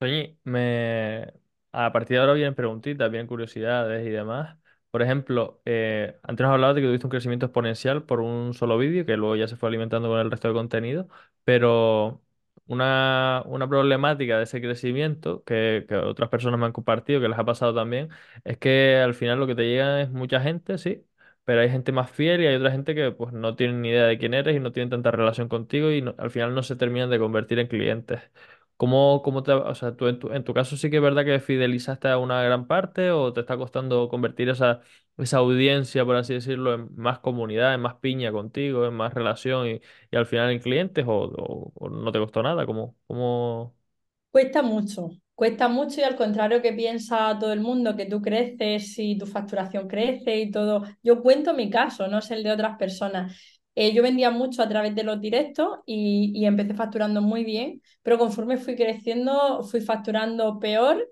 Oye, 0.00 0.36
me... 0.44 1.32
a 1.72 1.90
partir 1.90 2.16
de 2.16 2.20
ahora 2.20 2.34
vienen 2.34 2.54
preguntitas, 2.54 3.10
vienen 3.10 3.26
curiosidades 3.26 4.06
y 4.06 4.10
demás. 4.10 4.59
Por 4.90 5.02
ejemplo, 5.02 5.60
eh, 5.66 6.18
antes 6.24 6.42
nos 6.44 6.52
hablabas 6.52 6.74
de 6.74 6.80
que 6.82 6.88
tuviste 6.88 7.06
un 7.06 7.10
crecimiento 7.10 7.46
exponencial 7.46 8.02
por 8.04 8.20
un 8.20 8.54
solo 8.54 8.76
vídeo, 8.76 9.06
que 9.06 9.16
luego 9.16 9.36
ya 9.36 9.46
se 9.46 9.56
fue 9.56 9.68
alimentando 9.68 10.08
con 10.08 10.18
el 10.18 10.30
resto 10.30 10.48
del 10.48 10.56
contenido, 10.56 11.08
pero 11.44 12.20
una, 12.66 13.42
una 13.46 13.68
problemática 13.68 14.36
de 14.38 14.44
ese 14.44 14.60
crecimiento, 14.60 15.44
que, 15.44 15.86
que 15.88 15.94
otras 15.96 16.28
personas 16.28 16.58
me 16.58 16.66
han 16.66 16.72
compartido, 16.72 17.20
que 17.20 17.28
les 17.28 17.38
ha 17.38 17.44
pasado 17.44 17.72
también, 17.74 18.08
es 18.44 18.58
que 18.58 18.96
al 18.96 19.14
final 19.14 19.38
lo 19.38 19.46
que 19.46 19.54
te 19.54 19.62
llega 19.64 20.00
es 20.02 20.10
mucha 20.10 20.40
gente, 20.40 20.76
sí, 20.78 21.04
pero 21.44 21.60
hay 21.60 21.70
gente 21.70 21.92
más 21.92 22.10
fiel 22.10 22.40
y 22.42 22.46
hay 22.46 22.56
otra 22.56 22.72
gente 22.72 22.94
que 22.94 23.12
pues 23.12 23.32
no 23.32 23.54
tienen 23.56 23.82
ni 23.82 23.90
idea 23.90 24.06
de 24.06 24.18
quién 24.18 24.34
eres 24.34 24.56
y 24.56 24.60
no 24.60 24.72
tienen 24.72 24.90
tanta 24.90 25.10
relación 25.12 25.48
contigo 25.48 25.90
y 25.92 26.04
al 26.18 26.30
final 26.30 26.52
no 26.54 26.62
se 26.64 26.74
terminan 26.76 27.10
de 27.10 27.18
convertir 27.20 27.58
en 27.60 27.68
clientes. 27.68 28.20
¿Cómo, 28.80 29.20
cómo 29.22 29.42
te, 29.42 29.52
o 29.52 29.74
sea, 29.74 29.94
tú 29.94 30.08
en 30.08 30.18
tu, 30.18 30.32
en 30.32 30.42
tu 30.42 30.54
caso 30.54 30.74
sí 30.76 30.88
que 30.90 30.96
es 30.96 31.02
verdad 31.02 31.24
que 31.26 31.38
fidelizaste 31.40 32.08
a 32.08 32.16
una 32.18 32.42
gran 32.42 32.66
parte 32.66 33.10
o 33.10 33.30
te 33.32 33.40
está 33.40 33.58
costando 33.58 34.08
convertir 34.08 34.48
esa, 34.48 34.80
esa 35.18 35.36
audiencia, 35.38 36.02
por 36.06 36.16
así 36.16 36.32
decirlo, 36.32 36.72
en 36.74 36.88
más 36.96 37.18
comunidad, 37.18 37.74
en 37.74 37.82
más 37.82 37.96
piña 37.96 38.32
contigo, 38.32 38.86
en 38.86 38.94
más 38.94 39.12
relación 39.12 39.66
y, 39.68 39.80
y 40.10 40.16
al 40.16 40.24
final 40.26 40.50
en 40.50 40.60
clientes 40.60 41.04
o, 41.06 41.12
o- 41.12 41.72
o 41.74 41.90
no 41.90 42.10
te 42.10 42.18
costó 42.18 42.42
nada? 42.42 42.64
¿Cómo, 42.64 42.96
cómo... 43.06 43.76
Cuesta 44.30 44.62
mucho, 44.62 45.10
cuesta 45.34 45.68
mucho 45.68 46.00
y 46.00 46.04
al 46.04 46.14
contrario 46.16 46.62
que 46.62 46.72
piensa 46.72 47.36
todo 47.38 47.52
el 47.52 47.60
mundo, 47.60 47.96
que 47.96 48.06
tú 48.06 48.20
creces 48.22 48.94
y 48.98 49.18
tu 49.18 49.26
facturación 49.26 49.88
crece 49.88 50.36
y 50.40 50.50
todo. 50.52 50.84
Yo 51.02 51.20
cuento 51.22 51.52
mi 51.54 51.68
caso, 51.70 52.06
no 52.08 52.18
es 52.18 52.30
el 52.30 52.42
de 52.44 52.52
otras 52.52 52.76
personas. 52.78 53.59
Eh, 53.76 53.92
yo 53.94 54.02
vendía 54.02 54.30
mucho 54.30 54.62
a 54.62 54.68
través 54.68 54.94
de 54.94 55.04
los 55.04 55.20
directos 55.20 55.78
y, 55.86 56.32
y 56.34 56.44
empecé 56.46 56.74
facturando 56.74 57.22
muy 57.22 57.44
bien, 57.44 57.80
pero 58.02 58.18
conforme 58.18 58.56
fui 58.58 58.74
creciendo 58.76 59.62
fui 59.62 59.80
facturando 59.80 60.58
peor 60.58 61.08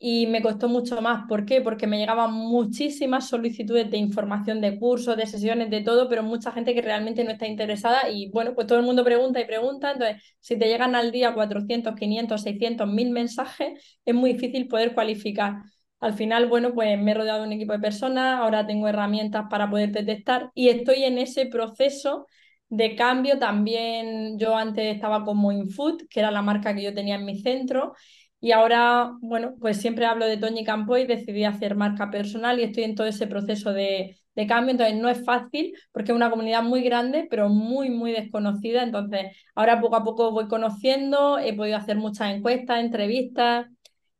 y 0.00 0.26
me 0.28 0.42
costó 0.42 0.68
mucho 0.68 1.00
más. 1.02 1.26
¿Por 1.28 1.44
qué? 1.44 1.60
Porque 1.60 1.86
me 1.86 1.98
llegaban 1.98 2.32
muchísimas 2.32 3.28
solicitudes 3.28 3.90
de 3.90 3.96
información 3.98 4.60
de 4.60 4.78
cursos, 4.78 5.16
de 5.16 5.26
sesiones, 5.26 5.70
de 5.70 5.80
todo, 5.82 6.08
pero 6.08 6.22
mucha 6.22 6.52
gente 6.52 6.74
que 6.74 6.82
realmente 6.82 7.24
no 7.24 7.30
está 7.32 7.46
interesada 7.46 8.08
y 8.10 8.30
bueno, 8.30 8.54
pues 8.54 8.66
todo 8.66 8.78
el 8.78 8.84
mundo 8.84 9.04
pregunta 9.04 9.40
y 9.40 9.46
pregunta, 9.46 9.92
entonces 9.92 10.22
si 10.40 10.56
te 10.58 10.66
llegan 10.68 10.94
al 10.94 11.10
día 11.12 11.34
400, 11.34 11.94
500, 11.96 12.42
600, 12.42 12.88
1000 12.88 13.10
mensajes, 13.10 13.98
es 14.04 14.14
muy 14.14 14.32
difícil 14.34 14.68
poder 14.68 14.94
cualificar. 14.94 15.56
Al 16.00 16.14
final, 16.14 16.46
bueno, 16.48 16.74
pues 16.74 16.96
me 17.00 17.10
he 17.10 17.14
rodeado 17.14 17.40
de 17.40 17.46
un 17.48 17.52
equipo 17.52 17.72
de 17.72 17.80
personas, 17.80 18.38
ahora 18.38 18.66
tengo 18.66 18.86
herramientas 18.88 19.46
para 19.50 19.68
poder 19.68 19.90
detectar 19.90 20.50
y 20.54 20.68
estoy 20.68 21.02
en 21.04 21.18
ese 21.18 21.46
proceso 21.46 22.26
de 22.68 22.94
cambio. 22.94 23.38
También 23.38 24.38
yo 24.38 24.54
antes 24.56 24.94
estaba 24.94 25.24
como 25.24 25.50
Infood, 25.50 26.02
que 26.08 26.20
era 26.20 26.30
la 26.30 26.42
marca 26.42 26.72
que 26.74 26.82
yo 26.84 26.94
tenía 26.94 27.16
en 27.16 27.24
mi 27.24 27.40
centro, 27.40 27.94
y 28.40 28.52
ahora, 28.52 29.12
bueno, 29.20 29.54
pues 29.58 29.80
siempre 29.80 30.06
hablo 30.06 30.24
de 30.26 30.36
Toñi 30.36 30.64
Campo 30.64 30.96
y 30.96 31.06
decidí 31.06 31.42
hacer 31.44 31.74
marca 31.74 32.08
personal 32.10 32.60
y 32.60 32.62
estoy 32.62 32.84
en 32.84 32.94
todo 32.94 33.08
ese 33.08 33.26
proceso 33.26 33.72
de, 33.72 34.16
de 34.36 34.46
cambio. 34.46 34.70
Entonces 34.72 34.94
no 34.96 35.08
es 35.08 35.24
fácil 35.24 35.74
porque 35.90 36.12
es 36.12 36.16
una 36.16 36.30
comunidad 36.30 36.62
muy 36.62 36.82
grande, 36.82 37.26
pero 37.28 37.48
muy, 37.48 37.90
muy 37.90 38.12
desconocida. 38.12 38.84
Entonces 38.84 39.36
ahora 39.56 39.80
poco 39.80 39.96
a 39.96 40.04
poco 40.04 40.30
voy 40.30 40.46
conociendo, 40.46 41.38
he 41.40 41.52
podido 41.54 41.76
hacer 41.76 41.96
muchas 41.96 42.32
encuestas, 42.32 42.78
entrevistas 42.80 43.66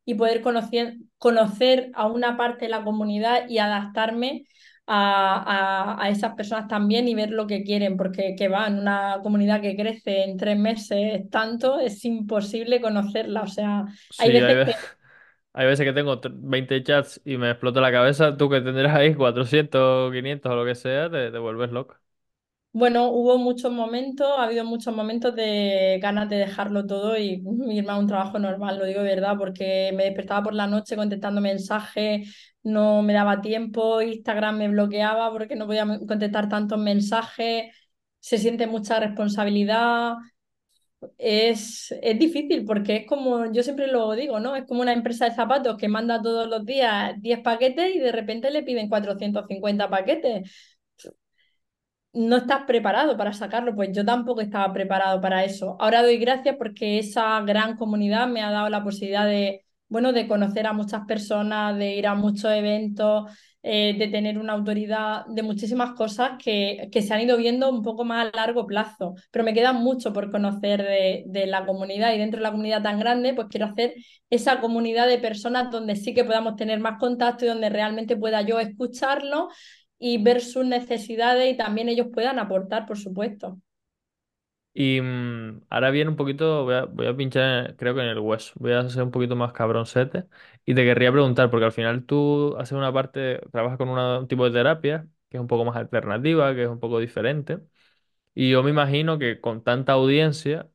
y 0.09 0.15
poder 0.15 0.41
conocer, 0.41 0.95
conocer 1.17 1.91
a 1.93 2.07
una 2.07 2.37
parte 2.37 2.65
de 2.65 2.71
la 2.71 2.83
comunidad 2.83 3.47
y 3.49 3.59
adaptarme 3.59 4.45
a, 4.87 5.95
a, 5.97 6.03
a, 6.03 6.09
esas 6.09 6.33
personas 6.35 6.67
también 6.67 7.07
y 7.07 7.15
ver 7.15 7.29
lo 7.31 7.45
que 7.47 7.63
quieren, 7.63 7.95
porque 7.97 8.35
que 8.35 8.47
va 8.47 8.67
en 8.67 8.79
una 8.79 9.19
comunidad 9.23 9.61
que 9.61 9.75
crece 9.75 10.23
en 10.23 10.37
tres 10.37 10.57
meses 10.57 11.29
tanto, 11.29 11.79
es 11.79 12.03
imposible 12.05 12.81
conocerla. 12.81 13.43
O 13.43 13.47
sea, 13.47 13.85
hay 14.17 14.31
Sí, 14.31 14.41
hay, 14.41 14.55
veces 14.55 14.55
ve- 14.55 14.65
que 14.65 14.73
hay 15.53 15.67
veces 15.67 15.85
que 15.85 15.93
tengo 15.93 16.19
tr- 16.21 16.33
20 16.35 16.83
chats 16.83 17.21
y 17.25 17.37
me 17.37 17.51
explota 17.51 17.81
la 17.81 17.91
cabeza, 17.91 18.37
tú 18.37 18.49
que 18.49 18.61
tendrás 18.61 18.95
ahí 18.95 19.15
400 19.15 20.11
500 20.13 20.51
o 20.51 20.55
lo 20.55 20.65
que 20.65 20.75
sea, 20.75 21.09
te, 21.09 21.31
te 21.31 21.37
vuelves 21.39 21.71
loco. 21.71 21.97
Bueno, 22.71 23.07
hubo 23.11 23.37
muchos 23.39 23.71
momentos, 23.71 24.27
ha 24.37 24.43
habido 24.43 24.63
muchos 24.63 24.95
momentos 24.95 25.35
de 25.35 25.97
ganas 26.01 26.29
de 26.29 26.35
dejarlo 26.37 26.85
todo 26.85 27.17
y 27.17 27.41
irme 27.71 27.91
a 27.91 27.97
un 27.97 28.05
trabajo 28.07 28.37
normal, 28.37 28.77
lo 28.77 28.85
digo 28.85 29.01
de 29.01 29.15
verdad, 29.15 29.35
porque 29.37 29.91
me 29.95 30.03
despertaba 30.05 30.43
por 30.43 30.53
la 30.53 30.67
noche 30.67 30.95
contestando 30.95 31.41
mensajes, 31.41 32.35
no 32.63 33.01
me 33.01 33.13
daba 33.13 33.41
tiempo, 33.41 34.01
Instagram 34.03 34.57
me 34.59 34.67
bloqueaba 34.69 35.31
porque 35.31 35.55
no 35.55 35.65
podía 35.65 35.85
contestar 36.07 36.47
tantos 36.47 36.77
mensajes, 36.79 37.73
se 38.19 38.37
siente 38.37 38.67
mucha 38.67 38.99
responsabilidad, 38.99 40.13
es, 41.17 41.93
es 42.01 42.19
difícil 42.19 42.65
porque 42.65 42.97
es 42.97 43.07
como, 43.07 43.51
yo 43.51 43.63
siempre 43.63 43.87
lo 43.87 44.11
digo, 44.13 44.39
¿no? 44.39 44.55
Es 44.55 44.65
como 44.65 44.81
una 44.81 44.93
empresa 44.93 45.25
de 45.25 45.35
zapatos 45.35 45.77
que 45.77 45.87
manda 45.87 46.21
todos 46.21 46.47
los 46.47 46.65
días 46.65 47.13
10 47.21 47.39
paquetes 47.39 47.95
y 47.95 47.99
de 47.99 48.11
repente 48.11 48.51
le 48.51 48.63
piden 48.63 48.89
450 48.89 49.89
paquetes 49.89 50.49
no 52.13 52.37
estás 52.37 52.63
preparado 52.65 53.17
para 53.17 53.33
sacarlo, 53.33 53.75
pues 53.75 53.89
yo 53.93 54.03
tampoco 54.05 54.41
estaba 54.41 54.73
preparado 54.73 55.21
para 55.21 55.43
eso. 55.45 55.77
Ahora 55.79 56.01
doy 56.01 56.17
gracias 56.17 56.55
porque 56.57 56.99
esa 56.99 57.39
gran 57.41 57.75
comunidad 57.77 58.27
me 58.27 58.41
ha 58.41 58.51
dado 58.51 58.69
la 58.69 58.83
posibilidad 58.83 59.25
de, 59.25 59.63
bueno, 59.89 60.11
de 60.11 60.27
conocer 60.27 60.65
a 60.67 60.73
muchas 60.73 61.05
personas, 61.05 61.77
de 61.77 61.95
ir 61.95 62.07
a 62.07 62.15
muchos 62.15 62.51
eventos, 62.51 63.31
eh, 63.61 63.95
de 63.97 64.07
tener 64.07 64.39
una 64.39 64.53
autoridad 64.53 65.25
de 65.27 65.43
muchísimas 65.43 65.91
cosas 65.93 66.31
que, 66.43 66.89
que 66.91 67.01
se 67.01 67.13
han 67.13 67.21
ido 67.21 67.37
viendo 67.37 67.69
un 67.69 67.83
poco 67.83 68.05
más 68.05 68.27
a 68.33 68.35
largo 68.35 68.65
plazo. 68.65 69.13
Pero 69.31 69.45
me 69.45 69.53
queda 69.53 69.73
mucho 69.73 70.11
por 70.11 70.31
conocer 70.31 70.81
de, 70.81 71.23
de 71.27 71.45
la 71.45 71.65
comunidad 71.65 72.13
y 72.13 72.17
dentro 72.17 72.39
de 72.39 72.43
la 72.43 72.51
comunidad 72.51 72.81
tan 72.81 72.99
grande, 72.99 73.33
pues 73.35 73.47
quiero 73.49 73.67
hacer 73.67 73.93
esa 74.31 74.61
comunidad 74.61 75.07
de 75.07 75.19
personas 75.19 75.69
donde 75.71 75.95
sí 75.95 76.13
que 76.13 76.23
podamos 76.23 76.55
tener 76.55 76.79
más 76.79 76.99
contacto 76.99 77.45
y 77.45 77.49
donde 77.49 77.69
realmente 77.69 78.17
pueda 78.17 78.41
yo 78.41 78.59
escucharlo 78.59 79.49
y 79.99 80.17
ver 80.23 80.41
sus 80.41 80.65
necesidades 80.65 81.53
y 81.53 81.57
también 81.57 81.89
ellos 81.89 82.07
puedan 82.13 82.39
aportar, 82.39 82.85
por 82.87 82.97
supuesto. 82.97 83.59
Y 84.73 85.01
mm, 85.01 85.63
ahora 85.69 85.89
viene 85.91 86.09
un 86.11 86.15
poquito, 86.15 86.63
voy 86.63 86.75
a, 86.75 86.85
voy 86.85 87.07
a 87.07 87.15
pinchar, 87.17 87.69
en- 87.71 87.75
creo 87.75 87.95
que 87.95 88.01
en 88.01 88.07
el 88.07 88.19
hueso, 88.19 88.53
voy 88.59 88.71
a 88.73 88.87
ser 88.89 89.03
un 89.03 89.11
poquito 89.11 89.35
más 89.35 89.51
cabroncete. 89.53 90.25
Y 90.65 90.75
te 90.75 90.83
querría 90.85 91.11
preguntar, 91.11 91.49
porque 91.49 91.65
al 91.65 91.71
final 91.71 92.05
tú 92.05 92.55
haces 92.57 92.73
una 92.77 92.93
parte, 92.93 93.41
trabajas 93.51 93.77
con 93.77 93.89
una- 93.89 94.19
un 94.19 94.27
tipo 94.27 94.45
de 94.45 94.51
terapia 94.51 95.07
que 95.29 95.37
es 95.37 95.41
un 95.41 95.47
poco 95.47 95.63
más 95.65 95.75
alternativa, 95.75 96.55
que 96.55 96.63
es 96.63 96.69
un 96.69 96.79
poco 96.79 96.99
diferente. 96.99 97.59
Y 98.35 98.51
yo 98.51 98.63
me 98.63 98.71
imagino 98.71 99.19
que 99.19 99.41
con 99.41 99.63
tanta 99.63 99.93
audiencia, 99.93 100.69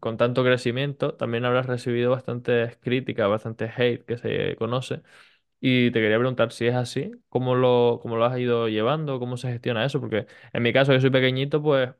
con 0.00 0.16
tanto 0.16 0.44
crecimiento, 0.44 1.14
también 1.14 1.44
habrás 1.44 1.66
recibido 1.66 2.10
bastantes 2.10 2.76
críticas, 2.78 3.28
bastantes 3.28 3.72
hate 3.78 4.04
que 4.04 4.18
se 4.18 4.56
conoce. 4.56 5.02
Y 5.60 5.90
te 5.90 6.00
quería 6.00 6.16
preguntar 6.18 6.52
si 6.52 6.66
es 6.66 6.74
así, 6.74 7.12
¿cómo 7.28 7.54
lo, 7.54 7.98
cómo 8.02 8.16
lo 8.16 8.24
has 8.24 8.38
ido 8.38 8.68
llevando? 8.68 9.18
¿Cómo 9.20 9.36
se 9.36 9.48
gestiona 9.52 9.84
eso? 9.84 10.00
Porque 10.00 10.26
en 10.52 10.62
mi 10.62 10.72
caso, 10.72 10.92
que 10.92 11.00
soy 11.00 11.10
pequeñito, 11.10 11.62
pues 11.62 11.90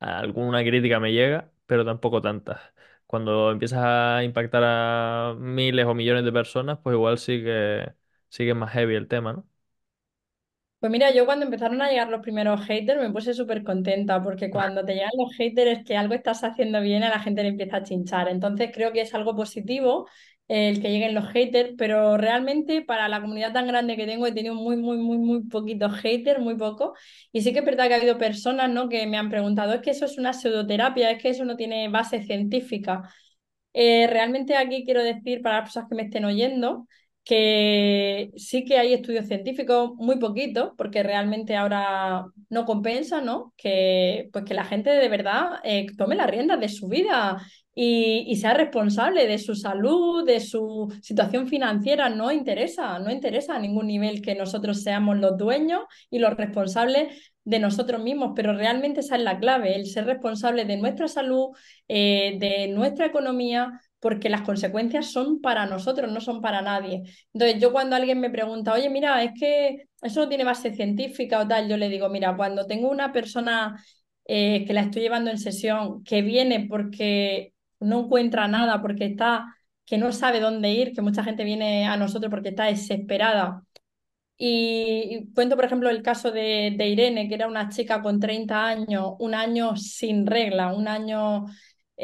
alguna 0.00 0.62
crítica 0.62 1.00
me 1.00 1.12
llega, 1.12 1.52
pero 1.66 1.84
tampoco 1.84 2.22
tantas. 2.22 2.60
Cuando 3.06 3.50
empiezas 3.52 3.80
a 3.84 4.24
impactar 4.24 4.62
a 4.66 5.34
miles 5.38 5.86
o 5.86 5.94
millones 5.94 6.24
de 6.24 6.32
personas, 6.32 6.78
pues 6.82 6.94
igual 6.94 7.18
sí 7.18 7.42
que, 7.44 7.94
sí 8.30 8.44
que 8.44 8.50
es 8.50 8.56
más 8.56 8.72
heavy 8.72 8.94
el 8.96 9.08
tema, 9.08 9.32
¿no? 9.34 9.48
Pues 10.78 10.92
mira, 10.92 11.10
yo 11.14 11.24
cuando 11.24 11.46
empezaron 11.46 11.80
a 11.80 11.88
llegar 11.88 12.10
los 12.10 12.20
primeros 12.20 12.60
haters 12.66 13.00
me 13.00 13.10
puse 13.10 13.32
súper 13.32 13.64
contenta 13.64 14.22
porque 14.22 14.50
cuando 14.50 14.84
te 14.84 14.92
llegan 14.94 15.10
los 15.16 15.32
haters 15.34 15.78
es 15.78 15.84
que 15.84 15.96
algo 15.96 16.12
estás 16.14 16.44
haciendo 16.44 16.80
bien, 16.82 17.02
a 17.02 17.08
la 17.08 17.20
gente 17.20 17.42
le 17.42 17.48
empieza 17.48 17.78
a 17.78 17.82
chinchar. 17.82 18.28
Entonces 18.28 18.70
creo 18.72 18.92
que 18.92 19.00
es 19.00 19.14
algo 19.14 19.34
positivo 19.34 20.06
el 20.48 20.80
que 20.82 20.90
lleguen 20.90 21.14
los 21.14 21.28
haters, 21.30 21.70
pero 21.78 22.16
realmente 22.18 22.82
para 22.82 23.08
la 23.08 23.20
comunidad 23.20 23.52
tan 23.52 23.66
grande 23.66 23.96
que 23.96 24.06
tengo 24.06 24.26
he 24.26 24.32
tenido 24.32 24.54
muy, 24.54 24.76
muy, 24.76 24.98
muy, 24.98 25.18
muy 25.18 25.42
poquitos 25.44 25.94
haters, 26.00 26.40
muy 26.40 26.56
poco. 26.56 26.94
Y 27.32 27.42
sí 27.42 27.52
que 27.52 27.60
es 27.60 27.64
verdad 27.64 27.88
que 27.88 27.94
ha 27.94 27.96
habido 27.96 28.18
personas, 28.18 28.70
¿no? 28.70 28.88
que 28.88 29.06
me 29.06 29.16
han 29.16 29.30
preguntado, 29.30 29.72
es 29.74 29.80
que 29.80 29.90
eso 29.90 30.04
es 30.04 30.18
una 30.18 30.32
pseudoterapia, 30.32 31.10
es 31.10 31.22
que 31.22 31.30
eso 31.30 31.44
no 31.44 31.56
tiene 31.56 31.88
base 31.88 32.22
científica. 32.22 33.02
Eh, 33.72 34.06
realmente 34.06 34.56
aquí 34.56 34.84
quiero 34.84 35.02
decir 35.02 35.42
para 35.42 35.56
las 35.56 35.64
personas 35.64 35.88
que 35.88 35.96
me 35.96 36.02
estén 36.04 36.24
oyendo, 36.24 36.86
que 37.24 38.30
sí 38.36 38.64
que 38.64 38.78
hay 38.78 38.92
estudios 38.92 39.26
científicos, 39.26 39.92
muy 39.96 40.18
poquitos, 40.18 40.72
porque 40.76 41.02
realmente 41.02 41.56
ahora 41.56 42.26
no 42.50 42.64
compensa, 42.66 43.22
¿no? 43.22 43.54
Que, 43.56 44.28
pues 44.32 44.44
que 44.44 44.54
la 44.54 44.64
gente 44.64 44.90
de 44.90 45.08
verdad 45.08 45.60
eh, 45.64 45.86
tome 45.96 46.16
las 46.16 46.30
riendas 46.30 46.60
de 46.60 46.68
su 46.68 46.88
vida 46.88 47.42
y, 47.74 48.36
sea 48.36 48.54
responsable 48.54 49.26
de 49.26 49.38
su 49.38 49.54
salud, 49.56 50.24
de 50.26 50.40
su 50.40 50.94
situación 51.02 51.48
financiera. 51.48 52.08
No 52.10 52.30
interesa, 52.30 52.98
no 52.98 53.10
interesa 53.10 53.56
a 53.56 53.58
ningún 53.58 53.86
nivel 53.86 54.22
que 54.22 54.34
nosotros 54.34 54.82
seamos 54.82 55.18
los 55.18 55.36
dueños 55.36 55.84
y 56.10 56.18
los 56.18 56.34
responsables 56.36 57.32
de 57.44 57.58
nosotros 57.58 58.02
mismos, 58.02 58.32
pero 58.34 58.54
realmente 58.54 59.00
esa 59.00 59.16
es 59.16 59.22
la 59.22 59.38
clave, 59.38 59.76
el 59.76 59.86
ser 59.86 60.06
responsable 60.06 60.64
de 60.64 60.78
nuestra 60.78 61.08
salud, 61.08 61.50
eh, 61.88 62.36
de 62.38 62.68
nuestra 62.68 63.06
economía, 63.06 63.80
porque 64.04 64.28
las 64.28 64.42
consecuencias 64.42 65.10
son 65.12 65.40
para 65.40 65.64
nosotros, 65.66 66.12
no 66.12 66.20
son 66.20 66.42
para 66.42 66.60
nadie. 66.60 67.04
Entonces, 67.32 67.58
yo 67.60 67.72
cuando 67.72 67.96
alguien 67.96 68.20
me 68.20 68.28
pregunta, 68.30 68.74
oye, 68.74 68.90
mira, 68.90 69.22
es 69.24 69.32
que 69.40 69.88
eso 70.02 70.20
no 70.20 70.28
tiene 70.28 70.44
base 70.44 70.74
científica 70.74 71.40
o 71.40 71.48
tal, 71.48 71.68
yo 71.70 71.78
le 71.78 71.88
digo, 71.88 72.10
mira, 72.10 72.36
cuando 72.36 72.66
tengo 72.66 72.90
una 72.90 73.12
persona 73.14 73.82
eh, 74.26 74.64
que 74.66 74.74
la 74.74 74.82
estoy 74.82 75.00
llevando 75.02 75.30
en 75.30 75.38
sesión, 75.38 76.04
que 76.04 76.20
viene 76.20 76.66
porque 76.68 77.54
no 77.80 78.00
encuentra 78.04 78.46
nada, 78.46 78.82
porque 78.82 79.06
está, 79.06 79.46
que 79.86 79.96
no 79.96 80.12
sabe 80.12 80.38
dónde 80.40 80.70
ir, 80.72 80.92
que 80.92 81.00
mucha 81.02 81.24
gente 81.24 81.44
viene 81.44 81.86
a 81.86 81.96
nosotros 81.96 82.30
porque 82.30 82.50
está 82.50 82.64
desesperada. 82.66 83.62
Y 84.36 85.32
cuento, 85.34 85.56
por 85.56 85.64
ejemplo, 85.64 85.88
el 85.90 86.02
caso 86.02 86.30
de, 86.32 86.74
de 86.76 86.88
Irene, 86.88 87.28
que 87.28 87.34
era 87.36 87.46
una 87.46 87.68
chica 87.70 88.02
con 88.02 88.18
30 88.20 88.66
años, 88.66 89.12
un 89.20 89.34
año 89.34 89.76
sin 89.76 90.26
regla, 90.26 90.74
un 90.74 90.88
año 90.88 91.46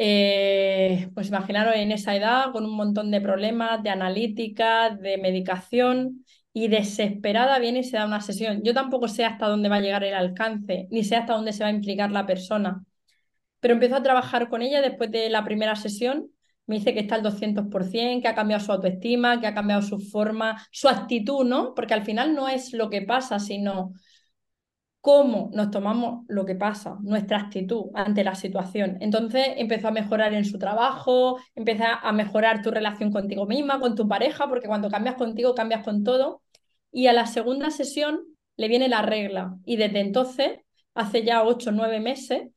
eh, 0.03 1.11
pues 1.13 1.27
imaginaros 1.27 1.75
en 1.75 1.91
esa 1.91 2.15
edad 2.15 2.51
con 2.51 2.65
un 2.65 2.75
montón 2.75 3.11
de 3.11 3.21
problemas 3.21 3.83
de 3.83 3.91
analítica, 3.91 4.89
de 4.89 5.19
medicación 5.19 6.25
y 6.53 6.69
desesperada 6.69 7.59
viene 7.59 7.79
y 7.79 7.83
se 7.83 7.97
da 7.97 8.07
una 8.07 8.19
sesión. 8.19 8.63
Yo 8.63 8.73
tampoco 8.73 9.07
sé 9.07 9.25
hasta 9.25 9.47
dónde 9.47 9.69
va 9.69 9.75
a 9.75 9.79
llegar 9.79 10.03
el 10.03 10.15
alcance, 10.15 10.87
ni 10.89 11.03
sé 11.03 11.15
hasta 11.17 11.33
dónde 11.33 11.53
se 11.53 11.63
va 11.63 11.69
a 11.69 11.73
implicar 11.73 12.09
la 12.11 12.25
persona. 12.25 12.83
Pero 13.59 13.75
empezó 13.75 13.97
a 13.97 14.03
trabajar 14.03 14.49
con 14.49 14.63
ella 14.63 14.81
después 14.81 15.11
de 15.11 15.29
la 15.29 15.43
primera 15.45 15.75
sesión. 15.75 16.31
Me 16.65 16.77
dice 16.77 16.93
que 16.95 17.01
está 17.01 17.15
al 17.15 17.23
200%, 17.23 18.23
que 18.23 18.27
ha 18.27 18.35
cambiado 18.35 18.63
su 18.63 18.71
autoestima, 18.71 19.39
que 19.39 19.47
ha 19.47 19.53
cambiado 19.53 19.83
su 19.83 19.99
forma, 19.99 20.65
su 20.71 20.89
actitud, 20.89 21.45
¿no? 21.45 21.75
Porque 21.75 21.93
al 21.93 22.05
final 22.05 22.33
no 22.33 22.49
es 22.49 22.73
lo 22.73 22.89
que 22.89 23.03
pasa, 23.03 23.37
sino 23.39 23.93
cómo 25.01 25.49
nos 25.53 25.71
tomamos 25.71 26.25
lo 26.27 26.45
que 26.45 26.55
pasa, 26.55 26.97
nuestra 27.01 27.39
actitud 27.39 27.85
ante 27.95 28.23
la 28.23 28.35
situación. 28.35 28.97
Entonces 29.01 29.47
empezó 29.57 29.87
a 29.89 29.91
mejorar 29.91 30.33
en 30.33 30.45
su 30.45 30.59
trabajo, 30.59 31.39
empezó 31.55 31.85
a 32.01 32.11
mejorar 32.13 32.61
tu 32.61 32.71
relación 32.71 33.11
contigo 33.11 33.45
misma, 33.47 33.79
con 33.79 33.95
tu 33.95 34.07
pareja, 34.07 34.47
porque 34.47 34.67
cuando 34.67 34.89
cambias 34.89 35.15
contigo, 35.15 35.55
cambias 35.55 35.83
con 35.83 36.03
todo. 36.03 36.43
Y 36.91 37.07
a 37.07 37.13
la 37.13 37.25
segunda 37.25 37.71
sesión 37.71 38.21
le 38.57 38.67
viene 38.67 38.89
la 38.89 39.01
regla. 39.01 39.57
Y 39.65 39.77
desde 39.77 40.01
entonces, 40.01 40.59
hace 40.93 41.23
ya 41.23 41.43
ocho 41.43 41.69
o 41.71 41.73
nueve 41.73 41.99
meses, 41.99 42.49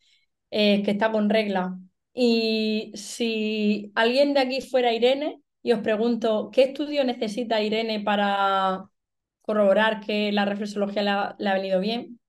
eh, 0.51 0.83
que 0.83 0.93
está 0.93 1.11
con 1.13 1.31
regla. 1.31 1.79
Y 2.13 2.93
si 2.95 3.91
alguien 3.95 4.35
de 4.35 4.41
aquí 4.41 4.61
fuera 4.61 4.93
Irene 4.93 5.41
y 5.63 5.73
os 5.73 5.81
pregunto, 5.81 6.51
¿qué 6.53 6.65
estudio 6.65 7.05
necesita 7.05 7.63
Irene 7.63 8.01
para 8.01 8.85
corroborar 9.43 10.01
que 10.01 10.31
la 10.33 10.45
reflexología 10.45 11.37
le 11.39 11.49
ha 11.51 11.55
venido 11.55 11.81
bien? 11.81 12.21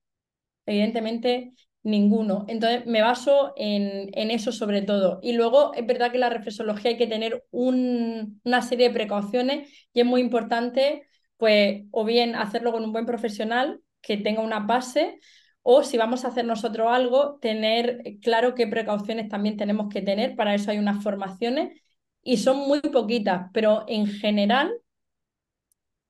Evidentemente, 0.66 1.52
ninguno. 1.82 2.44
Entonces, 2.48 2.84
me 2.86 3.02
baso 3.02 3.52
en, 3.56 4.10
en, 4.12 4.30
eso 4.30 4.52
sobre 4.52 4.82
todo. 4.82 5.20
Y 5.22 5.32
luego, 5.32 5.72
es 5.74 5.86
verdad 5.86 6.10
que 6.12 6.18
la 6.18 6.28
reflexología 6.30 6.90
hay 6.90 6.96
que 6.96 7.06
tener 7.06 7.44
un, 7.50 8.40
una 8.44 8.62
serie 8.62 8.88
de 8.88 8.94
precauciones 8.94 9.88
y 9.92 10.00
es 10.00 10.06
muy 10.06 10.20
importante, 10.20 11.06
pues, 11.36 11.84
o 11.92 12.04
bien 12.04 12.34
hacerlo 12.34 12.72
con 12.72 12.84
un 12.84 12.92
buen 12.92 13.06
profesional 13.06 13.80
que 14.02 14.16
tenga 14.16 14.42
una 14.42 14.60
base, 14.60 15.18
o 15.62 15.82
si 15.82 15.96
vamos 15.96 16.24
a 16.24 16.28
hacer 16.28 16.44
nosotros 16.44 16.88
algo, 16.90 17.38
tener 17.40 18.02
claro 18.22 18.54
qué 18.54 18.66
precauciones 18.68 19.28
también 19.28 19.56
tenemos 19.56 19.88
que 19.92 20.02
tener. 20.02 20.36
Para 20.36 20.54
eso 20.54 20.70
hay 20.70 20.78
unas 20.78 21.02
formaciones 21.02 21.80
y 22.22 22.36
son 22.36 22.58
muy 22.68 22.80
poquitas, 22.80 23.48
pero 23.52 23.84
en 23.88 24.06
general 24.06 24.72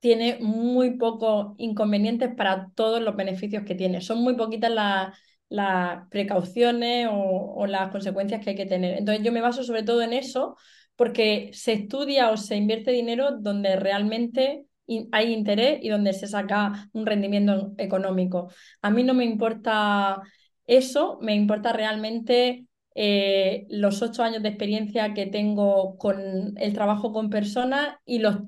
tiene 0.01 0.38
muy 0.40 0.97
pocos 0.99 1.55
inconvenientes 1.59 2.34
para 2.34 2.70
todos 2.74 3.01
los 3.03 3.16
beneficios 3.16 3.64
que 3.64 3.74
tiene. 3.74 4.01
Son 4.01 4.22
muy 4.22 4.34
poquitas 4.36 4.70
las, 4.70 6.09
precauciones 6.11 7.09
o, 7.11 7.66
las 7.66 7.90
consecuencias 7.90 8.42
que 8.42 8.51
hay 8.51 8.57
que 8.57 8.66
tener. 8.66 8.99
Entonces 8.99 9.24
yo 9.24 9.32
me 9.32 9.40
baso 9.40 9.62
sobre 9.64 9.82
todo 9.82 10.03
en 10.03 10.12
eso 10.12 10.57
porque 10.97 11.51
se 11.53 11.72
estudia 11.72 12.30
o 12.30 12.36
se 12.36 12.57
invierte 12.57 12.90
dinero 12.90 13.32
donde 13.38 13.76
realmente 13.76 14.66
hay 15.12 15.32
interés 15.32 15.80
y 15.82 15.88
donde 15.88 16.12
se 16.12 16.26
saca 16.26 16.88
un 16.92 17.07
rendimiento 17.07 17.72
económico. 17.78 18.51
A 18.82 18.90
mí 18.90 19.03
no 19.03 19.14
me 19.14 19.24
importa 19.24 20.22
eso, 20.66 21.18
me 21.20 21.34
importa 21.34 21.72
realmente 21.72 22.66
eh, 22.94 23.66
los 23.68 24.01
ocho 24.03 24.22
años 24.22 24.42
de 24.42 24.49
experiencia 24.49 25.14
que 25.14 25.26
tengo 25.26 25.99
con 25.99 26.55
el 26.57 26.72
trabajo 26.72 27.12
con 27.12 27.30
personas 27.30 27.97
y 28.05 28.20
los 28.20 28.38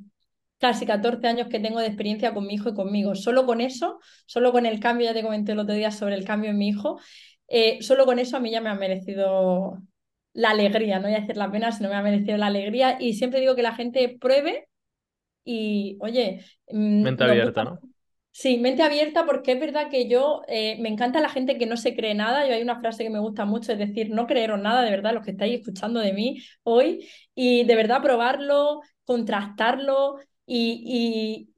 casi 0.58 0.86
14 0.86 1.26
años 1.26 1.48
que 1.48 1.60
tengo 1.60 1.80
de 1.80 1.86
experiencia 1.86 2.34
con 2.34 2.46
mi 2.46 2.54
hijo 2.54 2.68
y 2.68 2.74
conmigo. 2.74 3.14
Solo 3.14 3.46
con 3.46 3.60
eso, 3.60 4.00
solo 4.26 4.52
con 4.52 4.66
el 4.66 4.80
cambio, 4.80 5.06
ya 5.06 5.14
te 5.14 5.22
comenté 5.22 5.52
el 5.52 5.60
otro 5.60 5.74
día 5.74 5.90
sobre 5.90 6.14
el 6.14 6.24
cambio 6.24 6.50
en 6.50 6.58
mi 6.58 6.68
hijo, 6.68 7.00
eh, 7.48 7.78
solo 7.80 8.04
con 8.04 8.18
eso 8.18 8.36
a 8.36 8.40
mí 8.40 8.50
ya 8.50 8.60
me 8.60 8.68
ha 8.68 8.74
merecido 8.74 9.78
la 10.34 10.50
alegría, 10.50 10.98
no 10.98 11.08
voy 11.08 11.16
a 11.16 11.20
decir 11.20 11.36
la 11.36 11.50
pena, 11.50 11.72
sino 11.72 11.88
me 11.88 11.96
ha 11.96 12.02
merecido 12.02 12.36
la 12.36 12.46
alegría. 12.46 12.96
Y 13.00 13.14
siempre 13.14 13.40
digo 13.40 13.54
que 13.56 13.62
la 13.62 13.74
gente 13.74 14.16
pruebe 14.20 14.68
y, 15.44 15.96
oye... 16.00 16.44
Mm, 16.70 17.02
mente 17.02 17.24
abierta, 17.24 17.64
¿no? 17.64 17.80
Sí, 18.30 18.56
mente 18.58 18.82
abierta 18.82 19.26
porque 19.26 19.52
es 19.52 19.60
verdad 19.60 19.90
que 19.90 20.08
yo 20.08 20.42
eh, 20.46 20.76
me 20.80 20.88
encanta 20.88 21.20
la 21.20 21.28
gente 21.28 21.58
que 21.58 21.66
no 21.66 21.76
se 21.76 21.96
cree 21.96 22.14
nada. 22.14 22.46
Yo 22.46 22.54
hay 22.54 22.62
una 22.62 22.78
frase 22.78 23.02
que 23.02 23.10
me 23.10 23.18
gusta 23.18 23.46
mucho, 23.46 23.72
es 23.72 23.78
decir, 23.78 24.10
no 24.10 24.28
creeros 24.28 24.60
nada, 24.60 24.82
de 24.82 24.90
verdad, 24.90 25.12
los 25.12 25.24
que 25.24 25.32
estáis 25.32 25.58
escuchando 25.58 25.98
de 25.98 26.12
mí 26.12 26.40
hoy, 26.62 27.08
y 27.34 27.64
de 27.64 27.74
verdad 27.74 28.00
probarlo, 28.00 28.80
contrastarlo 29.04 30.18
y, 30.48 31.48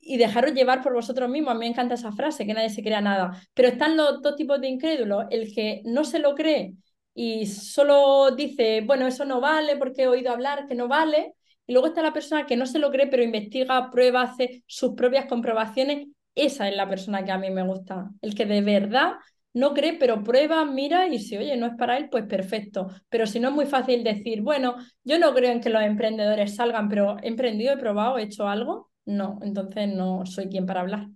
y, 0.00 0.16
dejaros 0.18 0.52
llevar 0.52 0.82
por 0.82 0.92
vosotros 0.94 1.30
mismos. 1.30 1.52
A 1.52 1.54
mí 1.54 1.60
me 1.60 1.66
encanta 1.66 1.94
esa 1.94 2.12
frase, 2.12 2.46
que 2.46 2.54
nadie 2.54 2.70
se 2.70 2.82
crea 2.82 3.00
nada. 3.00 3.40
Pero 3.54 3.68
están 3.68 3.96
los 3.96 4.20
dos 4.22 4.36
tipos 4.36 4.60
de 4.60 4.68
incrédulos, 4.68 5.26
el 5.30 5.54
que 5.54 5.82
no 5.84 6.04
se 6.04 6.18
lo 6.18 6.34
cree 6.34 6.74
y 7.14 7.46
solo 7.46 8.32
dice, 8.32 8.82
bueno, 8.82 9.06
eso 9.06 9.24
no 9.24 9.40
vale 9.40 9.76
porque 9.76 10.02
he 10.02 10.08
oído 10.08 10.32
hablar 10.32 10.66
que 10.66 10.74
no 10.74 10.88
vale. 10.88 11.34
Y 11.66 11.72
luego 11.72 11.86
está 11.88 12.02
la 12.02 12.12
persona 12.12 12.44
que 12.44 12.56
no 12.56 12.66
se 12.66 12.78
lo 12.78 12.90
cree, 12.90 13.06
pero 13.06 13.22
investiga, 13.22 13.90
prueba, 13.90 14.22
hace 14.22 14.64
sus 14.66 14.94
propias 14.94 15.26
comprobaciones. 15.26 16.08
Esa 16.34 16.68
es 16.68 16.76
la 16.76 16.88
persona 16.88 17.24
que 17.24 17.30
a 17.30 17.38
mí 17.38 17.50
me 17.50 17.62
gusta. 17.62 18.10
El 18.20 18.34
que 18.34 18.44
de 18.44 18.60
verdad 18.60 19.12
no 19.54 19.74
cree, 19.74 19.94
pero 19.98 20.22
prueba, 20.24 20.64
mira 20.64 21.06
y 21.08 21.18
si, 21.20 21.36
oye, 21.36 21.56
no 21.56 21.66
es 21.66 21.74
para 21.78 21.96
él, 21.98 22.08
pues 22.10 22.24
perfecto. 22.26 22.88
Pero 23.08 23.26
si 23.26 23.40
no 23.40 23.48
es 23.48 23.54
muy 23.54 23.66
fácil 23.66 24.04
decir, 24.04 24.42
bueno, 24.42 24.76
yo 25.04 25.18
no 25.18 25.34
creo 25.34 25.52
en 25.52 25.60
que 25.60 25.70
los 25.70 25.82
emprendedores 25.82 26.56
salgan, 26.56 26.88
pero 26.88 27.16
he 27.22 27.28
emprendido, 27.28 27.72
he 27.74 27.78
probado, 27.78 28.18
he 28.18 28.24
hecho 28.24 28.48
algo, 28.48 28.90
no, 29.06 29.38
entonces 29.42 29.88
no 29.94 30.26
soy 30.26 30.48
quien 30.48 30.66
para 30.66 30.80
hablar. 30.82 31.08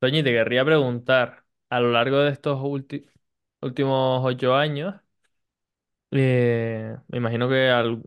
Toñi, 0.00 0.22
te 0.22 0.30
querría 0.32 0.64
preguntar, 0.64 1.44
a 1.70 1.80
lo 1.80 1.90
largo 1.92 2.18
de 2.20 2.30
estos 2.30 2.60
últimos 3.60 4.20
ocho 4.24 4.54
años, 4.54 4.94
eh, 6.10 6.96
me 7.08 7.18
imagino 7.18 7.48
que 7.48 7.68
al, 7.70 8.02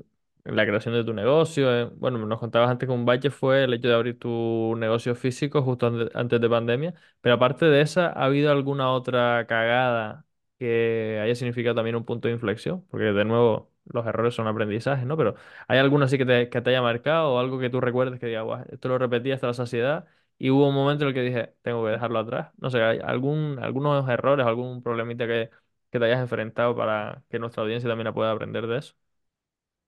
la 0.45 0.65
creación 0.65 0.93
de 0.93 1.03
tu 1.03 1.13
negocio. 1.13 1.73
Eh, 1.75 1.85
bueno, 1.97 2.17
nos 2.25 2.39
contabas 2.39 2.69
antes 2.69 2.87
que 2.87 2.93
un 2.93 3.05
bache 3.05 3.29
fue 3.31 3.63
el 3.65 3.73
hecho 3.73 3.87
de 3.89 3.93
abrir 3.95 4.19
tu 4.19 4.75
negocio 4.77 5.15
físico 5.15 5.61
justo 5.63 5.87
antes 6.13 6.41
de 6.41 6.49
pandemia, 6.49 6.93
pero 7.21 7.35
aparte 7.35 7.65
de 7.65 7.81
esa, 7.81 8.07
¿ha 8.07 8.25
habido 8.25 8.51
alguna 8.51 8.91
otra 8.91 9.45
cagada 9.47 10.25
que 10.59 11.19
haya 11.23 11.35
significado 11.35 11.75
también 11.75 11.95
un 11.95 12.05
punto 12.05 12.27
de 12.27 12.33
inflexión? 12.33 12.85
Porque 12.89 13.05
de 13.05 13.25
nuevo, 13.25 13.71
los 13.85 14.05
errores 14.05 14.33
son 14.35 14.47
aprendizajes, 14.47 15.05
¿no? 15.05 15.17
Pero 15.17 15.35
¿hay 15.67 15.79
alguna 15.79 16.05
así 16.05 16.17
que 16.17 16.25
te, 16.25 16.49
que 16.49 16.61
te 16.61 16.69
haya 16.69 16.81
marcado 16.81 17.33
o 17.33 17.39
algo 17.39 17.59
que 17.59 17.69
tú 17.69 17.81
recuerdes 17.81 18.19
que 18.19 18.27
diga, 18.27 18.43
"Buah, 18.43 18.63
esto 18.71 18.87
lo 18.89 18.97
repetí 18.97 19.31
hasta 19.31 19.47
la 19.47 19.53
saciedad? 19.53 20.05
Y 20.37 20.49
hubo 20.49 20.67
un 20.69 20.73
momento 20.75 21.03
en 21.03 21.09
el 21.09 21.13
que 21.13 21.21
dije, 21.21 21.53
tengo 21.61 21.83
que 21.85 21.91
dejarlo 21.91 22.19
atrás. 22.19 22.51
No 22.57 22.69
sé, 22.71 22.81
¿hay 22.81 22.99
algún, 23.03 23.59
algunos 23.61 24.07
errores, 24.09 24.45
algún 24.45 24.81
problemita 24.81 25.27
que, 25.27 25.49
que 25.91 25.99
te 25.99 26.05
hayas 26.05 26.19
enfrentado 26.19 26.75
para 26.75 27.23
que 27.29 27.37
nuestra 27.39 27.61
audiencia 27.63 27.87
también 27.89 28.11
pueda 28.13 28.31
aprender 28.31 28.65
de 28.67 28.77
eso? 28.79 28.95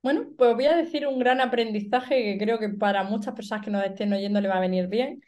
Bueno, 0.03 0.25
pues 0.37 0.53
voy 0.55 0.65
a 0.65 0.75
decir 0.75 1.07
un 1.07 1.17
gran 1.19 1.41
aprendizaje 1.41 2.23
que 2.23 2.37
creo 2.37 2.59
que 2.59 2.69
para 2.69 3.03
muchas 3.03 3.33
personas 3.35 3.63
que 3.63 3.71
nos 3.71 3.85
estén 3.85 4.11
oyendo 4.13 4.41
le 4.41 4.49
va 4.49 4.57
a 4.57 4.59
venir 4.59 4.87
bien. 4.87 5.21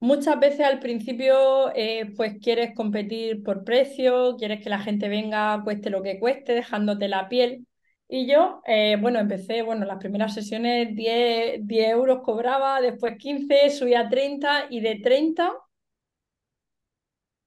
Muchas 0.00 0.40
veces 0.40 0.60
al 0.62 0.80
principio 0.80 1.72
eh, 1.76 2.12
pues 2.16 2.34
quieres 2.42 2.74
competir 2.74 3.42
por 3.44 3.64
precio, 3.64 4.36
quieres 4.38 4.62
que 4.62 4.70
la 4.70 4.80
gente 4.80 5.08
venga, 5.08 5.62
cueste 5.64 5.90
lo 5.90 6.02
que 6.02 6.20
cueste, 6.20 6.54
dejándote 6.54 7.08
la 7.08 7.28
piel. 7.28 7.66
Y 8.08 8.26
yo, 8.26 8.62
eh, 8.66 8.96
bueno, 9.00 9.20
empecé, 9.20 9.62
bueno, 9.62 9.86
las 9.86 9.98
primeras 9.98 10.34
sesiones 10.34 10.94
10, 10.96 11.66
10 11.66 11.88
euros 11.90 12.22
cobraba, 12.24 12.80
después 12.82 13.16
15, 13.18 13.70
subí 13.70 13.94
a 13.94 14.08
30 14.08 14.66
y 14.70 14.80
de 14.80 14.96
30, 15.00 15.52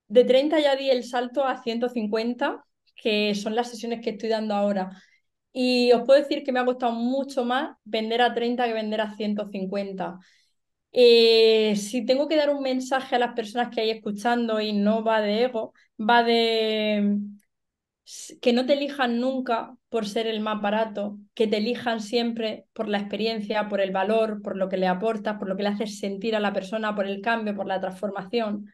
de 0.07 0.23
30 0.25 0.59
ya 0.59 0.75
di 0.75 0.89
el 0.89 1.03
salto 1.03 1.43
a 1.45 1.61
150, 1.63 2.65
que 2.95 3.35
son 3.35 3.55
las 3.55 3.69
sesiones 3.69 4.01
que 4.03 4.11
estoy 4.11 4.29
dando 4.29 4.53
ahora. 4.55 4.91
Y 5.53 5.91
os 5.93 6.03
puedo 6.03 6.19
decir 6.21 6.43
que 6.43 6.51
me 6.51 6.59
ha 6.59 6.65
costado 6.65 6.93
mucho 6.93 7.43
más 7.45 7.77
vender 7.83 8.21
a 8.21 8.33
30 8.33 8.65
que 8.65 8.73
vender 8.73 9.01
a 9.01 9.15
150. 9.15 10.19
Eh, 10.91 11.75
si 11.75 12.05
tengo 12.05 12.27
que 12.27 12.35
dar 12.37 12.49
un 12.49 12.61
mensaje 12.61 13.15
a 13.15 13.19
las 13.19 13.33
personas 13.35 13.69
que 13.73 13.81
hay 13.81 13.89
escuchando 13.91 14.61
y 14.61 14.73
no 14.73 15.03
va 15.03 15.21
de 15.21 15.43
ego, 15.45 15.73
va 15.99 16.23
de 16.23 17.17
que 18.41 18.53
no 18.53 18.65
te 18.65 18.73
elijan 18.73 19.19
nunca 19.19 19.75
por 19.89 20.07
ser 20.07 20.27
el 20.27 20.39
más 20.39 20.61
barato, 20.61 21.17
que 21.33 21.47
te 21.47 21.57
elijan 21.57 21.99
siempre 22.01 22.65
por 22.73 22.87
la 22.87 22.99
experiencia, 22.99 23.67
por 23.67 23.81
el 23.81 23.91
valor, 23.91 24.41
por 24.41 24.55
lo 24.55 24.69
que 24.69 24.77
le 24.77 24.87
aportas, 24.87 25.37
por 25.37 25.49
lo 25.49 25.57
que 25.57 25.63
le 25.63 25.69
haces 25.69 25.99
sentir 25.99 26.35
a 26.35 26.39
la 26.39 26.53
persona, 26.53 26.95
por 26.95 27.05
el 27.05 27.21
cambio, 27.21 27.55
por 27.55 27.67
la 27.67 27.81
transformación. 27.81 28.67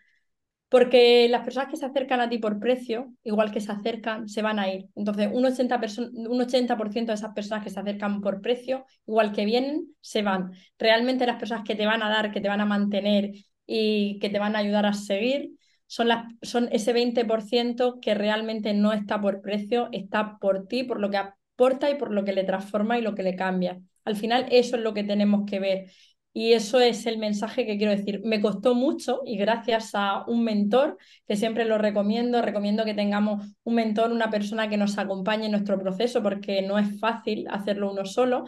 Porque 0.74 1.28
las 1.30 1.44
personas 1.44 1.70
que 1.70 1.78
se 1.78 1.86
acercan 1.86 2.20
a 2.20 2.30
ti 2.30 2.40
por 2.40 2.60
precio, 2.60 3.14
igual 3.24 3.52
que 3.52 3.62
se 3.62 3.72
acercan, 3.72 4.28
se 4.28 4.42
van 4.42 4.58
a 4.58 4.74
ir. 4.74 4.88
Entonces, 4.96 5.30
un 5.32 5.46
80%, 5.46 6.32
un 6.32 6.42
80 6.42 6.76
de 6.76 7.14
esas 7.14 7.32
personas 7.36 7.64
que 7.64 7.70
se 7.70 7.80
acercan 7.80 8.22
por 8.22 8.42
precio, 8.42 8.84
igual 9.06 9.34
que 9.34 9.46
vienen, 9.46 9.94
se 10.02 10.24
van. 10.24 10.52
Realmente 10.80 11.28
las 11.28 11.38
personas 11.38 11.64
que 11.64 11.76
te 11.76 11.86
van 11.86 12.02
a 12.02 12.10
dar, 12.10 12.32
que 12.32 12.42
te 12.42 12.48
van 12.48 12.60
a 12.60 12.66
mantener 12.66 13.34
y 13.68 14.18
que 14.18 14.32
te 14.32 14.40
van 14.40 14.56
a 14.56 14.60
ayudar 14.60 14.88
a 14.88 14.94
seguir, 14.94 15.52
son, 15.86 16.08
las, 16.08 16.26
son 16.42 16.70
ese 16.72 16.92
20% 16.92 18.00
que 18.02 18.16
realmente 18.16 18.74
no 18.74 18.94
está 18.94 19.22
por 19.22 19.42
precio, 19.42 19.90
está 19.92 20.40
por 20.40 20.66
ti, 20.66 20.84
por 20.86 21.00
lo 21.00 21.12
que 21.12 21.18
aporta 21.18 21.92
y 21.92 21.98
por 22.00 22.12
lo 22.12 22.26
que 22.26 22.34
le 22.34 22.46
transforma 22.46 22.98
y 22.98 23.04
lo 23.04 23.14
que 23.14 23.22
le 23.22 23.36
cambia. 23.36 23.80
Al 24.06 24.16
final, 24.16 24.48
eso 24.50 24.76
es 24.78 24.82
lo 24.82 24.96
que 24.96 25.04
tenemos 25.04 25.44
que 25.48 25.60
ver. 25.60 25.92
Y 26.36 26.54
eso 26.54 26.80
es 26.80 27.06
el 27.06 27.20
mensaje 27.20 27.66
que 27.66 27.78
quiero 27.78 27.96
decir. 27.96 28.22
Me 28.26 28.42
costó 28.42 28.74
mucho 28.74 29.22
y 29.24 29.38
gracias 29.38 29.92
a 29.94 30.26
un 30.26 30.44
mentor, 30.44 30.98
que 31.28 31.36
siempre 31.36 31.64
lo 31.64 31.78
recomiendo, 31.78 32.42
recomiendo 32.42 32.86
que 32.86 32.96
tengamos 32.96 33.46
un 33.64 33.76
mentor, 33.76 34.12
una 34.12 34.32
persona 34.32 34.68
que 34.68 34.78
nos 34.78 34.98
acompañe 34.98 35.46
en 35.46 35.52
nuestro 35.52 35.80
proceso, 35.80 36.24
porque 36.24 36.64
no 36.64 36.80
es 36.80 37.00
fácil 37.00 37.48
hacerlo 37.50 37.92
uno 37.92 38.06
solo, 38.06 38.46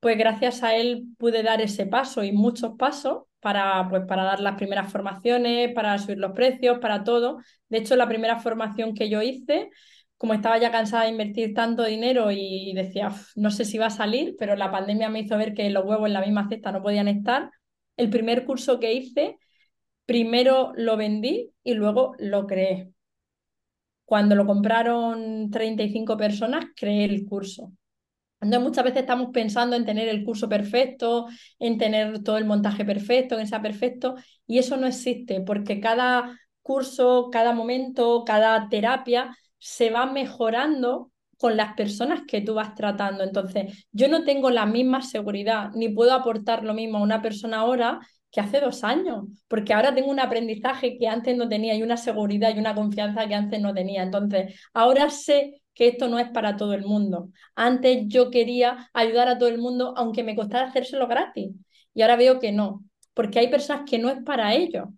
pues 0.00 0.18
gracias 0.18 0.62
a 0.62 0.74
él 0.74 1.04
pude 1.18 1.42
dar 1.42 1.60
ese 1.60 1.86
paso 1.86 2.24
y 2.24 2.32
muchos 2.32 2.72
pasos 2.76 3.24
para, 3.40 3.88
pues, 3.88 4.02
para 4.06 4.24
dar 4.24 4.40
las 4.40 4.56
primeras 4.56 4.90
formaciones, 4.90 5.72
para 5.72 5.98
subir 5.98 6.18
los 6.18 6.32
precios, 6.32 6.78
para 6.78 7.04
todo. 7.04 7.38
De 7.68 7.78
hecho, 7.78 7.96
la 7.96 8.08
primera 8.08 8.38
formación 8.38 8.94
que 8.94 9.08
yo 9.08 9.22
hice, 9.22 9.70
como 10.20 10.34
estaba 10.34 10.58
ya 10.58 10.70
cansada 10.70 11.04
de 11.04 11.12
invertir 11.12 11.54
tanto 11.54 11.82
dinero 11.82 12.30
y 12.30 12.74
decía, 12.74 13.08
no 13.36 13.50
sé 13.50 13.64
si 13.64 13.78
va 13.78 13.86
a 13.86 13.90
salir, 13.90 14.36
pero 14.38 14.54
la 14.54 14.70
pandemia 14.70 15.08
me 15.08 15.20
hizo 15.20 15.38
ver 15.38 15.54
que 15.54 15.70
los 15.70 15.82
huevos 15.86 16.08
en 16.08 16.12
la 16.12 16.20
misma 16.20 16.46
cesta 16.46 16.72
no 16.72 16.82
podían 16.82 17.08
estar. 17.08 17.50
El 17.96 18.10
primer 18.10 18.44
curso 18.44 18.78
que 18.78 18.92
hice, 18.92 19.38
primero 20.04 20.72
lo 20.76 20.98
vendí 20.98 21.52
y 21.64 21.72
luego 21.72 22.12
lo 22.18 22.46
creé. 22.46 22.90
Cuando 24.04 24.34
lo 24.34 24.44
compraron 24.44 25.50
35 25.50 26.18
personas, 26.18 26.66
creé 26.76 27.06
el 27.06 27.24
curso. 27.24 27.72
Entonces 28.42 28.68
muchas 28.68 28.84
veces 28.84 29.00
estamos 29.00 29.30
pensando 29.32 29.74
en 29.74 29.86
tener 29.86 30.06
el 30.08 30.22
curso 30.22 30.50
perfecto, 30.50 31.28
en 31.58 31.78
tener 31.78 32.22
todo 32.22 32.36
el 32.36 32.44
montaje 32.44 32.84
perfecto, 32.84 33.36
en 33.36 33.40
que 33.40 33.46
sea 33.46 33.62
perfecto, 33.62 34.16
y 34.46 34.58
eso 34.58 34.76
no 34.76 34.86
existe, 34.86 35.40
porque 35.40 35.80
cada 35.80 36.38
curso, 36.60 37.30
cada 37.32 37.54
momento, 37.54 38.22
cada 38.26 38.68
terapia 38.68 39.34
se 39.60 39.90
va 39.90 40.06
mejorando 40.06 41.12
con 41.38 41.56
las 41.56 41.74
personas 41.74 42.22
que 42.26 42.40
tú 42.40 42.54
vas 42.54 42.74
tratando. 42.74 43.24
Entonces, 43.24 43.86
yo 43.92 44.08
no 44.08 44.24
tengo 44.24 44.50
la 44.50 44.66
misma 44.66 45.02
seguridad, 45.02 45.70
ni 45.74 45.88
puedo 45.88 46.12
aportar 46.12 46.64
lo 46.64 46.74
mismo 46.74 46.98
a 46.98 47.02
una 47.02 47.22
persona 47.22 47.60
ahora 47.60 48.00
que 48.30 48.40
hace 48.40 48.60
dos 48.60 48.84
años, 48.84 49.24
porque 49.48 49.72
ahora 49.72 49.94
tengo 49.94 50.10
un 50.10 50.20
aprendizaje 50.20 50.98
que 50.98 51.08
antes 51.08 51.36
no 51.36 51.48
tenía 51.48 51.74
y 51.74 51.82
una 51.82 51.96
seguridad 51.96 52.54
y 52.54 52.58
una 52.58 52.74
confianza 52.74 53.26
que 53.26 53.34
antes 53.34 53.60
no 53.60 53.74
tenía. 53.74 54.02
Entonces, 54.02 54.60
ahora 54.72 55.10
sé 55.10 55.62
que 55.74 55.88
esto 55.88 56.08
no 56.08 56.18
es 56.18 56.28
para 56.30 56.56
todo 56.56 56.74
el 56.74 56.84
mundo. 56.84 57.30
Antes 57.54 58.04
yo 58.08 58.30
quería 58.30 58.90
ayudar 58.92 59.28
a 59.28 59.38
todo 59.38 59.48
el 59.48 59.58
mundo, 59.58 59.94
aunque 59.96 60.22
me 60.22 60.36
costara 60.36 60.68
hacérselo 60.68 61.06
gratis. 61.08 61.50
Y 61.94 62.02
ahora 62.02 62.16
veo 62.16 62.38
que 62.38 62.52
no, 62.52 62.84
porque 63.14 63.38
hay 63.38 63.48
personas 63.48 63.88
que 63.88 63.98
no 63.98 64.10
es 64.10 64.22
para 64.22 64.54
ellos. 64.54 64.88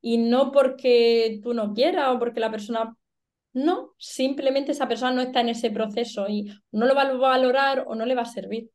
Y 0.00 0.18
no 0.18 0.52
porque 0.52 1.40
tú 1.42 1.54
no 1.54 1.72
quieras 1.72 2.08
o 2.14 2.18
porque 2.18 2.40
la 2.40 2.50
persona... 2.50 2.94
No, 3.52 3.94
simplemente 3.98 4.72
esa 4.72 4.88
persona 4.88 5.12
no 5.12 5.20
está 5.20 5.40
en 5.42 5.50
ese 5.50 5.70
proceso 5.70 6.26
y 6.30 6.50
no 6.72 6.86
lo 6.86 6.94
va 6.94 7.02
a 7.02 7.12
valorar 7.12 7.84
o 7.86 7.94
no 7.94 8.06
le 8.06 8.14
va 8.14 8.22
a 8.22 8.24
servir. 8.24 8.70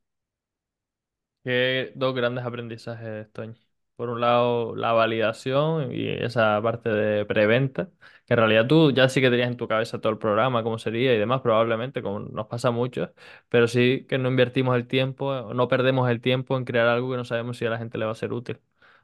Qué 1.43 1.91
dos 1.95 2.15
grandes 2.15 2.45
aprendizajes, 2.45 3.30
Toño. 3.34 3.55
Por 3.95 4.09
un 4.09 4.21
lado, 4.21 4.76
la 4.76 4.93
validación 4.93 5.91
y 5.93 6.07
esa 6.09 6.59
parte 6.61 6.89
de 6.89 7.26
preventa, 7.26 7.91
que 8.26 8.34
en 8.34 8.38
realidad 8.39 8.65
tú 8.67 8.91
ya 8.91 9.09
sí 9.09 9.19
que 9.21 9.30
tenías 9.30 9.49
en 9.49 9.57
tu 9.57 9.67
cabeza 9.67 9.99
todo 9.99 10.11
el 10.13 10.17
programa, 10.19 10.63
cómo 10.63 10.80
sería 10.80 11.13
y 11.13 11.17
demás, 11.19 11.41
probablemente, 11.41 12.01
como 12.01 12.19
nos 12.21 12.47
pasa 12.47 12.71
mucho, 12.71 13.13
pero 13.49 13.67
sí 13.67 14.05
que 14.09 14.17
no 14.17 14.30
invertimos 14.30 14.76
el 14.76 14.88
tiempo, 14.88 15.53
no 15.53 15.67
perdemos 15.67 16.09
el 16.09 16.21
tiempo 16.21 16.57
en 16.57 16.65
crear 16.65 16.88
algo 16.88 17.11
que 17.11 17.17
no 17.17 17.26
sabemos 17.26 17.57
si 17.57 17.65
a 17.65 17.69
la 17.69 17.78
gente 17.78 17.97
le 17.97 18.05
va 18.05 18.11
a 18.13 18.15
ser 18.15 18.32
útil. 18.34 18.59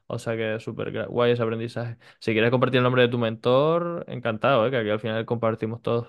O 0.09 0.17
sea 0.19 0.35
que 0.35 0.59
súper 0.59 1.07
guay 1.07 1.31
ese 1.33 1.43
aprendizaje. 1.43 1.97
Si 2.19 2.31
quieres 2.33 2.51
compartir 2.51 2.77
el 2.79 2.83
nombre 2.83 3.03
de 3.03 3.09
tu 3.09 3.17
mentor, 3.19 4.05
encantado, 4.07 4.65
¿eh? 4.67 4.71
que 4.71 4.77
aquí 4.77 4.89
al 4.89 4.99
final 4.99 5.25
compartimos 5.25 5.81
todos. 5.81 6.07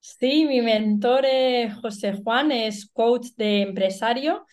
Sí, 0.00 0.44
mi 0.44 0.60
mentor 0.60 1.24
es 1.24 1.74
José 1.76 2.12
Juan, 2.22 2.52
es 2.52 2.86
coach 2.92 3.28
de 3.36 3.62
empresario 3.62 4.44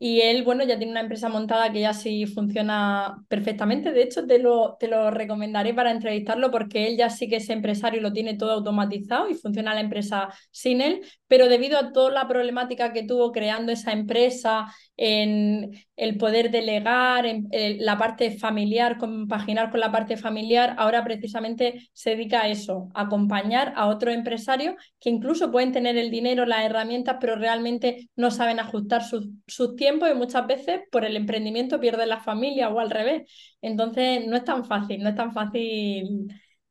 y 0.00 0.20
él, 0.20 0.44
bueno, 0.44 0.64
ya 0.64 0.78
tiene 0.78 0.92
una 0.92 1.00
empresa 1.00 1.28
montada 1.28 1.72
que 1.72 1.80
ya 1.80 1.92
sí 1.92 2.24
funciona 2.26 3.24
perfectamente. 3.28 3.92
De 3.92 4.02
hecho, 4.02 4.26
te 4.26 4.38
lo, 4.38 4.76
te 4.78 4.86
lo 4.86 5.10
recomendaré 5.10 5.74
para 5.74 5.90
entrevistarlo 5.90 6.52
porque 6.52 6.86
él 6.86 6.96
ya 6.96 7.10
sí 7.10 7.28
que 7.28 7.36
es 7.36 7.50
empresario 7.50 7.98
y 7.98 8.02
lo 8.02 8.12
tiene 8.12 8.36
todo 8.36 8.52
automatizado 8.52 9.28
y 9.28 9.34
funciona 9.34 9.74
la 9.74 9.80
empresa 9.80 10.28
sin 10.52 10.80
él. 10.82 11.00
Pero 11.26 11.48
debido 11.48 11.78
a 11.78 11.92
toda 11.92 12.12
la 12.12 12.28
problemática 12.28 12.92
que 12.92 13.02
tuvo 13.02 13.32
creando 13.32 13.72
esa 13.72 13.92
empresa, 13.92 14.68
en 14.98 15.70
el 15.96 16.16
poder 16.18 16.50
delegar, 16.50 17.24
en, 17.24 17.48
la 17.78 17.96
parte 17.96 18.32
familiar, 18.32 18.98
compaginar 18.98 19.70
con 19.70 19.80
la 19.80 19.92
parte 19.92 20.16
familiar, 20.16 20.74
ahora 20.76 21.04
precisamente 21.04 21.88
se 21.92 22.10
dedica 22.10 22.42
a 22.42 22.48
eso, 22.48 22.88
a 22.94 23.02
acompañar 23.02 23.72
a 23.76 23.86
otros 23.86 24.14
empresarios 24.14 24.74
que 25.00 25.10
incluso 25.10 25.50
pueden 25.50 25.72
tener 25.72 25.96
el 25.96 26.10
dinero, 26.10 26.46
las 26.46 26.64
herramientas, 26.64 27.16
pero 27.20 27.36
realmente 27.36 28.08
no 28.16 28.30
saben 28.30 28.58
ajustar 28.58 29.04
sus, 29.04 29.28
sus 29.46 29.76
tiempos 29.76 29.87
y 29.88 30.14
muchas 30.14 30.46
veces 30.46 30.82
por 30.90 31.04
el 31.04 31.16
emprendimiento 31.16 31.80
pierden 31.80 32.08
la 32.10 32.20
familia 32.20 32.68
o 32.70 32.80
al 32.80 32.90
revés. 32.90 33.30
Entonces 33.62 34.26
no 34.26 34.36
es 34.36 34.44
tan 34.44 34.64
fácil, 34.64 35.02
no 35.02 35.08
es 35.10 35.14
tan 35.16 35.32
fácil 35.32 36.28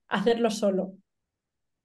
hacerlo 0.08 0.50
solo. 0.52 0.94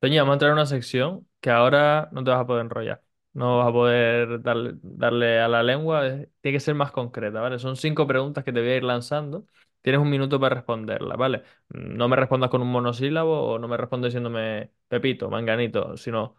Toño, 0.00 0.16
vamos 0.22 0.32
a 0.32 0.34
entrar 0.34 0.48
en 0.50 0.54
una 0.54 0.66
sección 0.66 1.28
que 1.40 1.50
ahora 1.50 2.08
no 2.12 2.24
te 2.24 2.30
vas 2.30 2.40
a 2.40 2.46
poder 2.46 2.62
enrollar. 2.64 3.02
No 3.34 3.58
vas 3.58 3.68
a 3.68 3.72
poder 3.72 4.42
darle, 4.42 4.72
darle 4.82 5.38
a 5.40 5.48
la 5.48 5.62
lengua, 5.62 6.02
tiene 6.40 6.56
que 6.56 6.60
ser 6.60 6.74
más 6.74 6.90
concreta, 6.90 7.40
¿vale? 7.40 7.58
Son 7.60 7.76
cinco 7.76 8.06
preguntas 8.06 8.44
que 8.44 8.52
te 8.52 8.60
voy 8.60 8.70
a 8.70 8.76
ir 8.76 8.82
lanzando. 8.84 9.46
Tienes 9.80 10.00
un 10.00 10.10
minuto 10.10 10.40
para 10.40 10.56
responderlas, 10.56 11.16
¿vale? 11.16 11.42
No 11.68 12.08
me 12.08 12.16
respondas 12.16 12.50
con 12.50 12.62
un 12.62 12.68
monosílabo 12.70 13.42
o 13.54 13.58
no 13.58 13.68
me 13.68 13.76
respondas 13.76 14.08
diciéndome 14.10 14.70
Pepito, 14.88 15.30
Manganito, 15.30 15.96
sino 15.96 16.36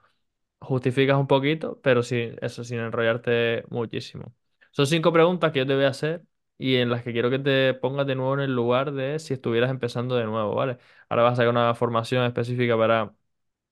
justificas 0.59 1.17
un 1.17 1.27
poquito, 1.27 1.79
pero 1.81 2.03
sí, 2.03 2.31
eso 2.41 2.63
sin 2.63 2.79
enrollarte 2.79 3.65
muchísimo. 3.69 4.33
Son 4.73 4.87
cinco 4.87 5.13
preguntas 5.13 5.53
que 5.53 5.59
yo 5.61 5.67
te 5.67 5.75
voy 5.75 5.85
a 5.85 5.89
hacer 5.89 6.25
y 6.59 6.77
en 6.77 6.91
las 6.91 7.03
que 7.03 7.13
quiero 7.13 7.31
que 7.31 7.39
te 7.39 7.75
pongas 7.75 8.07
de 8.07 8.15
nuevo 8.15 8.35
en 8.35 8.41
el 8.41 8.55
lugar 8.55 8.93
de 8.93 9.19
si 9.19 9.33
estuvieras 9.35 9.71
empezando 9.71 10.15
de 10.17 10.25
nuevo, 10.25 10.55
¿vale? 10.55 10.79
Ahora 11.09 11.23
vas 11.23 11.33
a 11.33 11.37
sacar 11.37 11.49
una 11.51 11.75
formación 11.75 12.25
específica 12.25 12.77
para 12.77 13.15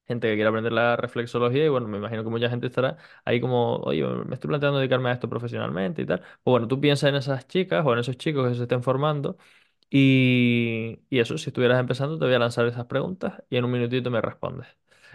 gente 0.08 0.28
que 0.30 0.36
quiera 0.36 0.50
aprender 0.50 0.74
la 0.74 0.98
reflexología 0.98 1.66
y 1.66 1.70
bueno, 1.70 1.88
me 1.88 1.98
imagino 2.00 2.24
que 2.24 2.30
mucha 2.30 2.50
gente 2.50 2.68
estará 2.68 2.98
ahí 3.26 3.42
como, 3.42 3.78
oye, 3.78 4.04
me 4.06 4.36
estoy 4.36 4.50
planteando 4.50 4.80
dedicarme 4.80 5.10
a 5.10 5.14
esto 5.14 5.30
profesionalmente 5.30 6.02
y 6.04 6.06
tal. 6.08 6.20
Pues 6.22 6.30
bueno, 6.46 6.68
tú 6.68 6.82
piensas 6.82 7.10
en 7.10 7.16
esas 7.16 7.48
chicas 7.48 7.86
o 7.86 7.94
en 7.94 8.00
esos 8.00 8.18
chicos 8.18 8.50
que 8.50 8.56
se 8.56 8.64
estén 8.64 8.84
formando 8.84 9.38
y, 9.90 11.02
y 11.10 11.20
eso, 11.20 11.38
si 11.38 11.50
estuvieras 11.52 11.80
empezando 11.80 12.20
te 12.20 12.26
voy 12.26 12.34
a 12.36 12.40
lanzar 12.40 12.66
esas 12.68 12.86
preguntas 12.88 13.44
y 13.50 13.58
en 13.58 13.66
un 13.66 13.72
minutito 13.72 14.12
me 14.12 14.22
respondes. 14.22 14.68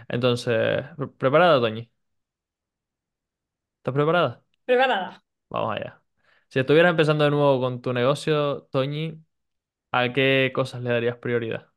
Entonces, 0.09 0.85
¿preparada, 1.19 1.59
Toñi? 1.61 1.91
¿Estás 3.79 3.93
preparada? 3.93 4.43
Preparada. 4.65 5.23
Vamos 5.49 5.75
allá. 5.75 6.01
Si 6.49 6.59
estuvieras 6.59 6.91
empezando 6.91 7.23
de 7.25 7.31
nuevo 7.31 7.59
con 7.61 7.81
tu 7.81 7.93
negocio, 7.93 8.63
Toñi, 8.71 9.21
¿a 9.91 10.13
qué 10.13 10.51
cosas 10.55 10.83
le 10.83 10.91
darías 10.91 11.17
prioridad? 11.17 11.69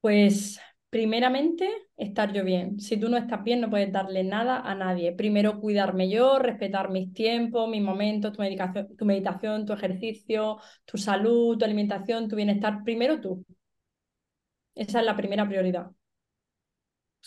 Pues 0.00 0.60
primeramente 0.90 1.68
estar 1.96 2.32
yo 2.32 2.44
bien. 2.44 2.80
Si 2.80 2.96
tú 2.98 3.08
no 3.08 3.16
estás 3.16 3.42
bien, 3.44 3.60
no 3.60 3.70
puedes 3.70 3.92
darle 3.92 4.24
nada 4.24 4.60
a 4.60 4.74
nadie. 4.74 5.12
Primero 5.12 5.60
cuidarme 5.60 6.08
yo, 6.08 6.38
respetar 6.38 6.90
mis 6.90 7.12
tiempos, 7.12 7.68
mis 7.68 7.82
momentos, 7.82 8.32
tu 8.32 8.42
tu 8.96 9.04
meditación, 9.04 9.66
tu 9.66 9.72
ejercicio, 9.72 10.58
tu 10.84 10.98
salud, 10.98 11.58
tu 11.58 11.64
alimentación, 11.64 12.28
tu 12.28 12.36
bienestar. 12.36 12.82
Primero 12.84 13.20
tú. 13.20 13.44
Esa 14.74 15.00
es 15.00 15.04
la 15.06 15.14
primera 15.16 15.46
prioridad. 15.46 15.90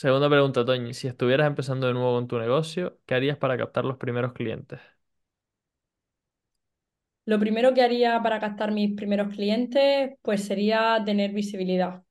Segunda 0.04 0.30
pregunta, 0.30 0.66
Toñi. 0.66 0.94
Si 0.94 1.08
estuvieras 1.08 1.48
empezando 1.48 1.88
de 1.88 1.94
nuevo 1.94 2.14
con 2.16 2.28
tu 2.28 2.38
negocio, 2.40 3.00
¿qué 3.06 3.16
harías 3.16 3.38
para 3.38 3.58
captar 3.58 3.86
los 3.86 3.98
primeros 3.98 4.34
clientes? 4.34 4.80
Lo 7.26 7.40
primero 7.40 7.74
que 7.74 7.82
haría 7.84 8.22
para 8.24 8.40
captar 8.40 8.72
mis 8.72 8.96
primeros 8.96 9.30
clientes, 9.34 10.12
pues 10.22 10.44
sería 10.44 11.02
tener 11.06 11.32
visibilidad. 11.34 12.04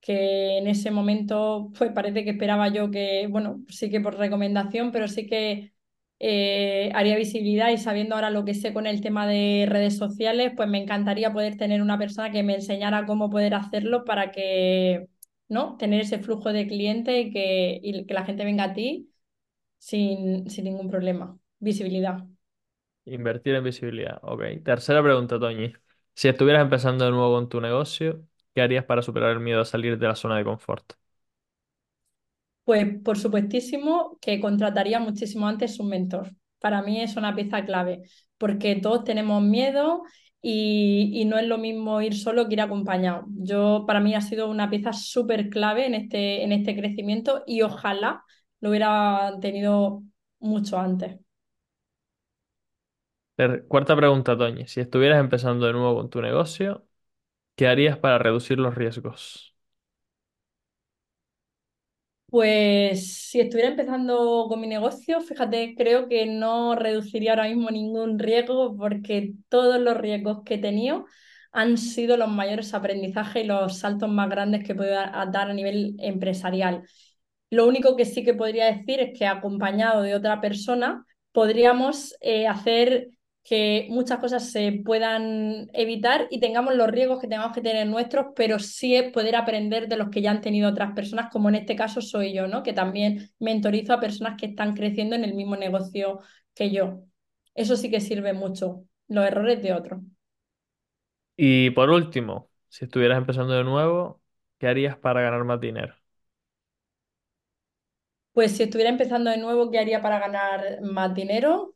que 0.00 0.58
en 0.58 0.68
ese 0.68 0.90
momento 0.92 1.72
pues 1.78 1.92
parece 1.92 2.24
que 2.24 2.30
esperaba 2.30 2.68
yo 2.68 2.90
que, 2.90 3.28
bueno, 3.30 3.64
sí 3.68 3.90
que 3.90 4.00
por 4.00 4.16
recomendación, 4.18 4.92
pero 4.92 5.08
sí 5.08 5.26
que 5.28 5.74
eh, 6.20 6.92
haría 6.94 7.16
visibilidad 7.18 7.70
y 7.70 7.78
sabiendo 7.78 8.14
ahora 8.16 8.30
lo 8.30 8.44
que 8.46 8.54
sé 8.54 8.72
con 8.74 8.86
el 8.88 9.02
tema 9.02 9.26
de 9.28 9.66
redes 9.68 9.98
sociales, 9.98 10.52
pues 10.56 10.68
me 10.70 10.78
encantaría 10.82 11.32
poder 11.34 11.56
tener 11.58 11.82
una 11.82 11.98
persona 11.98 12.30
que 12.32 12.42
me 12.44 12.56
enseñara 12.56 13.06
cómo 13.06 13.30
poder 13.30 13.54
hacerlo 13.54 14.04
para 14.06 14.32
que, 14.32 15.08
¿no? 15.52 15.76
Tener 15.78 16.00
ese 16.02 16.18
flujo 16.20 16.52
de 16.52 16.66
cliente 16.68 17.20
y 17.20 17.32
que, 17.32 17.80
y 17.82 18.06
que 18.06 18.14
la 18.14 18.24
gente 18.24 18.44
venga 18.44 18.64
a 18.64 18.74
ti 18.74 19.12
sin, 19.78 20.50
sin 20.50 20.64
ningún 20.66 20.90
problema. 20.90 21.38
Visibilidad. 21.60 22.24
Invertir 23.04 23.54
en 23.56 23.64
visibilidad. 23.64 24.18
Ok. 24.22 24.42
Tercera 24.64 25.02
pregunta, 25.02 25.38
Toñi. 25.40 25.72
Si 26.14 26.28
estuvieras 26.28 26.62
empezando 26.62 27.04
de 27.04 27.10
nuevo 27.10 27.34
con 27.34 27.48
tu 27.48 27.60
negocio, 27.60 28.24
¿qué 28.54 28.62
harías 28.62 28.84
para 28.84 29.02
superar 29.02 29.30
el 29.32 29.40
miedo 29.40 29.60
a 29.60 29.64
salir 29.64 29.98
de 29.98 30.06
la 30.08 30.14
zona 30.14 30.36
de 30.38 30.44
confort? 30.44 30.92
Pues 32.64 32.86
por 33.04 33.18
supuestísimo 33.18 34.18
que 34.20 34.40
contrataría 34.40 35.00
muchísimo 35.00 35.48
antes 35.48 35.80
un 35.80 35.88
mentor. 35.88 36.30
Para 36.60 36.82
mí 36.82 37.00
es 37.00 37.16
una 37.16 37.34
pieza 37.34 37.64
clave, 37.64 38.02
porque 38.38 38.76
todos 38.76 39.02
tenemos 39.04 39.42
miedo 39.42 40.02
y, 40.42 41.24
no 41.26 41.38
es 41.38 41.46
lo 41.46 41.56
mismo 41.56 42.02
ir 42.02 42.16
solo 42.16 42.48
que 42.48 42.54
ir 42.54 42.60
acompañado. 42.60 43.24
Yo, 43.28 43.84
para 43.86 44.00
mí 44.00 44.14
ha 44.14 44.20
sido 44.20 44.50
una 44.50 44.68
pieza 44.68 44.92
súper 44.92 45.48
clave 45.48 45.86
en 45.86 45.94
este, 45.94 46.42
en 46.42 46.52
este 46.52 46.76
crecimiento 46.76 47.44
y 47.46 47.62
ojalá 47.62 48.24
lo 48.60 48.70
hubiera 48.70 49.38
tenido 49.40 50.02
mucho 50.40 50.78
antes. 50.78 51.18
Cuarta 53.68 53.96
pregunta, 53.96 54.36
Toñi. 54.36 54.66
Si 54.68 54.80
estuvieras 54.80 55.18
empezando 55.20 55.66
de 55.66 55.72
nuevo 55.72 55.96
con 55.96 56.10
tu 56.10 56.20
negocio, 56.22 56.86
¿qué 57.56 57.68
harías 57.68 57.98
para 57.98 58.18
reducir 58.18 58.58
los 58.58 58.74
riesgos? 58.74 59.51
Pues 62.32 63.14
si 63.28 63.40
estuviera 63.40 63.68
empezando 63.68 64.46
con 64.48 64.58
mi 64.58 64.66
negocio, 64.66 65.20
fíjate, 65.20 65.74
creo 65.76 66.08
que 66.08 66.24
no 66.24 66.74
reduciría 66.74 67.32
ahora 67.32 67.46
mismo 67.46 67.70
ningún 67.70 68.18
riesgo 68.18 68.74
porque 68.74 69.34
todos 69.50 69.78
los 69.78 69.98
riesgos 69.98 70.38
que 70.42 70.54
he 70.54 70.58
tenido 70.58 71.04
han 71.52 71.76
sido 71.76 72.16
los 72.16 72.30
mayores 72.30 72.72
aprendizajes 72.72 73.44
y 73.44 73.46
los 73.46 73.76
saltos 73.80 74.08
más 74.08 74.30
grandes 74.30 74.64
que 74.64 74.74
puedo 74.74 74.90
dar 74.92 75.30
dar 75.30 75.50
a 75.50 75.54
nivel 75.54 75.94
empresarial. 75.98 76.84
Lo 77.50 77.66
único 77.66 77.96
que 77.96 78.06
sí 78.06 78.24
que 78.24 78.32
podría 78.34 78.66
decir 78.66 79.00
es 79.00 79.18
que 79.18 79.26
acompañado 79.26 80.00
de 80.02 80.14
otra 80.14 80.40
persona 80.40 81.04
podríamos 81.32 82.16
eh, 82.22 82.46
hacer 82.46 83.10
que 83.44 83.86
muchas 83.90 84.18
cosas 84.20 84.50
se 84.52 84.82
puedan 84.84 85.68
evitar 85.72 86.28
y 86.30 86.38
tengamos 86.40 86.74
los 86.76 86.88
riesgos 86.88 87.20
que 87.20 87.26
tengamos 87.28 87.52
que 87.54 87.60
tener 87.60 87.86
nuestros, 87.88 88.26
pero 88.36 88.58
sí 88.60 88.94
es 88.94 89.12
poder 89.12 89.34
aprender 89.36 89.88
de 89.88 89.96
los 89.96 90.10
que 90.10 90.22
ya 90.22 90.30
han 90.30 90.40
tenido 90.40 90.70
otras 90.70 90.92
personas, 90.94 91.28
como 91.32 91.48
en 91.48 91.56
este 91.56 91.74
caso 91.76 92.00
soy 92.00 92.32
yo, 92.32 92.46
¿no? 92.48 92.62
Que 92.62 92.72
también 92.72 93.30
mentorizo 93.40 93.92
a 93.94 94.00
personas 94.00 94.36
que 94.38 94.46
están 94.46 94.74
creciendo 94.74 95.16
en 95.16 95.24
el 95.24 95.34
mismo 95.34 95.56
negocio 95.56 96.20
que 96.54 96.70
yo. 96.70 97.04
Eso 97.54 97.76
sí 97.76 97.90
que 97.90 98.00
sirve 98.00 98.32
mucho, 98.32 98.84
los 99.08 99.26
errores 99.26 99.62
de 99.62 99.72
otros. 99.74 100.00
Y 101.36 101.70
por 101.70 101.90
último, 101.90 102.50
si 102.68 102.84
estuvieras 102.84 103.18
empezando 103.18 103.54
de 103.54 103.64
nuevo, 103.64 104.22
¿qué 104.58 104.68
harías 104.68 104.96
para 104.98 105.20
ganar 105.22 105.44
más 105.44 105.60
dinero? 105.60 105.94
Pues 108.32 108.56
si 108.56 108.62
estuviera 108.62 108.90
empezando 108.90 109.30
de 109.30 109.36
nuevo, 109.38 109.70
¿qué 109.70 109.78
haría 109.78 110.00
para 110.02 110.18
ganar 110.18 110.80
más 110.82 111.14
dinero? 111.14 111.74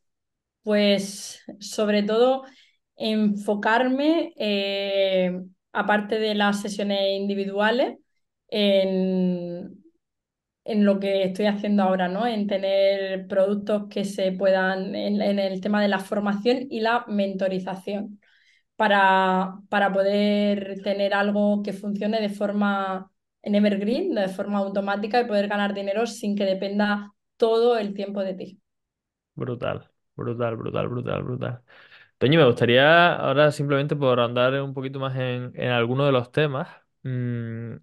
Pues 0.67 1.41
sobre 1.61 2.03
todo 2.03 2.43
enfocarme, 2.97 4.33
eh, 4.37 5.41
aparte 5.71 6.19
de 6.19 6.35
las 6.35 6.61
sesiones 6.61 6.99
individuales, 7.17 7.97
en, 8.49 9.81
en 10.65 10.85
lo 10.85 10.99
que 10.99 11.23
estoy 11.23 11.45
haciendo 11.47 11.83
ahora, 11.83 12.09
¿no? 12.09 12.27
En 12.27 12.47
tener 12.47 13.27
productos 13.27 13.87
que 13.89 14.05
se 14.05 14.33
puedan, 14.33 14.93
en, 14.95 15.21
en 15.21 15.39
el 15.39 15.61
tema 15.61 15.81
de 15.81 15.87
la 15.87 15.99
formación 15.99 16.67
y 16.69 16.81
la 16.81 17.05
mentorización, 17.07 18.19
para, 18.75 19.55
para 19.69 19.93
poder 19.93 20.81
tener 20.83 21.13
algo 21.13 21.63
que 21.63 21.73
funcione 21.73 22.21
de 22.21 22.29
forma 22.29 23.11
en 23.43 23.55
evergreen, 23.55 24.15
de 24.15 24.29
forma 24.29 24.59
automática 24.59 25.21
y 25.21 25.27
poder 25.27 25.47
ganar 25.47 25.73
dinero 25.73 26.07
sin 26.07 26.35
que 26.35 26.45
dependa 26.45 27.13
todo 27.37 27.77
el 27.77 27.93
tiempo 27.93 28.21
de 28.23 28.33
ti. 28.33 28.61
Brutal, 29.35 29.89
brutal, 30.17 30.55
brutal, 30.57 30.87
brutal, 30.89 31.23
brutal. 31.23 31.63
Toño, 32.19 32.39
me 32.39 32.45
gustaría 32.47 33.15
ahora 33.15 33.51
simplemente 33.51 33.95
por 33.95 34.19
andar 34.19 34.61
un 34.61 34.73
poquito 34.73 34.99
más 34.99 35.15
en, 35.17 35.53
en 35.55 35.71
alguno 35.71 36.05
de 36.05 36.11
los 36.13 36.31
temas, 36.31 36.69
mm, 37.03 37.75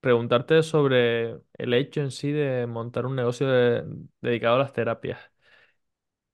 preguntarte 0.00 0.62
sobre 0.64 1.40
el 1.54 1.74
hecho 1.74 2.00
en 2.02 2.10
sí 2.12 2.32
de 2.32 2.66
montar 2.66 3.06
un 3.06 3.16
negocio 3.16 3.48
de- 3.48 3.84
dedicado 4.22 4.56
a 4.56 4.58
las 4.60 4.72
terapias. 4.74 5.20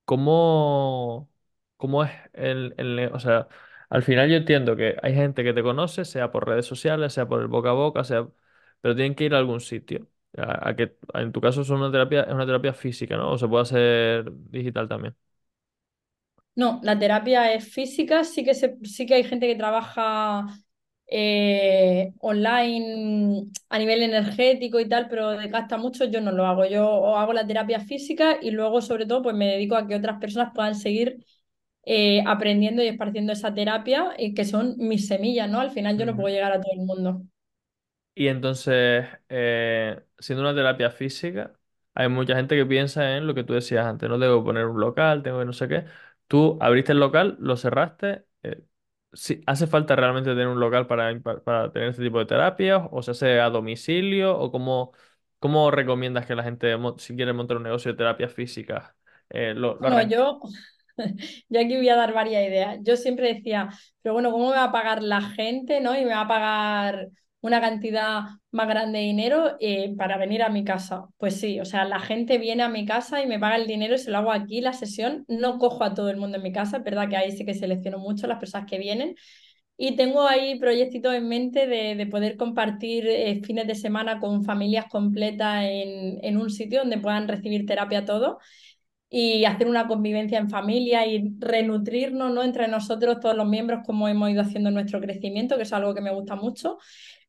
¿Cómo, 0.05 1.31
cómo 1.77 2.05
es 2.05 2.11
el, 2.35 2.75
el 2.77 3.11
O 3.15 3.19
sea, 3.21 3.49
al 3.89 4.03
final 4.03 4.29
yo 4.29 4.37
entiendo 4.37 4.77
que 4.77 4.97
hay 5.03 5.15
gente 5.15 5.43
que 5.45 5.55
te 5.55 5.63
conoce, 5.63 6.05
sea 6.05 6.31
por 6.31 6.47
redes 6.47 6.67
sociales, 6.67 7.13
sea 7.15 7.27
por 7.27 7.41
el 7.41 7.47
boca 7.49 7.71
a 7.71 7.73
boca, 7.73 8.05
sea, 8.05 8.29
pero 8.81 8.95
tienen 8.95 9.15
que 9.15 9.25
ir 9.25 9.35
a 9.35 9.39
algún 9.39 9.61
sitio. 9.61 10.07
A, 10.37 10.75
que, 10.77 10.97
en 11.15 11.31
tu 11.33 11.41
caso 11.41 11.61
es 11.63 11.71
una 11.71 11.91
terapia, 11.93 12.23
es 12.25 12.35
una 12.35 12.45
terapia 12.47 12.75
física, 12.75 13.17
¿no? 13.17 13.31
O 13.33 13.39
se 13.39 13.47
puede 13.49 13.63
hacer 13.63 14.31
digital 14.51 14.89
también. 14.89 15.17
No, 16.57 16.81
la 16.85 16.99
terapia 16.99 17.53
es 17.53 17.73
física, 17.73 18.23
sí 18.25 18.45
que, 18.45 18.55
se- 18.55 18.77
sí 18.85 19.07
que 19.07 19.15
hay 19.15 19.25
gente 19.25 19.47
que 19.49 19.57
trabaja 19.57 20.47
eh, 21.09 22.13
online 22.21 23.47
a 23.69 23.79
nivel 23.79 24.03
energético 24.03 24.79
y 24.81 24.89
tal, 24.89 25.09
pero 25.09 25.31
desgasta 25.33 25.77
mucho, 25.79 26.05
yo 26.05 26.21
no 26.21 26.31
lo 26.33 26.47
hago. 26.47 26.65
Yo 26.67 27.17
hago 27.17 27.33
la 27.33 27.47
terapia 27.47 27.81
física 27.81 28.39
y 28.41 28.51
luego, 28.53 28.81
sobre 28.83 29.07
todo, 29.07 29.23
pues 29.23 29.35
me 29.37 29.49
dedico 29.49 29.75
a 29.77 29.87
que 29.89 29.97
otras 29.97 30.21
personas 30.21 30.53
puedan 30.55 30.77
seguir 30.77 31.25
eh, 31.85 32.23
aprendiendo 32.27 32.83
y 32.85 32.89
esparciendo 32.89 33.33
esa 33.35 33.55
terapia, 33.55 34.13
y 34.19 34.35
que 34.35 34.45
son 34.45 34.77
mis 34.79 35.09
semillas, 35.09 35.51
¿no? 35.51 35.61
Al 35.61 35.71
final 35.73 35.99
yo 35.99 36.07
no 36.07 36.17
puedo 36.17 36.35
llegar 36.35 36.53
a 36.53 36.61
todo 36.61 36.73
el 36.75 36.81
mundo. 36.87 37.23
Y 38.15 38.29
entonces, 38.29 39.07
eh, 39.29 40.01
siendo 40.19 40.43
una 40.43 40.55
terapia 40.55 40.91
física, 40.91 41.59
hay 41.95 42.09
mucha 42.09 42.37
gente 42.37 42.55
que 42.57 42.65
piensa 42.67 43.17
en 43.17 43.27
lo 43.27 43.35
que 43.35 43.43
tú 43.45 43.55
decías 43.55 43.87
antes, 43.87 44.09
no 44.09 44.19
tengo 44.21 44.41
que 44.41 44.45
poner 44.47 44.67
un 44.67 44.81
local, 44.81 45.23
tengo 45.23 45.41
que 45.41 45.45
no 45.47 45.53
sé 45.53 45.67
qué. 45.69 45.85
Tú 46.35 46.59
abriste 46.61 46.91
el 46.91 46.99
local, 46.99 47.37
lo 47.39 47.57
cerraste. 47.57 48.25
eh, 48.43 48.65
sí, 49.13 49.41
¿hace 49.47 49.69
falta 49.69 49.95
realmente 49.95 50.31
tener 50.31 50.49
un 50.49 50.59
local 50.59 50.89
para, 50.89 51.13
tener 51.71 51.91
este 51.91 52.03
tipo 52.03 52.19
de 52.19 52.27
terapias? 52.27 52.83
¿O 52.91 53.03
se 53.05 53.13
hace 53.13 53.39
a 53.39 53.51
domicilio? 53.51 54.37
¿O 54.37 54.51
cómo, 54.51 54.91
cómo 55.39 55.71
recomiendas 55.71 56.27
que 56.27 56.35
la 56.35 56.43
gente, 56.43 56.77
si 56.99 57.15
quiere 57.15 57.33
montar 57.33 57.59
un 57.59 57.63
negocio 57.63 57.93
de 57.93 57.99
terapias 57.99 58.33
físicas, 58.33 58.93
eh, 59.31 59.55
lo, 59.55 59.75
lo 59.77 59.81
Bueno, 59.81 60.03
yo, 60.09 60.41
yo 61.49 61.61
aquí 61.61 61.77
voy 61.77 61.89
a 61.89 61.95
dar 61.95 62.13
varias 62.13 62.49
ideas. 62.49 62.79
Yo 62.83 62.97
siempre 62.97 63.33
decía, 63.33 63.69
pero 64.03 64.15
bueno, 64.15 64.33
¿cómo 64.33 64.51
me 64.51 64.57
va 64.57 64.65
a 64.65 64.73
pagar 64.73 65.05
la 65.05 65.21
gente, 65.21 65.81
¿no? 65.81 65.97
Y 65.97 66.05
me 66.05 66.15
va 66.15 66.23
a 66.23 66.29
pagar 66.29 67.09
una 67.45 67.61
cantidad 67.61 68.23
más 68.53 68.69
grande 68.69 69.01
de 69.01 69.05
dinero 69.05 69.57
eh, 69.61 69.95
para 69.99 70.17
venir 70.17 70.43
a 70.43 70.49
mi 70.49 70.65
casa. 70.65 71.05
Pues 71.19 71.39
sí, 71.39 71.61
o 71.61 71.67
sea, 71.67 71.85
la 71.85 72.01
gente 72.01 72.39
viene 72.39 72.63
a 72.63 72.71
mi 72.71 72.87
casa 72.87 73.23
y 73.23 73.27
me 73.27 73.39
paga 73.39 73.57
el 73.57 73.67
dinero 73.67 73.95
y 73.95 73.99
se 73.99 74.11
lo 74.11 74.17
hago 74.19 74.33
aquí 74.33 74.63
la 74.63 74.73
sesión. 74.73 75.27
No 75.29 75.59
cojo 75.59 75.85
a 75.85 75.93
todo 75.95 76.09
el 76.09 76.17
mundo 76.17 76.39
en 76.39 76.43
mi 76.43 76.53
casa, 76.53 76.79
es 76.79 76.85
verdad 76.85 77.09
que 77.11 77.17
ahí 77.19 77.33
sí 77.33 77.45
que 77.45 77.53
selecciono 77.53 77.99
mucho 77.99 78.27
las 78.27 78.39
personas 78.39 78.67
que 78.69 78.79
vienen. 78.79 79.15
Y 79.77 79.97
tengo 79.97 80.27
ahí 80.27 80.59
proyectitos 80.59 81.15
en 81.15 81.29
mente 81.29 81.67
de, 81.67 81.97
de 81.97 82.07
poder 82.07 82.37
compartir 82.39 83.07
eh, 83.09 83.43
fines 83.45 83.67
de 83.67 83.75
semana 83.75 84.21
con 84.21 84.45
familias 84.45 84.87
completas 84.89 85.65
en, 85.65 86.25
en 86.25 86.39
un 86.39 86.49
sitio 86.51 86.81
donde 86.81 86.99
puedan 86.99 87.29
recibir 87.29 87.67
terapia 87.67 88.05
todos 88.07 88.37
y 89.11 89.45
hacer 89.45 89.69
una 89.69 89.87
convivencia 89.87 90.39
en 90.39 90.51
familia 90.51 91.07
y 91.07 91.35
renutrirnos, 91.39 92.33
¿no? 92.33 92.43
entre 92.43 92.67
nosotros, 92.69 93.21
todos 93.21 93.37
los 93.37 93.47
miembros, 93.47 93.81
como 93.87 94.09
hemos 94.09 94.31
ido 94.31 94.43
haciendo 94.43 94.71
nuestro 94.73 95.01
crecimiento, 95.01 95.57
que 95.57 95.63
es 95.63 95.73
algo 95.73 95.95
que 95.95 96.01
me 96.01 96.13
gusta 96.13 96.35
mucho. 96.35 96.79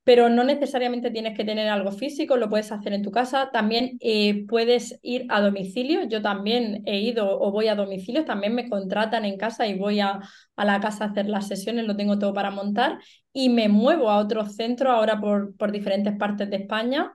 Pero 0.05 0.29
no 0.29 0.45
necesariamente 0.45 1.11
tienes 1.11 1.35
que 1.35 1.43
tener 1.43 1.67
algo 1.67 1.91
físico, 1.91 2.37
lo 2.37 2.49
puedes 2.49 2.71
hacer 2.71 2.93
en 2.93 3.01
tu 3.03 3.11
casa. 3.11 3.49
También 3.51 3.97
eh, 3.99 4.45
puedes 4.47 4.97
ir 5.01 5.25
a 5.29 5.41
domicilio. 5.41 6.05
Yo 6.07 6.21
también 6.21 6.83
he 6.85 6.99
ido 6.99 7.37
o 7.37 7.51
voy 7.51 7.67
a 7.67 7.75
domicilio, 7.75 8.23
también 8.23 8.55
me 8.55 8.69
contratan 8.69 9.25
en 9.25 9.37
casa 9.37 9.67
y 9.67 9.77
voy 9.77 9.99
a, 9.99 10.21
a 10.55 10.65
la 10.65 10.79
casa 10.79 11.05
a 11.05 11.07
hacer 11.09 11.27
las 11.27 11.47
sesiones, 11.49 11.85
lo 11.85 11.97
tengo 11.97 12.17
todo 12.17 12.33
para 12.33 12.51
montar. 12.51 12.99
Y 13.33 13.49
me 13.49 13.67
muevo 13.67 14.09
a 14.09 14.19
otros 14.19 14.55
centros 14.55 14.93
ahora 14.93 15.19
por, 15.19 15.57
por 15.57 15.71
diferentes 15.73 16.15
partes 16.17 16.49
de 16.49 16.57
España 16.57 17.11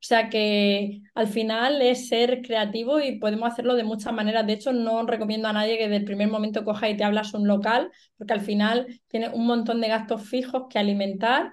o 0.00 0.02
sea 0.02 0.30
que 0.30 1.02
al 1.14 1.28
final 1.28 1.82
es 1.82 2.08
ser 2.08 2.40
creativo 2.40 3.00
y 3.00 3.18
podemos 3.18 3.52
hacerlo 3.52 3.74
de 3.74 3.84
muchas 3.84 4.14
maneras. 4.14 4.46
De 4.46 4.54
hecho, 4.54 4.72
no 4.72 5.04
recomiendo 5.06 5.46
a 5.48 5.52
nadie 5.52 5.76
que 5.76 5.84
desde 5.84 5.96
el 5.96 6.04
primer 6.06 6.28
momento 6.28 6.64
coja 6.64 6.88
y 6.88 6.96
te 6.96 7.04
hablas 7.04 7.34
un 7.34 7.46
local, 7.46 7.90
porque 8.16 8.32
al 8.32 8.40
final 8.40 8.86
tienes 9.08 9.30
un 9.34 9.46
montón 9.46 9.80
de 9.82 9.88
gastos 9.88 10.26
fijos 10.26 10.64
que 10.70 10.78
alimentar 10.78 11.52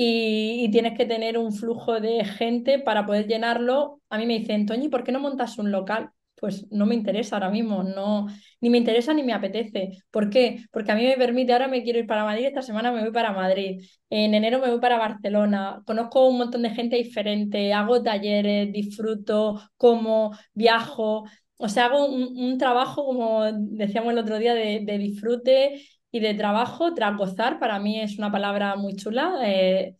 y, 0.00 0.70
tienes 0.70 0.96
que 0.96 1.06
tener 1.06 1.38
un 1.38 1.52
flujo 1.52 2.00
de 2.00 2.24
gente 2.24 2.78
para 2.78 3.04
poder 3.04 3.26
llenarlo. 3.26 4.00
A 4.10 4.18
mí 4.18 4.26
me 4.26 4.38
dicen, 4.38 4.64
Toñi, 4.66 4.88
¿por 4.88 5.02
qué 5.02 5.10
no 5.12 5.20
montas 5.20 5.58
un 5.58 5.72
local? 5.72 6.10
pues 6.40 6.70
no 6.70 6.86
me 6.86 6.94
interesa 6.94 7.34
ahora 7.34 7.50
mismo, 7.50 7.82
no, 7.82 8.28
ni 8.60 8.70
me 8.70 8.78
interesa 8.78 9.12
ni 9.12 9.24
me 9.24 9.32
apetece. 9.32 9.98
¿Por 10.12 10.30
qué? 10.30 10.64
Porque 10.70 10.92
a 10.92 10.94
mí 10.94 11.04
me 11.04 11.16
permite, 11.16 11.52
ahora 11.52 11.66
me 11.66 11.82
quiero 11.82 11.98
ir 11.98 12.06
para 12.06 12.22
Madrid, 12.22 12.46
esta 12.46 12.62
semana 12.62 12.92
me 12.92 13.00
voy 13.00 13.10
para 13.10 13.32
Madrid, 13.32 13.82
en 14.08 14.34
enero 14.34 14.60
me 14.60 14.70
voy 14.70 14.78
para 14.78 14.98
Barcelona, 14.98 15.82
conozco 15.84 16.28
un 16.28 16.38
montón 16.38 16.62
de 16.62 16.70
gente 16.70 16.94
diferente, 16.94 17.72
hago 17.72 18.04
talleres, 18.04 18.72
disfruto, 18.72 19.60
como, 19.76 20.30
viajo, 20.54 21.24
o 21.56 21.68
sea, 21.68 21.86
hago 21.86 22.06
un, 22.06 22.38
un 22.38 22.56
trabajo, 22.56 23.04
como 23.04 23.42
decíamos 23.52 24.12
el 24.12 24.18
otro 24.18 24.38
día, 24.38 24.54
de, 24.54 24.80
de 24.84 24.98
disfrute 24.98 25.82
y 26.10 26.20
de 26.20 26.34
trabajo 26.34 26.94
tras 26.94 27.16
gozar, 27.16 27.58
para 27.58 27.78
mí 27.78 28.00
es 28.00 28.18
una 28.18 28.32
palabra 28.32 28.76
muy 28.76 28.96
chula. 28.96 29.38
Eh, 29.44 29.96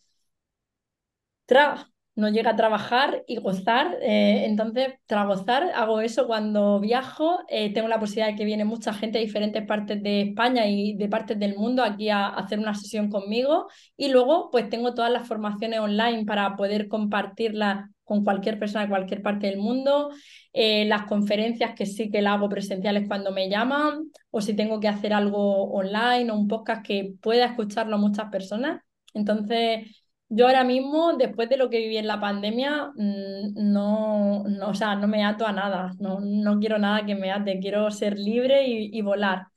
no 2.18 2.28
llega 2.28 2.50
a 2.50 2.56
trabajar 2.56 3.22
y 3.26 3.36
gozar. 3.38 3.96
eh, 4.02 4.44
entonces, 4.46 4.94
tras 5.06 5.26
gozar, 5.26 5.70
hago 5.74 6.00
eso 6.00 6.26
cuando 6.26 6.80
viajo. 6.80 7.40
eh, 7.48 7.72
tengo 7.72 7.88
la 7.88 8.00
posibilidad 8.00 8.28
de 8.28 8.36
que 8.36 8.44
viene 8.44 8.64
mucha 8.64 8.92
gente 8.92 9.18
de 9.18 9.24
diferentes 9.24 9.64
partes 9.66 10.02
de 10.02 10.22
España 10.22 10.66
y 10.66 10.94
de 10.96 11.08
partes 11.08 11.38
del 11.38 11.56
mundo 11.56 11.82
aquí 11.84 12.08
a, 12.10 12.26
a 12.26 12.40
hacer 12.40 12.58
una 12.58 12.74
sesión 12.74 13.08
conmigo. 13.10 13.68
Y 13.96 14.08
luego, 14.10 14.50
pues 14.50 14.68
tengo 14.68 14.94
todas 14.94 15.12
las 15.12 15.26
formaciones 15.28 15.80
online 15.80 16.24
para 16.24 16.56
poder 16.56 16.88
compartirlas 16.88 17.88
con 18.04 18.24
cualquier 18.24 18.58
persona 18.58 18.84
de 18.84 18.90
cualquier 18.90 19.22
parte 19.22 19.46
del 19.48 19.58
mundo. 19.58 20.10
eh, 20.52 20.84
las 20.86 21.04
conferencias 21.04 21.74
que 21.74 21.86
sí 21.86 22.10
que 22.10 22.22
las 22.22 22.34
hago 22.34 22.48
presenciales 22.48 23.06
cuando 23.06 23.32
me 23.32 23.48
llaman, 23.48 24.10
o 24.30 24.40
si 24.40 24.54
tengo 24.54 24.80
que 24.80 24.88
hacer 24.88 25.12
algo 25.12 25.64
online 25.72 26.30
o 26.30 26.36
un 26.36 26.48
podcast 26.48 26.84
que 26.84 27.14
pueda 27.20 27.46
escucharlo 27.46 27.98
muchas 27.98 28.30
personas. 28.30 28.80
Entonces, 29.14 30.07
yo 30.28 30.46
ahora 30.46 30.64
mismo, 30.64 31.16
después 31.16 31.48
de 31.48 31.56
lo 31.56 31.70
que 31.70 31.78
viví 31.78 31.96
en 31.98 32.06
la 32.06 32.20
pandemia, 32.20 32.92
mm, 32.96 33.54
no, 33.72 34.44
no, 34.48 34.68
o 34.70 34.74
sea, 34.74 34.94
no 34.96 35.08
me 35.08 35.24
ato 35.24 35.46
a 35.46 35.52
nada, 35.52 35.92
no, 36.00 36.20
no 36.20 36.58
quiero 36.60 36.78
nada 36.78 37.04
que 37.06 37.14
me 37.14 37.30
ate, 37.32 37.60
quiero 37.60 37.90
ser 37.90 38.18
libre 38.18 38.66
y, 38.66 38.90
y 38.96 39.02
volar. 39.02 39.48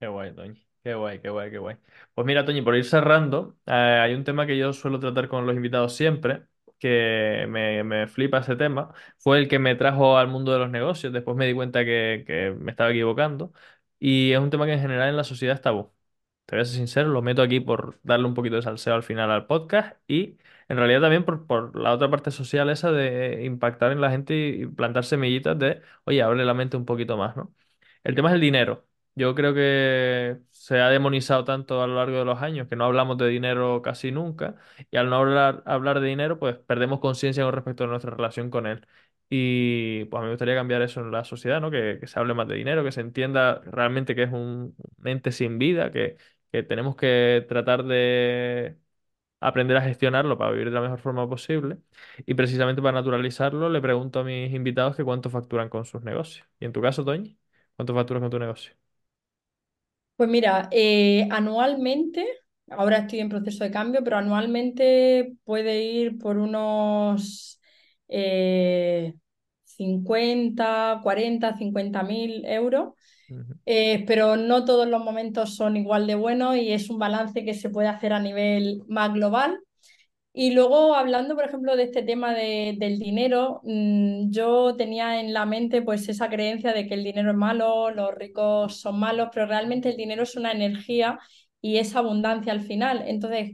Qué 0.00 0.06
guay, 0.08 0.34
Toñi. 0.34 0.66
Qué 0.82 0.94
guay, 0.94 1.20
qué 1.20 1.30
guay, 1.30 1.50
qué 1.50 1.58
guay. 1.58 1.76
Pues 2.14 2.26
mira, 2.26 2.44
Toñi, 2.44 2.60
por 2.62 2.76
ir 2.76 2.84
cerrando, 2.84 3.56
eh, 3.66 3.72
hay 3.72 4.14
un 4.14 4.24
tema 4.24 4.46
que 4.46 4.58
yo 4.58 4.72
suelo 4.72 5.00
tratar 5.00 5.28
con 5.28 5.46
los 5.46 5.56
invitados 5.56 5.94
siempre, 5.96 6.44
que 6.78 7.46
me, 7.48 7.82
me 7.84 8.06
flipa 8.06 8.38
ese 8.38 8.56
tema. 8.56 8.92
Fue 9.18 9.38
el 9.38 9.48
que 9.48 9.58
me 9.58 9.74
trajo 9.76 10.18
al 10.18 10.28
mundo 10.28 10.52
de 10.52 10.58
los 10.58 10.70
negocios. 10.70 11.12
Después 11.12 11.36
me 11.36 11.46
di 11.46 11.54
cuenta 11.54 11.84
que, 11.84 12.24
que 12.26 12.50
me 12.58 12.70
estaba 12.72 12.90
equivocando. 12.90 13.52
Y 13.98 14.32
es 14.32 14.38
un 14.40 14.50
tema 14.50 14.66
que 14.66 14.74
en 14.74 14.80
general 14.80 15.08
en 15.08 15.16
la 15.16 15.24
sociedad 15.24 15.54
es 15.54 15.62
tabú. 15.62 15.90
Te 16.46 16.56
voy 16.56 16.62
a 16.62 16.64
ser 16.66 16.76
sincero, 16.76 17.08
lo 17.08 17.22
meto 17.22 17.40
aquí 17.42 17.58
por 17.60 17.98
darle 18.02 18.26
un 18.26 18.34
poquito 18.34 18.56
de 18.56 18.62
salseo 18.62 18.94
al 18.94 19.02
final 19.02 19.30
al 19.30 19.46
podcast 19.46 19.96
y 20.06 20.36
en 20.68 20.76
realidad 20.76 21.00
también 21.00 21.24
por, 21.24 21.46
por 21.46 21.74
la 21.78 21.92
otra 21.92 22.10
parte 22.10 22.30
social 22.30 22.68
esa 22.68 22.92
de 22.92 23.44
impactar 23.44 23.92
en 23.92 24.00
la 24.02 24.10
gente 24.10 24.34
y 24.36 24.66
plantar 24.66 25.04
semillitas 25.06 25.58
de, 25.58 25.80
oye, 26.04 26.22
abre 26.22 26.44
la 26.44 26.52
mente 26.54 26.76
un 26.76 26.84
poquito 26.84 27.16
más, 27.16 27.34
¿no? 27.36 27.54
El 28.04 28.14
tema 28.14 28.28
es 28.28 28.34
el 28.34 28.40
dinero. 28.42 28.86
Yo 29.14 29.34
creo 29.34 29.54
que 29.54 30.38
se 30.50 30.80
ha 30.80 30.90
demonizado 30.90 31.44
tanto 31.44 31.82
a 31.82 31.86
lo 31.86 31.94
largo 31.96 32.18
de 32.18 32.24
los 32.24 32.42
años 32.42 32.68
que 32.68 32.76
no 32.76 32.84
hablamos 32.84 33.16
de 33.16 33.28
dinero 33.28 33.80
casi 33.80 34.10
nunca 34.12 34.56
y 34.90 34.96
al 34.98 35.08
no 35.08 35.16
hablar, 35.16 35.62
hablar 35.66 36.00
de 36.00 36.08
dinero 36.08 36.38
pues 36.38 36.56
perdemos 36.56 37.00
conciencia 37.00 37.44
con 37.44 37.52
respecto 37.54 37.84
a 37.84 37.86
nuestra 37.86 38.10
relación 38.10 38.50
con 38.50 38.66
él. 38.66 38.86
Y 39.30 40.04
pues 40.06 40.18
a 40.18 40.22
mí 40.22 40.26
me 40.26 40.32
gustaría 40.32 40.54
cambiar 40.54 40.82
eso 40.82 41.00
en 41.00 41.10
la 41.10 41.24
sociedad, 41.24 41.60
¿no? 41.60 41.70
Que, 41.70 41.96
que 42.00 42.06
se 42.06 42.18
hable 42.18 42.34
más 42.34 42.46
de 42.46 42.54
dinero, 42.56 42.84
que 42.84 42.92
se 42.92 43.00
entienda 43.00 43.60
realmente 43.64 44.14
que 44.14 44.24
es 44.24 44.32
un 44.32 44.76
ente 45.04 45.32
sin 45.32 45.58
vida, 45.58 45.90
que, 45.90 46.16
que 46.54 46.62
tenemos 46.62 46.96
que 46.96 47.44
tratar 47.48 47.84
de 47.84 48.78
aprender 49.40 49.76
a 49.76 49.82
gestionarlo 49.82 50.38
para 50.38 50.52
vivir 50.52 50.66
de 50.68 50.72
la 50.74 50.80
mejor 50.82 51.00
forma 51.00 51.28
posible. 51.28 51.78
Y 52.26 52.34
precisamente 52.34 52.82
para 52.82 52.94
naturalizarlo, 53.00 53.68
le 53.70 53.80
pregunto 53.82 54.20
a 54.20 54.24
mis 54.24 54.52
invitados 54.54 54.96
que 54.96 55.04
cuánto 55.04 55.30
facturan 55.30 55.68
con 55.70 55.84
sus 55.86 56.02
negocios. 56.02 56.46
Y 56.60 56.66
en 56.66 56.72
tu 56.72 56.82
caso, 56.82 57.04
Toñi, 57.04 57.38
¿cuánto 57.76 57.94
facturas 57.94 58.22
con 58.22 58.30
tu 58.30 58.38
negocio? 58.40 58.74
Pues 60.16 60.28
mira, 60.30 60.68
eh, 60.70 61.26
anualmente, 61.30 62.24
ahora 62.70 62.98
estoy 62.98 63.18
en 63.20 63.28
proceso 63.28 63.64
de 63.64 63.70
cambio, 63.72 64.02
pero 64.04 64.16
anualmente 64.16 65.34
puede 65.44 65.82
ir 65.82 66.18
por 66.18 66.38
unos 66.38 67.60
eh, 68.08 69.14
50, 69.64 71.00
40, 71.02 71.56
50 71.56 72.02
mil 72.04 72.44
euros. 72.46 72.92
Eh, 73.66 74.04
pero 74.06 74.36
no 74.36 74.64
todos 74.64 74.86
los 74.88 75.02
momentos 75.02 75.56
son 75.56 75.76
igual 75.76 76.06
de 76.06 76.14
buenos 76.16 76.56
y 76.56 76.72
es 76.72 76.90
un 76.90 76.98
balance 76.98 77.44
que 77.44 77.54
se 77.54 77.70
puede 77.70 77.88
hacer 77.88 78.12
a 78.12 78.20
nivel 78.20 78.82
más 78.88 79.12
global. 79.14 79.58
Y 80.32 80.52
luego, 80.52 80.94
hablando, 80.96 81.36
por 81.36 81.44
ejemplo, 81.44 81.76
de 81.76 81.84
este 81.84 82.02
tema 82.02 82.34
de- 82.34 82.74
del 82.78 82.98
dinero, 82.98 83.60
mm, 83.64 84.30
yo 84.30 84.74
tenía 84.76 85.20
en 85.20 85.32
la 85.32 85.46
mente 85.46 85.80
pues 85.82 86.08
esa 86.08 86.28
creencia 86.28 86.72
de 86.72 86.86
que 86.88 86.94
el 86.94 87.04
dinero 87.04 87.30
es 87.30 87.36
malo, 87.36 87.90
los 87.90 88.12
ricos 88.14 88.80
son 88.80 88.98
malos, 88.98 89.28
pero 89.32 89.46
realmente 89.46 89.90
el 89.90 89.96
dinero 89.96 90.24
es 90.24 90.34
una 90.36 90.50
energía 90.52 91.18
y 91.60 91.78
es 91.78 91.94
abundancia 91.96 92.52
al 92.52 92.62
final. 92.62 93.04
Entonces, 93.06 93.52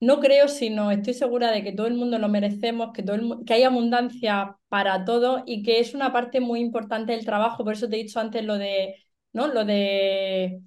no 0.00 0.20
creo, 0.20 0.48
sino 0.48 0.90
estoy 0.90 1.14
segura 1.14 1.50
de 1.50 1.64
que 1.64 1.72
todo 1.72 1.86
el 1.86 1.94
mundo 1.94 2.18
lo 2.18 2.28
merecemos, 2.28 2.92
que, 2.92 3.02
todo 3.02 3.44
que 3.44 3.54
hay 3.54 3.64
abundancia 3.64 4.56
para 4.68 5.04
todos 5.04 5.42
y 5.46 5.62
que 5.62 5.80
es 5.80 5.94
una 5.94 6.12
parte 6.12 6.40
muy 6.40 6.60
importante 6.60 7.12
del 7.12 7.24
trabajo. 7.24 7.64
Por 7.64 7.72
eso 7.74 7.88
te 7.88 7.96
he 7.96 8.04
dicho 8.04 8.20
antes 8.20 8.44
lo 8.44 8.58
de, 8.58 8.94
¿no? 9.32 9.48
Lo 9.48 9.64
de 9.64 10.60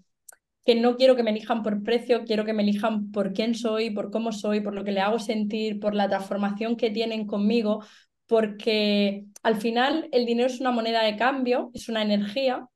que 0.66 0.76
no 0.76 0.96
quiero 0.98 1.16
que 1.16 1.24
me 1.24 1.32
elijan 1.32 1.64
por 1.64 1.84
precio, 1.84 2.24
quiero 2.26 2.46
que 2.46 2.54
me 2.54 2.64
elijan 2.64 3.12
por 3.12 3.34
quién 3.34 3.56
soy, 3.56 3.90
por 3.90 4.12
cómo 4.12 4.32
soy, 4.32 4.62
por 4.62 4.74
lo 4.76 4.84
que 4.84 4.92
le 4.92 5.02
hago 5.02 5.20
sentir, 5.20 5.80
por 5.80 5.96
la 5.96 6.08
transformación 6.10 6.76
que 6.76 6.92
tienen 6.92 7.26
conmigo, 7.26 7.84
porque 8.28 9.26
al 9.44 9.58
final 9.58 10.08
el 10.12 10.26
dinero 10.26 10.48
es 10.48 10.60
una 10.60 10.72
moneda 10.72 11.04
de 11.04 11.18
cambio, 11.18 11.72
es 11.74 11.90
una 11.90 12.02
energía 12.04 12.68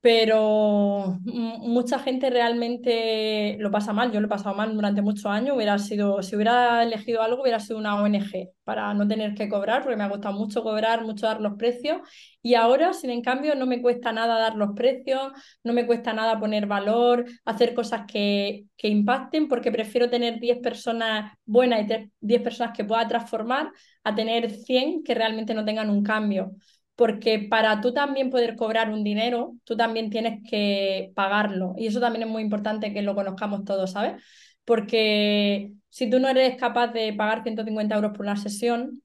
pero 0.00 1.18
mucha 1.24 1.98
gente 1.98 2.30
realmente 2.30 3.56
lo 3.58 3.70
pasa 3.70 3.92
mal. 3.92 4.12
Yo 4.12 4.20
lo 4.20 4.26
he 4.26 4.30
pasado 4.30 4.54
mal 4.54 4.72
durante 4.74 5.02
muchos 5.02 5.26
años. 5.26 5.56
Hubiera 5.56 5.76
sido, 5.78 6.22
si 6.22 6.36
hubiera 6.36 6.82
elegido 6.84 7.20
algo, 7.22 7.42
hubiera 7.42 7.58
sido 7.60 7.78
una 7.78 8.00
ONG 8.00 8.50
para 8.64 8.94
no 8.94 9.08
tener 9.08 9.34
que 9.34 9.48
cobrar, 9.48 9.82
porque 9.82 9.96
me 9.96 10.04
ha 10.04 10.08
costado 10.10 10.34
mucho 10.38 10.62
cobrar, 10.62 11.04
mucho 11.04 11.26
dar 11.26 11.40
los 11.40 11.54
precios. 11.56 11.98
Y 12.42 12.54
ahora, 12.54 12.92
sin 12.92 13.10
en 13.10 13.22
cambio, 13.22 13.54
no 13.56 13.66
me 13.66 13.82
cuesta 13.82 14.12
nada 14.12 14.38
dar 14.38 14.54
los 14.54 14.70
precios, 14.74 15.32
no 15.64 15.72
me 15.72 15.86
cuesta 15.86 16.12
nada 16.12 16.38
poner 16.38 16.66
valor, 16.66 17.24
hacer 17.44 17.74
cosas 17.74 18.02
que, 18.06 18.66
que 18.76 18.88
impacten, 18.88 19.48
porque 19.48 19.72
prefiero 19.72 20.08
tener 20.08 20.38
10 20.38 20.58
personas 20.60 21.32
buenas 21.44 21.82
y 21.82 21.86
te- 21.86 22.10
10 22.20 22.42
personas 22.42 22.76
que 22.76 22.84
pueda 22.84 23.06
transformar 23.08 23.70
a 24.04 24.14
tener 24.14 24.50
100 24.50 25.02
que 25.02 25.14
realmente 25.14 25.54
no 25.54 25.64
tengan 25.64 25.90
un 25.90 26.02
cambio 26.04 26.52
porque 26.98 27.38
para 27.38 27.80
tú 27.80 27.94
también 27.94 28.28
poder 28.28 28.56
cobrar 28.56 28.90
un 28.90 29.04
dinero, 29.04 29.54
tú 29.62 29.76
también 29.76 30.10
tienes 30.10 30.40
que 30.50 31.12
pagarlo. 31.14 31.74
Y 31.76 31.86
eso 31.86 32.00
también 32.00 32.24
es 32.24 32.28
muy 32.28 32.42
importante 32.42 32.92
que 32.92 33.02
lo 33.02 33.14
conozcamos 33.14 33.64
todos, 33.64 33.92
¿sabes? 33.92 34.20
Porque 34.64 35.74
si 35.88 36.10
tú 36.10 36.18
no 36.18 36.28
eres 36.28 36.56
capaz 36.56 36.88
de 36.88 37.12
pagar 37.12 37.44
150 37.44 37.94
euros 37.94 38.10
por 38.10 38.22
una 38.22 38.34
sesión, 38.36 39.00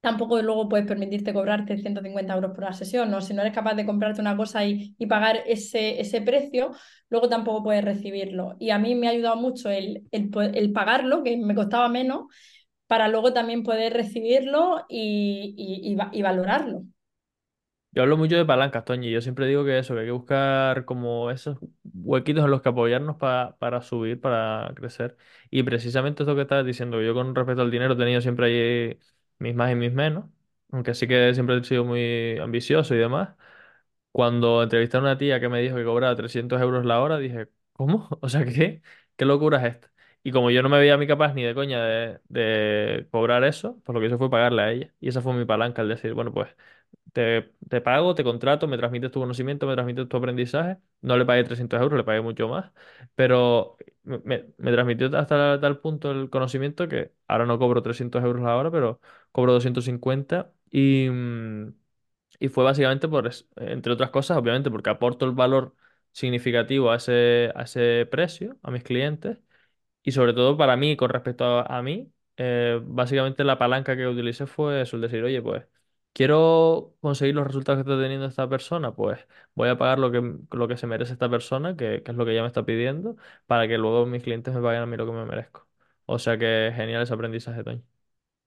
tampoco 0.00 0.40
luego 0.40 0.66
puedes 0.66 0.86
permitirte 0.86 1.34
cobrarte 1.34 1.76
150 1.76 2.34
euros 2.34 2.52
por 2.52 2.64
una 2.64 2.72
sesión, 2.72 3.10
¿no? 3.10 3.20
Si 3.20 3.34
no 3.34 3.42
eres 3.42 3.54
capaz 3.54 3.74
de 3.74 3.84
comprarte 3.84 4.22
una 4.22 4.34
cosa 4.38 4.64
y, 4.64 4.94
pagar 5.06 5.42
ese, 5.46 6.00
ese 6.00 6.22
precio, 6.22 6.72
luego 7.10 7.28
tampoco 7.28 7.64
puedes 7.64 7.84
recibirlo. 7.84 8.56
Y 8.58 8.70
a 8.70 8.78
mí 8.78 8.94
me 8.94 9.08
ha 9.08 9.10
ayudado 9.10 9.36
mucho 9.36 9.68
el, 9.68 10.08
el, 10.10 10.30
el 10.54 10.72
pagarlo, 10.72 11.22
que 11.22 11.36
me 11.36 11.54
costaba 11.54 11.90
menos, 11.90 12.28
para 12.86 13.08
luego 13.08 13.34
también 13.34 13.62
poder 13.62 13.92
recibirlo 13.92 14.86
y, 14.88 15.98
y 16.12 16.22
valorarlo. 16.22 16.84
Yo 17.94 18.02
hablo 18.02 18.16
mucho 18.16 18.36
de 18.36 18.44
palancas, 18.44 18.84
Toñi. 18.84 19.10
Yo 19.10 19.20
siempre 19.20 19.46
digo 19.46 19.64
que 19.64 19.78
eso, 19.78 19.94
que 19.94 20.00
hay 20.00 20.06
que 20.06 20.10
buscar 20.12 20.84
como 20.84 21.30
esos 21.30 21.58
huequitos 21.94 22.44
en 22.44 22.50
los 22.50 22.60
que 22.60 22.70
apoyarnos 22.70 23.16
pa- 23.16 23.56
para 23.58 23.82
subir, 23.82 24.20
para 24.20 24.72
crecer. 24.74 25.16
Y 25.50 25.62
precisamente 25.62 26.24
eso 26.24 26.34
que 26.34 26.42
estabas 26.42 26.66
diciendo, 26.66 27.00
yo 27.00 27.14
con 27.14 27.34
respecto 27.36 27.62
al 27.62 27.70
dinero 27.70 27.94
he 27.94 27.96
tenido 27.96 28.20
siempre 28.20 28.46
ahí 28.46 28.98
mis 29.38 29.54
más 29.54 29.70
y 29.70 29.76
mis 29.76 29.92
menos, 29.92 30.24
aunque 30.72 30.94
sí 30.94 31.06
que 31.06 31.32
siempre 31.34 31.56
he 31.58 31.64
sido 31.64 31.84
muy 31.84 32.36
ambicioso 32.38 32.94
y 32.94 32.98
demás. 32.98 33.30
Cuando 34.12 34.62
entrevisté 34.64 34.98
a 34.98 35.00
una 35.00 35.18
tía 35.18 35.40
que 35.40 35.48
me 35.50 35.60
dijo 35.62 35.76
que 35.76 35.84
cobraba 35.86 36.16
300 36.16 36.60
euros 36.62 36.84
la 36.86 37.00
hora, 37.02 37.18
dije, 37.18 37.48
¿cómo? 37.74 38.08
O 38.22 38.28
sea, 38.30 38.44
¿qué? 38.46 38.82
¿Qué 39.16 39.26
locura 39.26 39.58
es 39.66 39.74
esta? 39.76 39.92
Y 40.24 40.32
como 40.32 40.50
yo 40.50 40.62
no 40.62 40.70
me 40.70 40.78
veía 40.78 40.94
a 40.94 40.98
mí 40.98 41.06
capaz 41.06 41.34
ni 41.34 41.42
de 41.44 41.54
coña 41.54 41.84
de, 41.84 43.06
cobrar 43.10 43.44
eso, 43.44 43.80
pues 43.84 43.94
lo 43.94 44.00
que 44.00 44.06
hice 44.06 44.16
fue 44.18 44.30
pagarle 44.30 44.62
a 44.62 44.72
ella. 44.72 44.94
Y 45.00 45.08
esa 45.08 45.20
fue 45.22 45.34
mi 45.34 45.44
palanca, 45.44 45.82
el 45.82 45.88
decir, 45.88 46.14
bueno, 46.14 46.32
pues 46.32 46.48
te, 47.12 47.42
pago, 47.82 48.14
te 48.14 48.24
contrato, 48.24 48.66
me 48.68 48.78
transmites 48.78 49.10
tu 49.12 49.20
conocimiento, 49.20 49.66
me 49.66 49.74
transmites 49.74 50.08
tu 50.08 50.16
aprendizaje. 50.16 50.78
No 51.02 51.16
le 51.18 51.26
pagué 51.26 51.44
300 51.44 51.80
euros, 51.80 51.98
le 51.98 52.04
pagué 52.04 52.20
mucho 52.22 52.48
más. 52.48 52.72
Pero 53.14 53.76
me, 54.04 54.40
transmitió 54.58 55.16
hasta 55.18 55.60
tal 55.60 55.80
punto 55.80 56.10
el 56.10 56.30
conocimiento 56.30 56.88
que 56.88 57.12
ahora 57.28 57.46
no 57.46 57.58
cobro 57.58 57.82
300 57.82 58.22
euros 58.24 58.42
la 58.42 58.56
hora, 58.56 58.70
pero 58.70 59.00
cobro 59.32 59.52
250. 59.52 60.52
Y, 60.70 61.08
mm, 61.10 61.74
y 62.40 62.48
fue 62.48 62.64
básicamente 62.64 63.08
por, 63.08 63.30
entre 63.56 63.92
otras 63.92 64.10
cosas, 64.10 64.36
obviamente, 64.36 64.70
porque 64.70 64.90
aporto 64.90 65.24
el 65.26 65.32
valor 65.32 65.74
significativo 66.12 66.90
a 66.90 66.96
ese, 66.96 67.52
a 67.54 67.62
ese 67.62 68.06
precio, 68.10 68.58
a 68.62 68.70
mis 68.70 68.82
clientes. 68.84 69.38
Y 70.04 70.12
sobre 70.12 70.34
todo 70.34 70.56
para 70.58 70.76
mí, 70.76 70.96
con 70.96 71.10
respecto 71.10 71.44
a, 71.70 71.82
mí, 71.82 72.12
eh, 72.36 72.80
básicamente 72.84 73.44
la 73.44 73.58
palanca 73.58 73.96
que 73.96 74.06
utilicé 74.06 74.46
fue 74.46 74.82
eso, 74.82 74.96
el 74.96 75.02
decir, 75.02 75.24
oye, 75.24 75.42
pues. 75.42 75.66
quiero 76.12 76.94
conseguir 77.00 77.34
los 77.34 77.46
resultados 77.46 77.82
que 77.84 77.90
está 77.90 78.00
teniendo 78.02 78.26
esta 78.26 78.48
persona, 78.48 78.94
pues 78.94 79.26
voy 79.54 79.68
a 79.70 79.78
pagar 79.78 79.98
lo 79.98 80.10
que, 80.12 80.22
lo 80.56 80.68
que 80.68 80.76
se 80.76 80.86
merece 80.86 81.12
esta 81.14 81.30
persona, 81.30 81.76
que, 81.76 82.02
que 82.02 82.10
es 82.12 82.16
lo 82.16 82.24
que 82.26 82.32
ella 82.32 82.42
me 82.42 82.48
está 82.48 82.64
pidiendo, 82.64 83.16
para 83.46 83.66
que 83.68 83.78
luego 83.78 84.06
mis 84.06 84.22
clientes 84.22 84.54
me 84.54 84.60
paguen 84.62 84.82
a 84.82 84.86
mí 84.86 84.96
lo 84.96 85.06
que 85.06 85.12
me 85.12 85.24
merezco. 85.26 85.66
O 86.06 86.18
sea 86.18 86.38
que 86.38 86.72
genial 86.76 87.02
ese 87.02 87.14
aprendizaje, 87.14 87.64
Toño. 87.64 87.93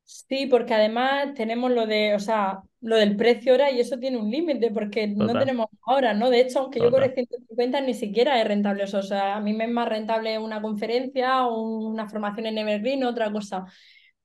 Sí, 0.10 0.46
porque 0.48 0.74
además 0.74 1.34
tenemos 1.34 1.70
lo 1.70 1.86
de, 1.86 2.16
o 2.16 2.20
sea, 2.20 2.62
lo 2.80 2.96
del 2.96 3.18
precio 3.18 3.54
hora 3.54 3.72
y 3.72 3.82
eso 3.82 4.00
tiene 4.00 4.18
un 4.18 4.32
límite 4.32 4.72
porque 4.72 5.06
no 5.06 5.38
tenemos 5.38 5.68
ahora, 5.86 6.14
¿no? 6.14 6.30
De 6.30 6.40
hecho, 6.40 6.60
aunque 6.60 6.80
yo 6.80 6.90
cobre 6.90 7.10
total. 7.10 7.26
150 7.28 7.82
ni 7.82 7.94
siquiera 7.94 8.40
es 8.40 8.48
rentable 8.48 8.86
eso. 8.86 9.00
O 9.00 9.04
sea, 9.04 9.36
a 9.36 9.42
mí 9.42 9.52
me 9.52 9.66
es 9.66 9.70
más 9.70 9.90
rentable 9.90 10.40
una 10.40 10.62
conferencia 10.62 11.46
o 11.46 11.90
una 11.90 12.08
formación 12.08 12.46
en 12.46 12.58
Evergreen, 12.58 13.04
otra 13.04 13.34
cosa. 13.34 13.66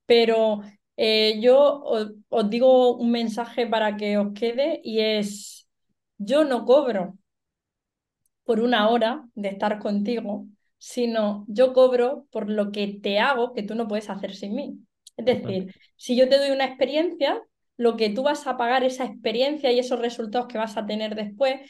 Pero 0.07 0.61
eh, 0.97 1.41
yo 1.41 1.83
os, 1.83 2.13
os 2.29 2.49
digo 2.49 2.97
un 2.97 3.11
mensaje 3.11 3.67
para 3.67 3.97
que 3.97 4.19
os 4.19 4.33
quede 4.35 4.81
y 4.85 5.01
es, 5.01 5.69
yo 6.17 6.45
no 6.45 6.65
cobro 6.65 7.19
por 8.45 8.61
una 8.61 8.89
hora 8.89 9.29
de 9.35 9.49
estar 9.49 9.81
contigo, 9.81 10.47
sino 10.79 11.45
yo 11.49 11.73
cobro 11.73 12.27
por 12.31 12.49
lo 12.49 12.71
que 12.71 13.01
te 13.03 13.19
hago 13.19 13.53
que 13.53 13.65
tú 13.65 13.75
no 13.75 13.89
puedes 13.89 14.11
hacer 14.11 14.35
sin 14.37 14.55
mí. 14.55 14.79
Es 15.17 15.25
decir, 15.25 15.75
si 15.97 16.17
yo 16.17 16.29
te 16.29 16.39
doy 16.39 16.51
una 16.51 16.65
experiencia, 16.65 17.41
lo 17.77 17.97
que 17.97 18.11
tú 18.11 18.23
vas 18.23 18.47
a 18.47 18.57
pagar 18.57 18.85
esa 18.85 19.05
experiencia 19.05 19.73
y 19.73 19.79
esos 19.79 19.99
resultados 20.01 20.49
que 20.49 20.59
vas 20.59 20.77
a 20.77 20.87
tener 20.87 21.15
después, 21.15 21.61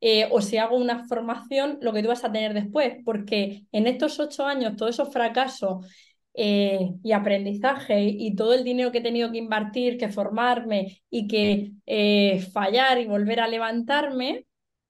eh, 0.00 0.28
o 0.30 0.40
si 0.40 0.56
hago 0.56 0.76
una 0.76 1.06
formación, 1.06 1.78
lo 1.80 1.92
que 1.92 2.02
tú 2.02 2.08
vas 2.08 2.24
a 2.24 2.32
tener 2.32 2.54
después, 2.54 2.96
porque 3.04 3.62
en 3.72 3.86
estos 3.86 4.18
ocho 4.18 4.44
años, 4.44 4.76
todos 4.76 4.96
esos 4.96 5.12
fracasos 5.12 5.86
eh, 6.34 6.90
y 7.02 7.12
aprendizaje 7.12 8.02
y 8.02 8.34
todo 8.34 8.54
el 8.54 8.64
dinero 8.64 8.90
que 8.90 8.98
he 8.98 9.02
tenido 9.02 9.30
que 9.30 9.38
invertir, 9.38 9.98
que 9.98 10.08
formarme 10.08 11.02
y 11.10 11.28
que 11.28 11.72
eh, 11.86 12.40
fallar 12.52 12.98
y 12.98 13.06
volver 13.06 13.40
a 13.40 13.48
levantarme, 13.48 14.46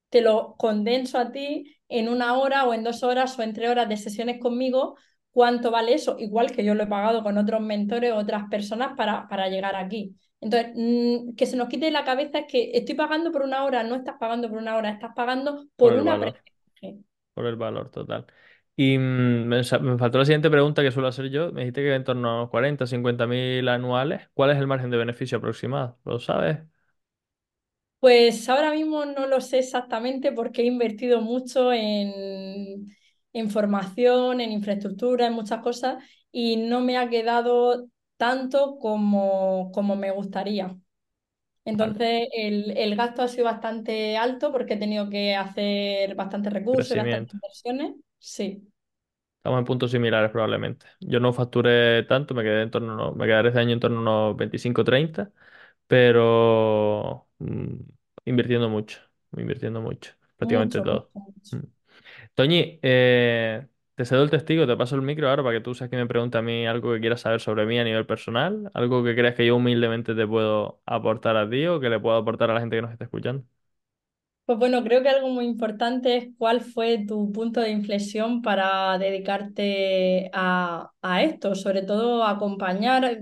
te 0.08 0.20
lo 0.22 0.54
condenso 0.56 1.18
a 1.18 1.32
ti 1.32 1.76
en 1.88 2.08
una 2.08 2.38
hora 2.38 2.64
o 2.64 2.74
en 2.74 2.84
dos 2.84 3.02
horas 3.02 3.38
o 3.38 3.42
en 3.42 3.52
tres 3.52 3.70
horas 3.70 3.88
de 3.88 3.96
sesiones 3.96 4.40
conmigo, 4.40 4.96
¿cuánto 5.32 5.70
vale 5.70 5.94
eso? 5.94 6.16
Igual 6.18 6.52
que 6.52 6.64
yo 6.64 6.74
lo 6.74 6.84
he 6.84 6.86
pagado 6.86 7.22
con 7.22 7.38
otros 7.38 7.60
mentores 7.60 8.12
otras 8.12 8.44
personas 8.50 8.94
para, 8.96 9.28
para 9.28 9.48
llegar 9.48 9.76
aquí. 9.76 10.16
Entonces, 10.40 10.72
mmm, 10.76 11.34
que 11.36 11.46
se 11.46 11.56
nos 11.56 11.68
quite 11.68 11.90
la 11.90 12.04
cabeza 12.04 12.40
es 12.40 12.46
que 12.48 12.70
estoy 12.74 12.94
pagando 12.94 13.32
por 13.32 13.42
una 13.42 13.64
hora, 13.64 13.82
no 13.84 13.94
estás 13.96 14.16
pagando 14.20 14.48
por 14.48 14.58
una 14.58 14.76
hora, 14.76 14.90
estás 14.90 15.12
pagando 15.16 15.66
Por 15.76 15.92
por 15.92 15.94
el 15.94 16.00
un 16.00 16.08
valor, 16.08 16.40
aprendizaje. 16.80 16.98
por 17.34 17.46
el 17.46 17.56
valor 17.56 17.90
total. 17.90 18.26
Y 18.76 18.98
mm, 18.98 19.46
me 19.48 19.64
faltó 19.98 20.18
la 20.18 20.24
siguiente 20.26 20.50
pregunta 20.50 20.82
que 20.82 20.92
suelo 20.92 21.08
hacer 21.08 21.30
yo. 21.30 21.52
Me 21.52 21.62
dijiste 21.62 21.82
que 21.82 21.94
en 21.94 22.04
torno 22.04 22.42
a 22.42 22.50
40, 22.50 22.86
50 22.86 23.26
mil 23.26 23.68
anuales. 23.68 24.30
¿Cuál 24.34 24.50
es 24.52 24.58
el 24.58 24.66
margen 24.66 24.90
de 24.90 24.98
beneficio 24.98 25.38
aproximado? 25.38 25.98
¿Lo 26.04 26.20
sabes? 26.20 26.60
Pues 28.00 28.48
ahora 28.48 28.72
mismo 28.72 29.04
no 29.04 29.26
lo 29.28 29.40
sé 29.40 29.58
exactamente 29.60 30.32
porque 30.32 30.62
he 30.62 30.66
invertido 30.66 31.20
mucho 31.20 31.72
en, 31.72 32.88
en 33.32 33.50
formación, 33.50 34.40
en 34.40 34.52
infraestructura, 34.52 35.26
en 35.26 35.32
muchas 35.34 35.62
cosas 35.62 36.02
y 36.32 36.56
no 36.56 36.80
me 36.80 36.98
ha 36.98 37.08
quedado 37.08 37.88
tanto 38.16 38.78
como, 38.78 39.70
como 39.72 39.96
me 39.96 40.10
gustaría. 40.10 40.76
Vale, 41.72 41.96
Entonces, 41.96 42.28
el, 42.34 42.76
el 42.76 42.96
gasto 42.96 43.22
ha 43.22 43.28
sido 43.28 43.44
bastante 43.46 44.16
alto 44.16 44.52
porque 44.52 44.74
he 44.74 44.76
tenido 44.78 45.10
que 45.10 45.36
hacer 45.36 46.14
bastantes 46.16 46.52
recursos 46.52 46.96
bastantes 46.96 47.34
inversiones. 47.34 47.94
Sí, 48.18 48.68
Estamos 49.38 49.58
en 49.58 49.64
puntos 49.64 49.90
similares 49.90 50.30
probablemente. 50.30 50.86
Yo 51.00 51.18
no 51.18 51.32
facturé 51.32 52.04
tanto, 52.04 52.32
me 52.34 52.44
quedé 52.44 52.62
en 52.62 52.70
torno, 52.70 53.08
a 53.08 53.12
me 53.14 53.26
quedaré 53.26 53.48
este 53.48 53.60
año 53.60 53.72
en 53.72 53.80
torno 53.80 53.98
a 53.98 54.00
unos 54.28 54.36
25, 54.36 54.84
30, 54.84 55.32
pero 55.88 57.28
mm, 57.38 57.74
invirtiendo 58.26 58.68
mucho, 58.68 59.00
invirtiendo 59.36 59.80
mucho, 59.80 60.12
prácticamente 60.36 60.80
mucho, 60.80 60.84
mucho, 60.84 61.02
todo. 61.02 61.12
mucho. 61.14 61.52
Mm. 61.52 61.58
Toñi, 62.34 62.78
eh, 62.82 63.66
te 63.94 64.04
cedo 64.06 64.22
el 64.22 64.30
testigo, 64.30 64.66
te 64.66 64.76
paso 64.76 64.94
el 64.96 65.02
micro 65.02 65.28
ahora 65.28 65.42
para 65.42 65.58
que 65.58 65.62
tú 65.62 65.74
seas 65.74 65.90
quien 65.90 66.00
me 66.00 66.06
pregunte 66.08 66.38
a 66.38 66.42
mí 66.42 66.66
algo 66.66 66.92
que 66.94 67.00
quieras 67.00 67.20
saber 67.20 67.40
sobre 67.40 67.66
mí 67.66 67.78
a 67.78 67.84
nivel 67.84 68.06
personal, 68.06 68.70
algo 68.74 69.04
que 69.04 69.14
creas 69.14 69.34
que 69.34 69.44
yo 69.46 69.56
humildemente 69.56 70.14
te 70.14 70.26
puedo 70.26 70.80
aportar 70.86 71.36
a 71.36 71.48
ti 71.48 71.66
o 71.66 71.78
que 71.80 71.90
le 71.90 72.00
puedo 72.00 72.16
aportar 72.16 72.50
a 72.50 72.54
la 72.54 72.60
gente 72.60 72.76
que 72.76 72.82
nos 72.82 72.92
está 72.92 73.04
escuchando. 73.04 73.44
Pues 74.44 74.58
bueno, 74.58 74.82
creo 74.82 75.02
que 75.02 75.08
algo 75.08 75.28
muy 75.28 75.44
importante 75.46 76.16
es 76.16 76.28
cuál 76.36 76.60
fue 76.60 77.04
tu 77.06 77.30
punto 77.32 77.60
de 77.60 77.70
inflexión 77.70 78.42
para 78.42 78.98
dedicarte 78.98 80.30
a, 80.34 80.90
a 81.00 81.22
esto, 81.22 81.54
sobre 81.54 81.82
todo 81.82 82.24
a 82.24 82.30
acompañar, 82.32 83.20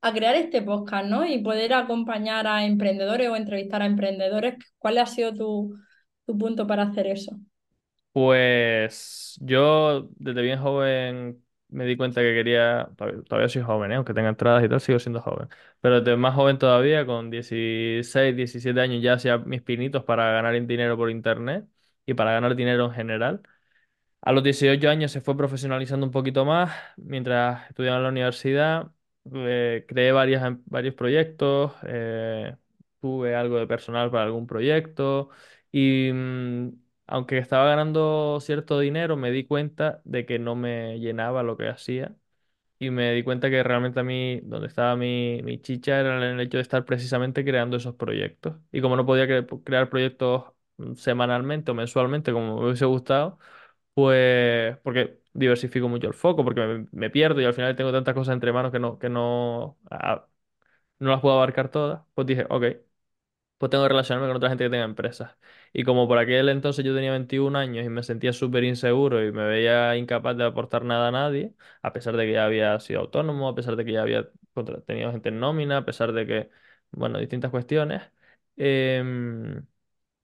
a 0.00 0.12
crear 0.12 0.34
este 0.36 0.62
podcast, 0.62 1.06
¿no? 1.06 1.26
Y 1.26 1.42
poder 1.42 1.74
acompañar 1.74 2.46
a 2.46 2.64
emprendedores 2.64 3.28
o 3.28 3.36
entrevistar 3.36 3.82
a 3.82 3.86
emprendedores. 3.86 4.54
¿Cuál 4.78 4.98
ha 4.98 5.06
sido 5.06 5.34
tu, 5.34 5.74
tu 6.26 6.38
punto 6.38 6.66
para 6.66 6.84
hacer 6.84 7.06
eso? 7.08 7.36
Pues 8.14 9.36
yo 9.40 10.08
desde 10.18 10.42
bien 10.42 10.60
joven 10.60 11.44
me 11.68 11.84
di 11.84 11.96
cuenta 11.96 12.20
que 12.20 12.32
quería, 12.32 12.88
todavía, 12.96 13.22
todavía 13.24 13.48
soy 13.48 13.62
joven, 13.62 13.90
¿eh? 13.90 13.96
Aunque 13.96 14.14
tenga 14.14 14.28
entradas 14.28 14.64
y 14.64 14.68
tal, 14.68 14.80
sigo 14.80 15.00
siendo 15.00 15.20
joven, 15.20 15.48
pero 15.80 16.00
desde 16.00 16.16
más 16.16 16.34
joven 16.36 16.58
todavía, 16.58 17.04
con 17.06 17.28
16 17.30 18.36
17 18.36 18.80
años 18.80 19.02
ya 19.02 19.14
hacía 19.14 19.38
mis 19.38 19.62
pinitos 19.62 20.04
para 20.04 20.30
ganar 20.32 20.54
dinero 20.66 20.96
por 20.96 21.10
internet 21.10 21.66
y 22.06 22.14
para 22.14 22.32
ganar 22.32 22.54
dinero 22.54 22.86
en 22.86 22.92
general. 22.92 23.42
A 24.22 24.32
los 24.32 24.42
18 24.42 24.88
años 24.90 25.12
se 25.12 25.20
fue 25.20 25.36
profesionalizando 25.36 26.06
un 26.06 26.12
poquito 26.12 26.44
más. 26.44 26.72
Mientras 26.96 27.68
estudiaba 27.70 27.98
en 27.98 28.02
la 28.04 28.08
universidad, 28.10 28.90
eh, 29.34 29.84
creé 29.88 30.12
varias, 30.12 30.44
em- 30.44 30.62
varios 30.66 30.94
proyectos, 30.94 31.72
eh, 31.86 32.56
tuve 33.00 33.34
algo 33.34 33.58
de 33.58 33.66
personal 33.66 34.10
para 34.10 34.24
algún 34.24 34.46
proyecto 34.46 35.28
y 35.72 36.10
mm, 36.12 36.68
aunque 37.06 37.38
estaba 37.38 37.66
ganando 37.68 38.38
cierto 38.40 38.78
dinero, 38.80 39.16
me 39.16 39.30
di 39.30 39.44
cuenta 39.46 40.00
de 40.04 40.26
que 40.26 40.38
no 40.38 40.54
me 40.56 40.98
llenaba 41.00 41.42
lo 41.42 41.56
que 41.56 41.68
hacía 41.68 42.14
y 42.78 42.90
me 42.90 43.12
di 43.12 43.22
cuenta 43.22 43.50
que 43.50 43.62
realmente 43.62 44.00
a 44.00 44.02
mí, 44.04 44.40
donde 44.44 44.66
estaba 44.68 44.96
mi, 44.96 45.40
mi 45.44 45.60
chicha 45.60 46.00
era 46.00 46.30
el 46.32 46.40
hecho 46.40 46.58
de 46.58 46.62
estar 46.62 46.84
precisamente 46.84 47.44
creando 47.44 47.76
esos 47.76 47.94
proyectos. 47.96 48.56
Y 48.72 48.80
como 48.80 48.96
no 48.96 49.06
podía 49.06 49.26
cre- 49.26 49.62
crear 49.64 49.88
proyectos 49.90 50.44
mm, 50.78 50.94
semanalmente 50.94 51.70
o 51.70 51.74
mensualmente 51.74 52.32
como 52.32 52.58
me 52.60 52.66
hubiese 52.66 52.84
gustado, 52.86 53.38
pues 53.94 54.78
porque 54.84 55.20
diversifico 55.34 55.88
mucho 55.88 56.08
el 56.08 56.14
foco, 56.14 56.44
porque 56.44 56.86
me, 56.92 57.10
pierdo 57.10 57.40
y 57.40 57.44
al 57.46 57.54
final 57.54 57.76
tengo 57.76 57.92
tantas 57.92 58.14
cosas 58.14 58.34
entre 58.34 58.52
manos 58.52 58.72
que 58.72 58.78
no, 58.80 58.98
que 58.98 59.08
no, 59.10 59.78
no 60.98 61.10
las 61.10 61.20
puedo 61.20 61.34
abarcar 61.36 61.70
todas, 61.70 62.02
pues 62.14 62.26
dije, 62.26 62.46
ok, 62.50 62.64
pues 63.58 63.70
tengo 63.70 63.84
que 63.84 63.88
relacionarme 63.88 64.28
con 64.28 64.36
otra 64.36 64.48
gente 64.50 64.64
que 64.64 64.70
tenga 64.70 64.84
empresas. 64.84 65.36
Y 65.72 65.84
como 65.84 66.06
por 66.08 66.18
aquel 66.18 66.48
entonces 66.48 66.84
yo 66.84 66.94
tenía 66.94 67.10
21 67.12 67.56
años 67.56 67.84
y 67.84 67.88
me 67.88 68.02
sentía 68.02 68.32
súper 68.32 68.64
inseguro 68.64 69.24
y 69.24 69.32
me 69.32 69.44
veía 69.46 69.96
incapaz 69.96 70.36
de 70.36 70.44
aportar 70.44 70.84
nada 70.84 71.08
a 71.08 71.10
nadie, 71.12 71.54
a 71.82 71.92
pesar 71.92 72.16
de 72.16 72.26
que 72.26 72.32
ya 72.32 72.44
había 72.44 72.78
sido 72.80 73.00
autónomo, 73.00 73.48
a 73.48 73.54
pesar 73.54 73.76
de 73.76 73.84
que 73.84 73.92
ya 73.92 74.02
había 74.02 74.28
tenido 74.86 75.10
gente 75.12 75.28
en 75.30 75.40
nómina, 75.40 75.78
a 75.78 75.84
pesar 75.84 76.12
de 76.12 76.26
que, 76.26 76.50
bueno, 76.92 77.18
distintas 77.18 77.50
cuestiones, 77.50 78.02
em, 78.56 79.66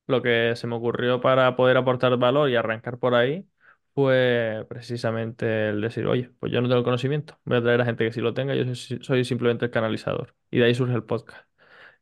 lo 0.06 0.22
que 0.22 0.54
se 0.56 0.66
me 0.66 0.76
ocurrió 0.76 1.20
para 1.20 1.56
poder 1.56 1.76
aportar 1.76 2.16
valor 2.18 2.50
y 2.50 2.56
arrancar 2.56 2.98
por 2.98 3.14
ahí 3.14 3.48
fue 3.94 4.66
precisamente 4.68 5.70
el 5.70 5.80
decir, 5.80 6.06
oye, 6.06 6.30
pues 6.40 6.52
yo 6.52 6.60
no 6.60 6.68
tengo 6.68 6.78
el 6.80 6.84
conocimiento, 6.84 7.38
voy 7.44 7.58
a 7.58 7.62
traer 7.62 7.80
a 7.82 7.84
gente 7.84 8.04
que 8.04 8.12
sí 8.12 8.20
lo 8.20 8.34
tenga, 8.34 8.54
yo 8.54 8.64
soy, 8.74 9.00
soy 9.02 9.24
simplemente 9.24 9.66
el 9.66 9.70
canalizador. 9.70 10.34
Y 10.50 10.58
de 10.58 10.66
ahí 10.66 10.74
surge 10.74 10.94
el 10.94 11.04
podcast. 11.04 11.49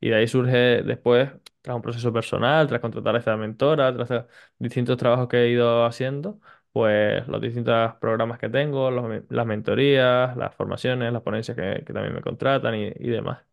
Y 0.01 0.11
de 0.11 0.17
ahí 0.17 0.27
surge 0.29 0.83
después, 0.83 1.31
tras 1.63 1.77
un 1.77 1.83
proceso 1.83 2.13
personal, 2.13 2.67
tras 2.69 2.81
contratar 2.81 3.15
a 3.17 3.19
esta 3.19 3.37
mentora, 3.37 3.93
tras 3.95 4.27
distintos 4.59 4.97
trabajos 4.97 5.29
que 5.29 5.39
he 5.45 5.51
ido 5.51 5.85
haciendo, 5.85 6.41
pues 6.73 7.27
los 7.29 7.41
distintos 7.41 7.95
programas 8.01 8.39
que 8.39 8.49
tengo, 8.49 8.91
los- 8.91 9.23
las 9.31 9.47
mentorías, 9.47 10.37
las 10.37 10.55
formaciones, 10.55 11.13
las 11.13 11.23
ponencias 11.23 11.57
que, 11.57 11.85
que 11.85 11.93
también 11.93 12.15
me 12.15 12.23
contratan 12.23 12.75
y, 12.77 12.87
y 12.89 13.09
demás. 13.11 13.45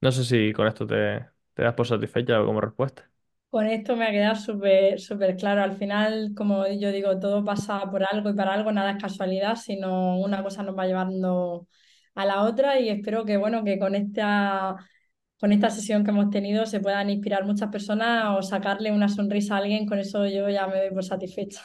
No 0.00 0.12
sé 0.12 0.24
si 0.24 0.52
con 0.52 0.66
esto 0.68 0.86
te, 0.86 1.26
te 1.54 1.62
das 1.62 1.74
por 1.74 1.86
satisfecha 1.86 2.42
como 2.44 2.60
respuesta. 2.60 3.10
Con 3.50 3.66
esto 3.66 3.96
me 3.96 4.06
ha 4.06 4.10
quedado 4.10 4.36
súper, 4.36 5.00
súper 5.00 5.36
claro. 5.36 5.62
Al 5.62 5.72
final, 5.76 6.32
como 6.36 6.66
yo 6.68 6.92
digo, 6.92 7.18
todo 7.18 7.42
pasa 7.44 7.90
por 7.90 8.02
algo 8.04 8.28
y 8.30 8.34
para 8.34 8.52
algo, 8.52 8.72
nada 8.72 8.90
es 8.92 9.02
casualidad, 9.02 9.56
sino 9.56 10.18
una 10.18 10.42
cosa 10.42 10.62
nos 10.62 10.76
va 10.76 10.86
llevando 10.86 11.66
a 12.14 12.26
la 12.26 12.42
otra 12.42 12.78
y 12.78 12.90
espero 12.90 13.24
que, 13.24 13.38
bueno, 13.38 13.64
que 13.64 13.78
con 13.78 13.94
esta, 13.94 14.76
con 15.40 15.52
esta 15.52 15.70
sesión 15.70 16.04
que 16.04 16.10
hemos 16.10 16.30
tenido 16.30 16.66
se 16.66 16.80
puedan 16.80 17.10
inspirar 17.10 17.44
muchas 17.46 17.70
personas 17.70 18.36
o 18.38 18.42
sacarle 18.42 18.92
una 18.92 19.08
sonrisa 19.08 19.54
a 19.56 19.58
alguien. 19.58 19.86
Con 19.86 19.98
eso 19.98 20.26
yo 20.26 20.48
ya 20.50 20.66
me 20.66 20.78
doy 20.80 20.90
por 20.90 21.04
satisfecha. 21.04 21.62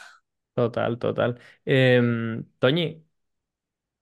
Total, 0.54 0.98
total. 0.98 1.40
Em, 1.64 2.44
Toñi, 2.60 3.04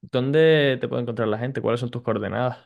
¿dónde 0.01 0.79
te 0.81 0.89
puede 0.89 1.03
encontrar 1.03 1.29
la 1.29 1.39
gente? 1.39 1.61
¿Cuáles 1.63 1.81
son 1.81 1.91
tus 1.91 2.03
coordenadas 2.03 2.59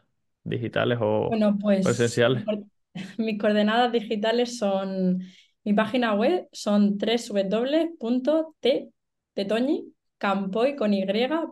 digitales 0.45 0.99
o 1.01 1.39
Bueno, 1.39 1.59
pues 1.61 1.83
presenciales? 1.83 2.45
mis 3.19 3.39
coordenadas 3.41 3.93
digitales 3.93 4.59
son 4.59 5.21
mi 5.65 5.73
página 5.75 6.15
web, 6.15 6.49
son 6.53 6.99
www.t 6.99 8.91
de 9.35 9.45
Toñi, 9.45 9.93
campoy 10.19 10.77
con 10.77 10.95
y 10.95 11.05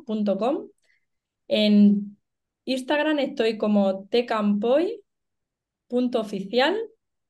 punto 0.06 0.38
com. 0.38 0.68
En 1.48 2.18
Instagram 2.66 3.20
estoy 3.20 3.58
como 3.58 4.06
tcampoy 4.08 5.03
toñi.oficial 5.88 6.76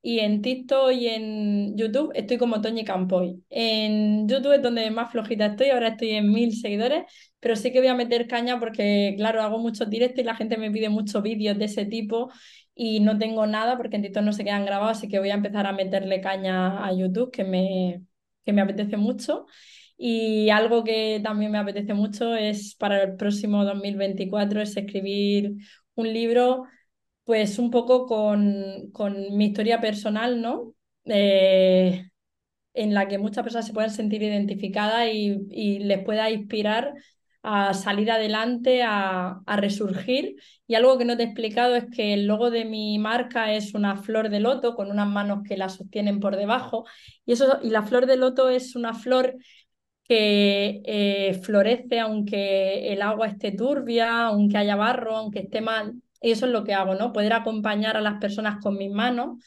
y 0.01 0.19
en 0.19 0.43
TikTok 0.43 0.91
y 0.91 1.07
en 1.07 1.75
YouTube 1.77 2.11
estoy 2.13 2.37
como 2.37 2.61
Toñi 2.61 2.85
Campoy. 2.85 3.43
En 3.49 4.27
YouTube 4.27 4.53
es 4.53 4.61
donde 4.61 4.91
más 4.91 5.11
flojita 5.11 5.47
estoy, 5.47 5.69
ahora 5.69 5.89
estoy 5.89 6.11
en 6.11 6.31
mil 6.31 6.55
seguidores, 6.55 7.05
pero 7.39 7.55
sí 7.55 7.71
que 7.71 7.79
voy 7.79 7.87
a 7.87 7.95
meter 7.95 8.27
caña 8.27 8.59
porque, 8.59 9.15
claro, 9.17 9.41
hago 9.41 9.57
muchos 9.57 9.89
directos 9.89 10.19
y 10.21 10.23
la 10.23 10.35
gente 10.35 10.57
me 10.57 10.69
pide 10.69 10.89
muchos 10.89 11.23
vídeos 11.23 11.57
de 11.57 11.65
ese 11.65 11.85
tipo 11.85 12.31
y 12.75 12.99
no 12.99 13.17
tengo 13.17 13.47
nada 13.47 13.77
porque 13.77 13.95
en 13.95 14.03
TikTok 14.03 14.23
no 14.23 14.33
se 14.33 14.43
quedan 14.43 14.65
grabados, 14.65 14.97
así 14.97 15.07
que 15.07 15.17
voy 15.17 15.31
a 15.31 15.35
empezar 15.35 15.65
a 15.65 15.73
meterle 15.73 16.21
caña 16.21 16.85
a 16.85 16.93
YouTube, 16.93 17.31
que 17.31 17.43
me, 17.43 18.03
que 18.45 18.53
me 18.53 18.61
apetece 18.61 18.97
mucho. 18.97 19.47
Y 19.97 20.49
algo 20.49 20.83
que 20.83 21.19
también 21.23 21.51
me 21.51 21.57
apetece 21.57 21.93
mucho 21.95 22.35
es 22.35 22.75
para 22.75 23.01
el 23.01 23.15
próximo 23.15 23.63
2024 23.65 24.61
es 24.61 24.77
escribir 24.77 25.55
un 25.95 26.13
libro 26.13 26.65
pues 27.25 27.59
un 27.59 27.71
poco 27.71 28.05
con, 28.05 28.91
con 28.93 29.35
mi 29.35 29.47
historia 29.47 29.81
personal, 29.81 30.41
¿no? 30.41 30.73
Eh, 31.05 32.09
en 32.73 32.93
la 32.93 33.07
que 33.07 33.17
muchas 33.17 33.43
personas 33.43 33.67
se 33.67 33.73
puedan 33.73 33.91
sentir 33.91 34.23
identificadas 34.23 35.09
y, 35.13 35.79
les 35.79 36.03
pueda 36.05 36.29
inspirar 36.31 36.93
a 37.43 37.73
salir 37.73 38.11
adelante, 38.11 38.83
a, 38.83 39.41
a, 39.45 39.57
resurgir. 39.57 40.35
Y 40.67 40.75
algo 40.75 40.97
que 40.97 41.05
no 41.05 41.17
te 41.17 41.23
he 41.23 41.25
explicado 41.27 41.75
es 41.75 41.85
que 41.91 42.13
el 42.13 42.27
logo 42.27 42.51
de 42.51 42.65
mi 42.65 42.99
marca 42.99 43.53
es 43.53 43.73
una 43.73 43.97
flor 43.97 44.29
de 44.29 44.39
loto 44.39 44.75
con 44.75 44.91
unas 44.91 45.07
manos 45.07 45.41
que 45.47 45.57
la 45.57 45.69
sostienen 45.69 46.19
por 46.19 46.37
debajo. 46.37 46.85
Y, 47.25 47.33
eso, 47.33 47.59
y 47.63 47.69
la 47.69 47.83
flor 47.83 48.07
de 48.07 48.17
loto 48.17 48.49
es 48.49 48.75
una 48.75 48.93
flor 48.93 49.35
que 50.07 50.81
eh, 50.85 51.39
florece 51.43 51.99
aunque 51.99 52.93
el 52.93 53.01
agua 53.01 53.27
esté 53.27 53.51
turbia, 53.51 54.27
aunque 54.27 54.57
haya 54.57 54.75
barro, 54.75 55.17
aunque 55.17 55.39
esté 55.39 55.61
mal. 55.61 55.95
Y 56.21 56.31
eso 56.31 56.45
es 56.45 56.51
lo 56.51 56.63
que 56.63 56.73
hago, 56.73 56.95
¿no? 56.95 57.13
Poder 57.13 57.33
acompañar 57.33 57.97
a 57.97 58.01
las 58.01 58.19
personas 58.19 58.57
con 58.61 58.77
mis 58.77 58.91
manos 58.91 59.37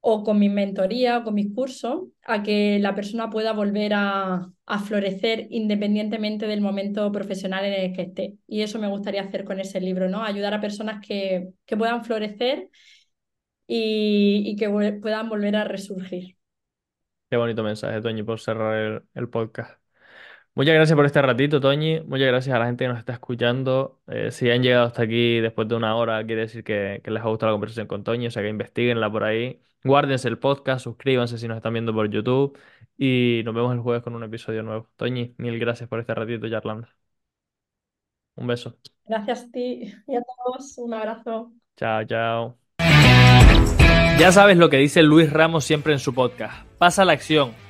o 0.00 0.24
con 0.24 0.38
mi 0.38 0.48
mentoría 0.48 1.18
o 1.18 1.24
con 1.24 1.34
mis 1.34 1.54
cursos 1.54 2.04
a 2.24 2.42
que 2.42 2.78
la 2.80 2.94
persona 2.94 3.30
pueda 3.30 3.52
volver 3.52 3.92
a, 3.94 4.50
florecer 4.86 5.48
independientemente 5.50 6.46
del 6.46 6.60
momento 6.60 7.10
profesional 7.10 7.64
en 7.64 7.72
el 7.72 7.92
que 7.92 8.02
esté. 8.02 8.36
Y 8.46 8.62
eso 8.62 8.78
me 8.78 8.88
gustaría 8.88 9.22
hacer 9.22 9.44
con 9.44 9.58
ese 9.58 9.80
libro, 9.80 10.08
¿no? 10.08 10.22
Ayudar 10.22 10.54
a 10.54 10.60
personas 10.60 11.04
que, 11.04 11.48
puedan 11.76 12.04
florecer 12.04 12.70
y, 13.66 14.54
que 14.56 14.70
puedan 14.70 15.28
volver 15.28 15.56
a 15.56 15.64
resurgir. 15.64 16.36
Qué 17.28 17.36
bonito 17.36 17.62
mensaje, 17.62 18.00
Toñi, 18.00 18.22
por 18.22 18.40
cerrar 18.40 19.04
el 19.14 19.28
podcast. 19.28 19.79
Muchas 20.54 20.74
gracias 20.74 20.96
por 20.96 21.06
este 21.06 21.22
ratito, 21.22 21.60
Toñi. 21.60 22.00
Muchas 22.00 22.26
gracias 22.26 22.54
a 22.54 22.58
la 22.58 22.66
gente 22.66 22.84
que 22.84 22.88
nos 22.88 22.98
está 22.98 23.12
escuchando. 23.12 24.00
Eh, 24.08 24.30
si 24.30 24.50
han 24.50 24.62
llegado 24.62 24.86
hasta 24.86 25.02
aquí 25.02 25.40
después 25.40 25.68
de 25.68 25.76
una 25.76 25.96
hora, 25.96 26.24
quiere 26.26 26.42
decir 26.42 26.64
que, 26.64 27.00
que 27.02 27.10
les 27.10 27.22
ha 27.22 27.28
gustado 27.28 27.52
la 27.52 27.54
conversación 27.54 27.86
con 27.86 28.04
Toñi, 28.04 28.26
o 28.26 28.30
sea 28.30 28.42
que 28.42 28.48
investiguenla 28.48 29.10
por 29.10 29.24
ahí. 29.24 29.60
Guárdense 29.84 30.28
el 30.28 30.38
podcast, 30.38 30.84
suscríbanse 30.84 31.38
si 31.38 31.48
nos 31.48 31.56
están 31.56 31.72
viendo 31.72 31.94
por 31.94 32.10
YouTube 32.10 32.58
y 32.98 33.42
nos 33.44 33.54
vemos 33.54 33.72
el 33.72 33.80
jueves 33.80 34.02
con 34.02 34.14
un 34.14 34.24
episodio 34.24 34.62
nuevo. 34.62 34.88
Toñi, 34.96 35.34
mil 35.38 35.58
gracias 35.58 35.88
por 35.88 36.00
este 36.00 36.14
ratito 36.14 36.48
charlando. 36.50 36.88
Un 38.36 38.46
beso. 38.46 38.76
Gracias 39.06 39.44
a 39.44 39.50
ti 39.50 39.94
y 40.06 40.16
a 40.16 40.22
todos. 40.22 40.76
Un 40.78 40.94
abrazo. 40.94 41.52
Chao, 41.76 42.04
chao. 42.04 42.58
Ya 44.18 44.32
sabes 44.32 44.58
lo 44.58 44.68
que 44.68 44.76
dice 44.76 45.02
Luis 45.02 45.32
Ramos 45.32 45.64
siempre 45.64 45.92
en 45.94 45.98
su 45.98 46.14
podcast. 46.14 46.66
Pasa 46.78 47.04
la 47.04 47.12
acción. 47.12 47.52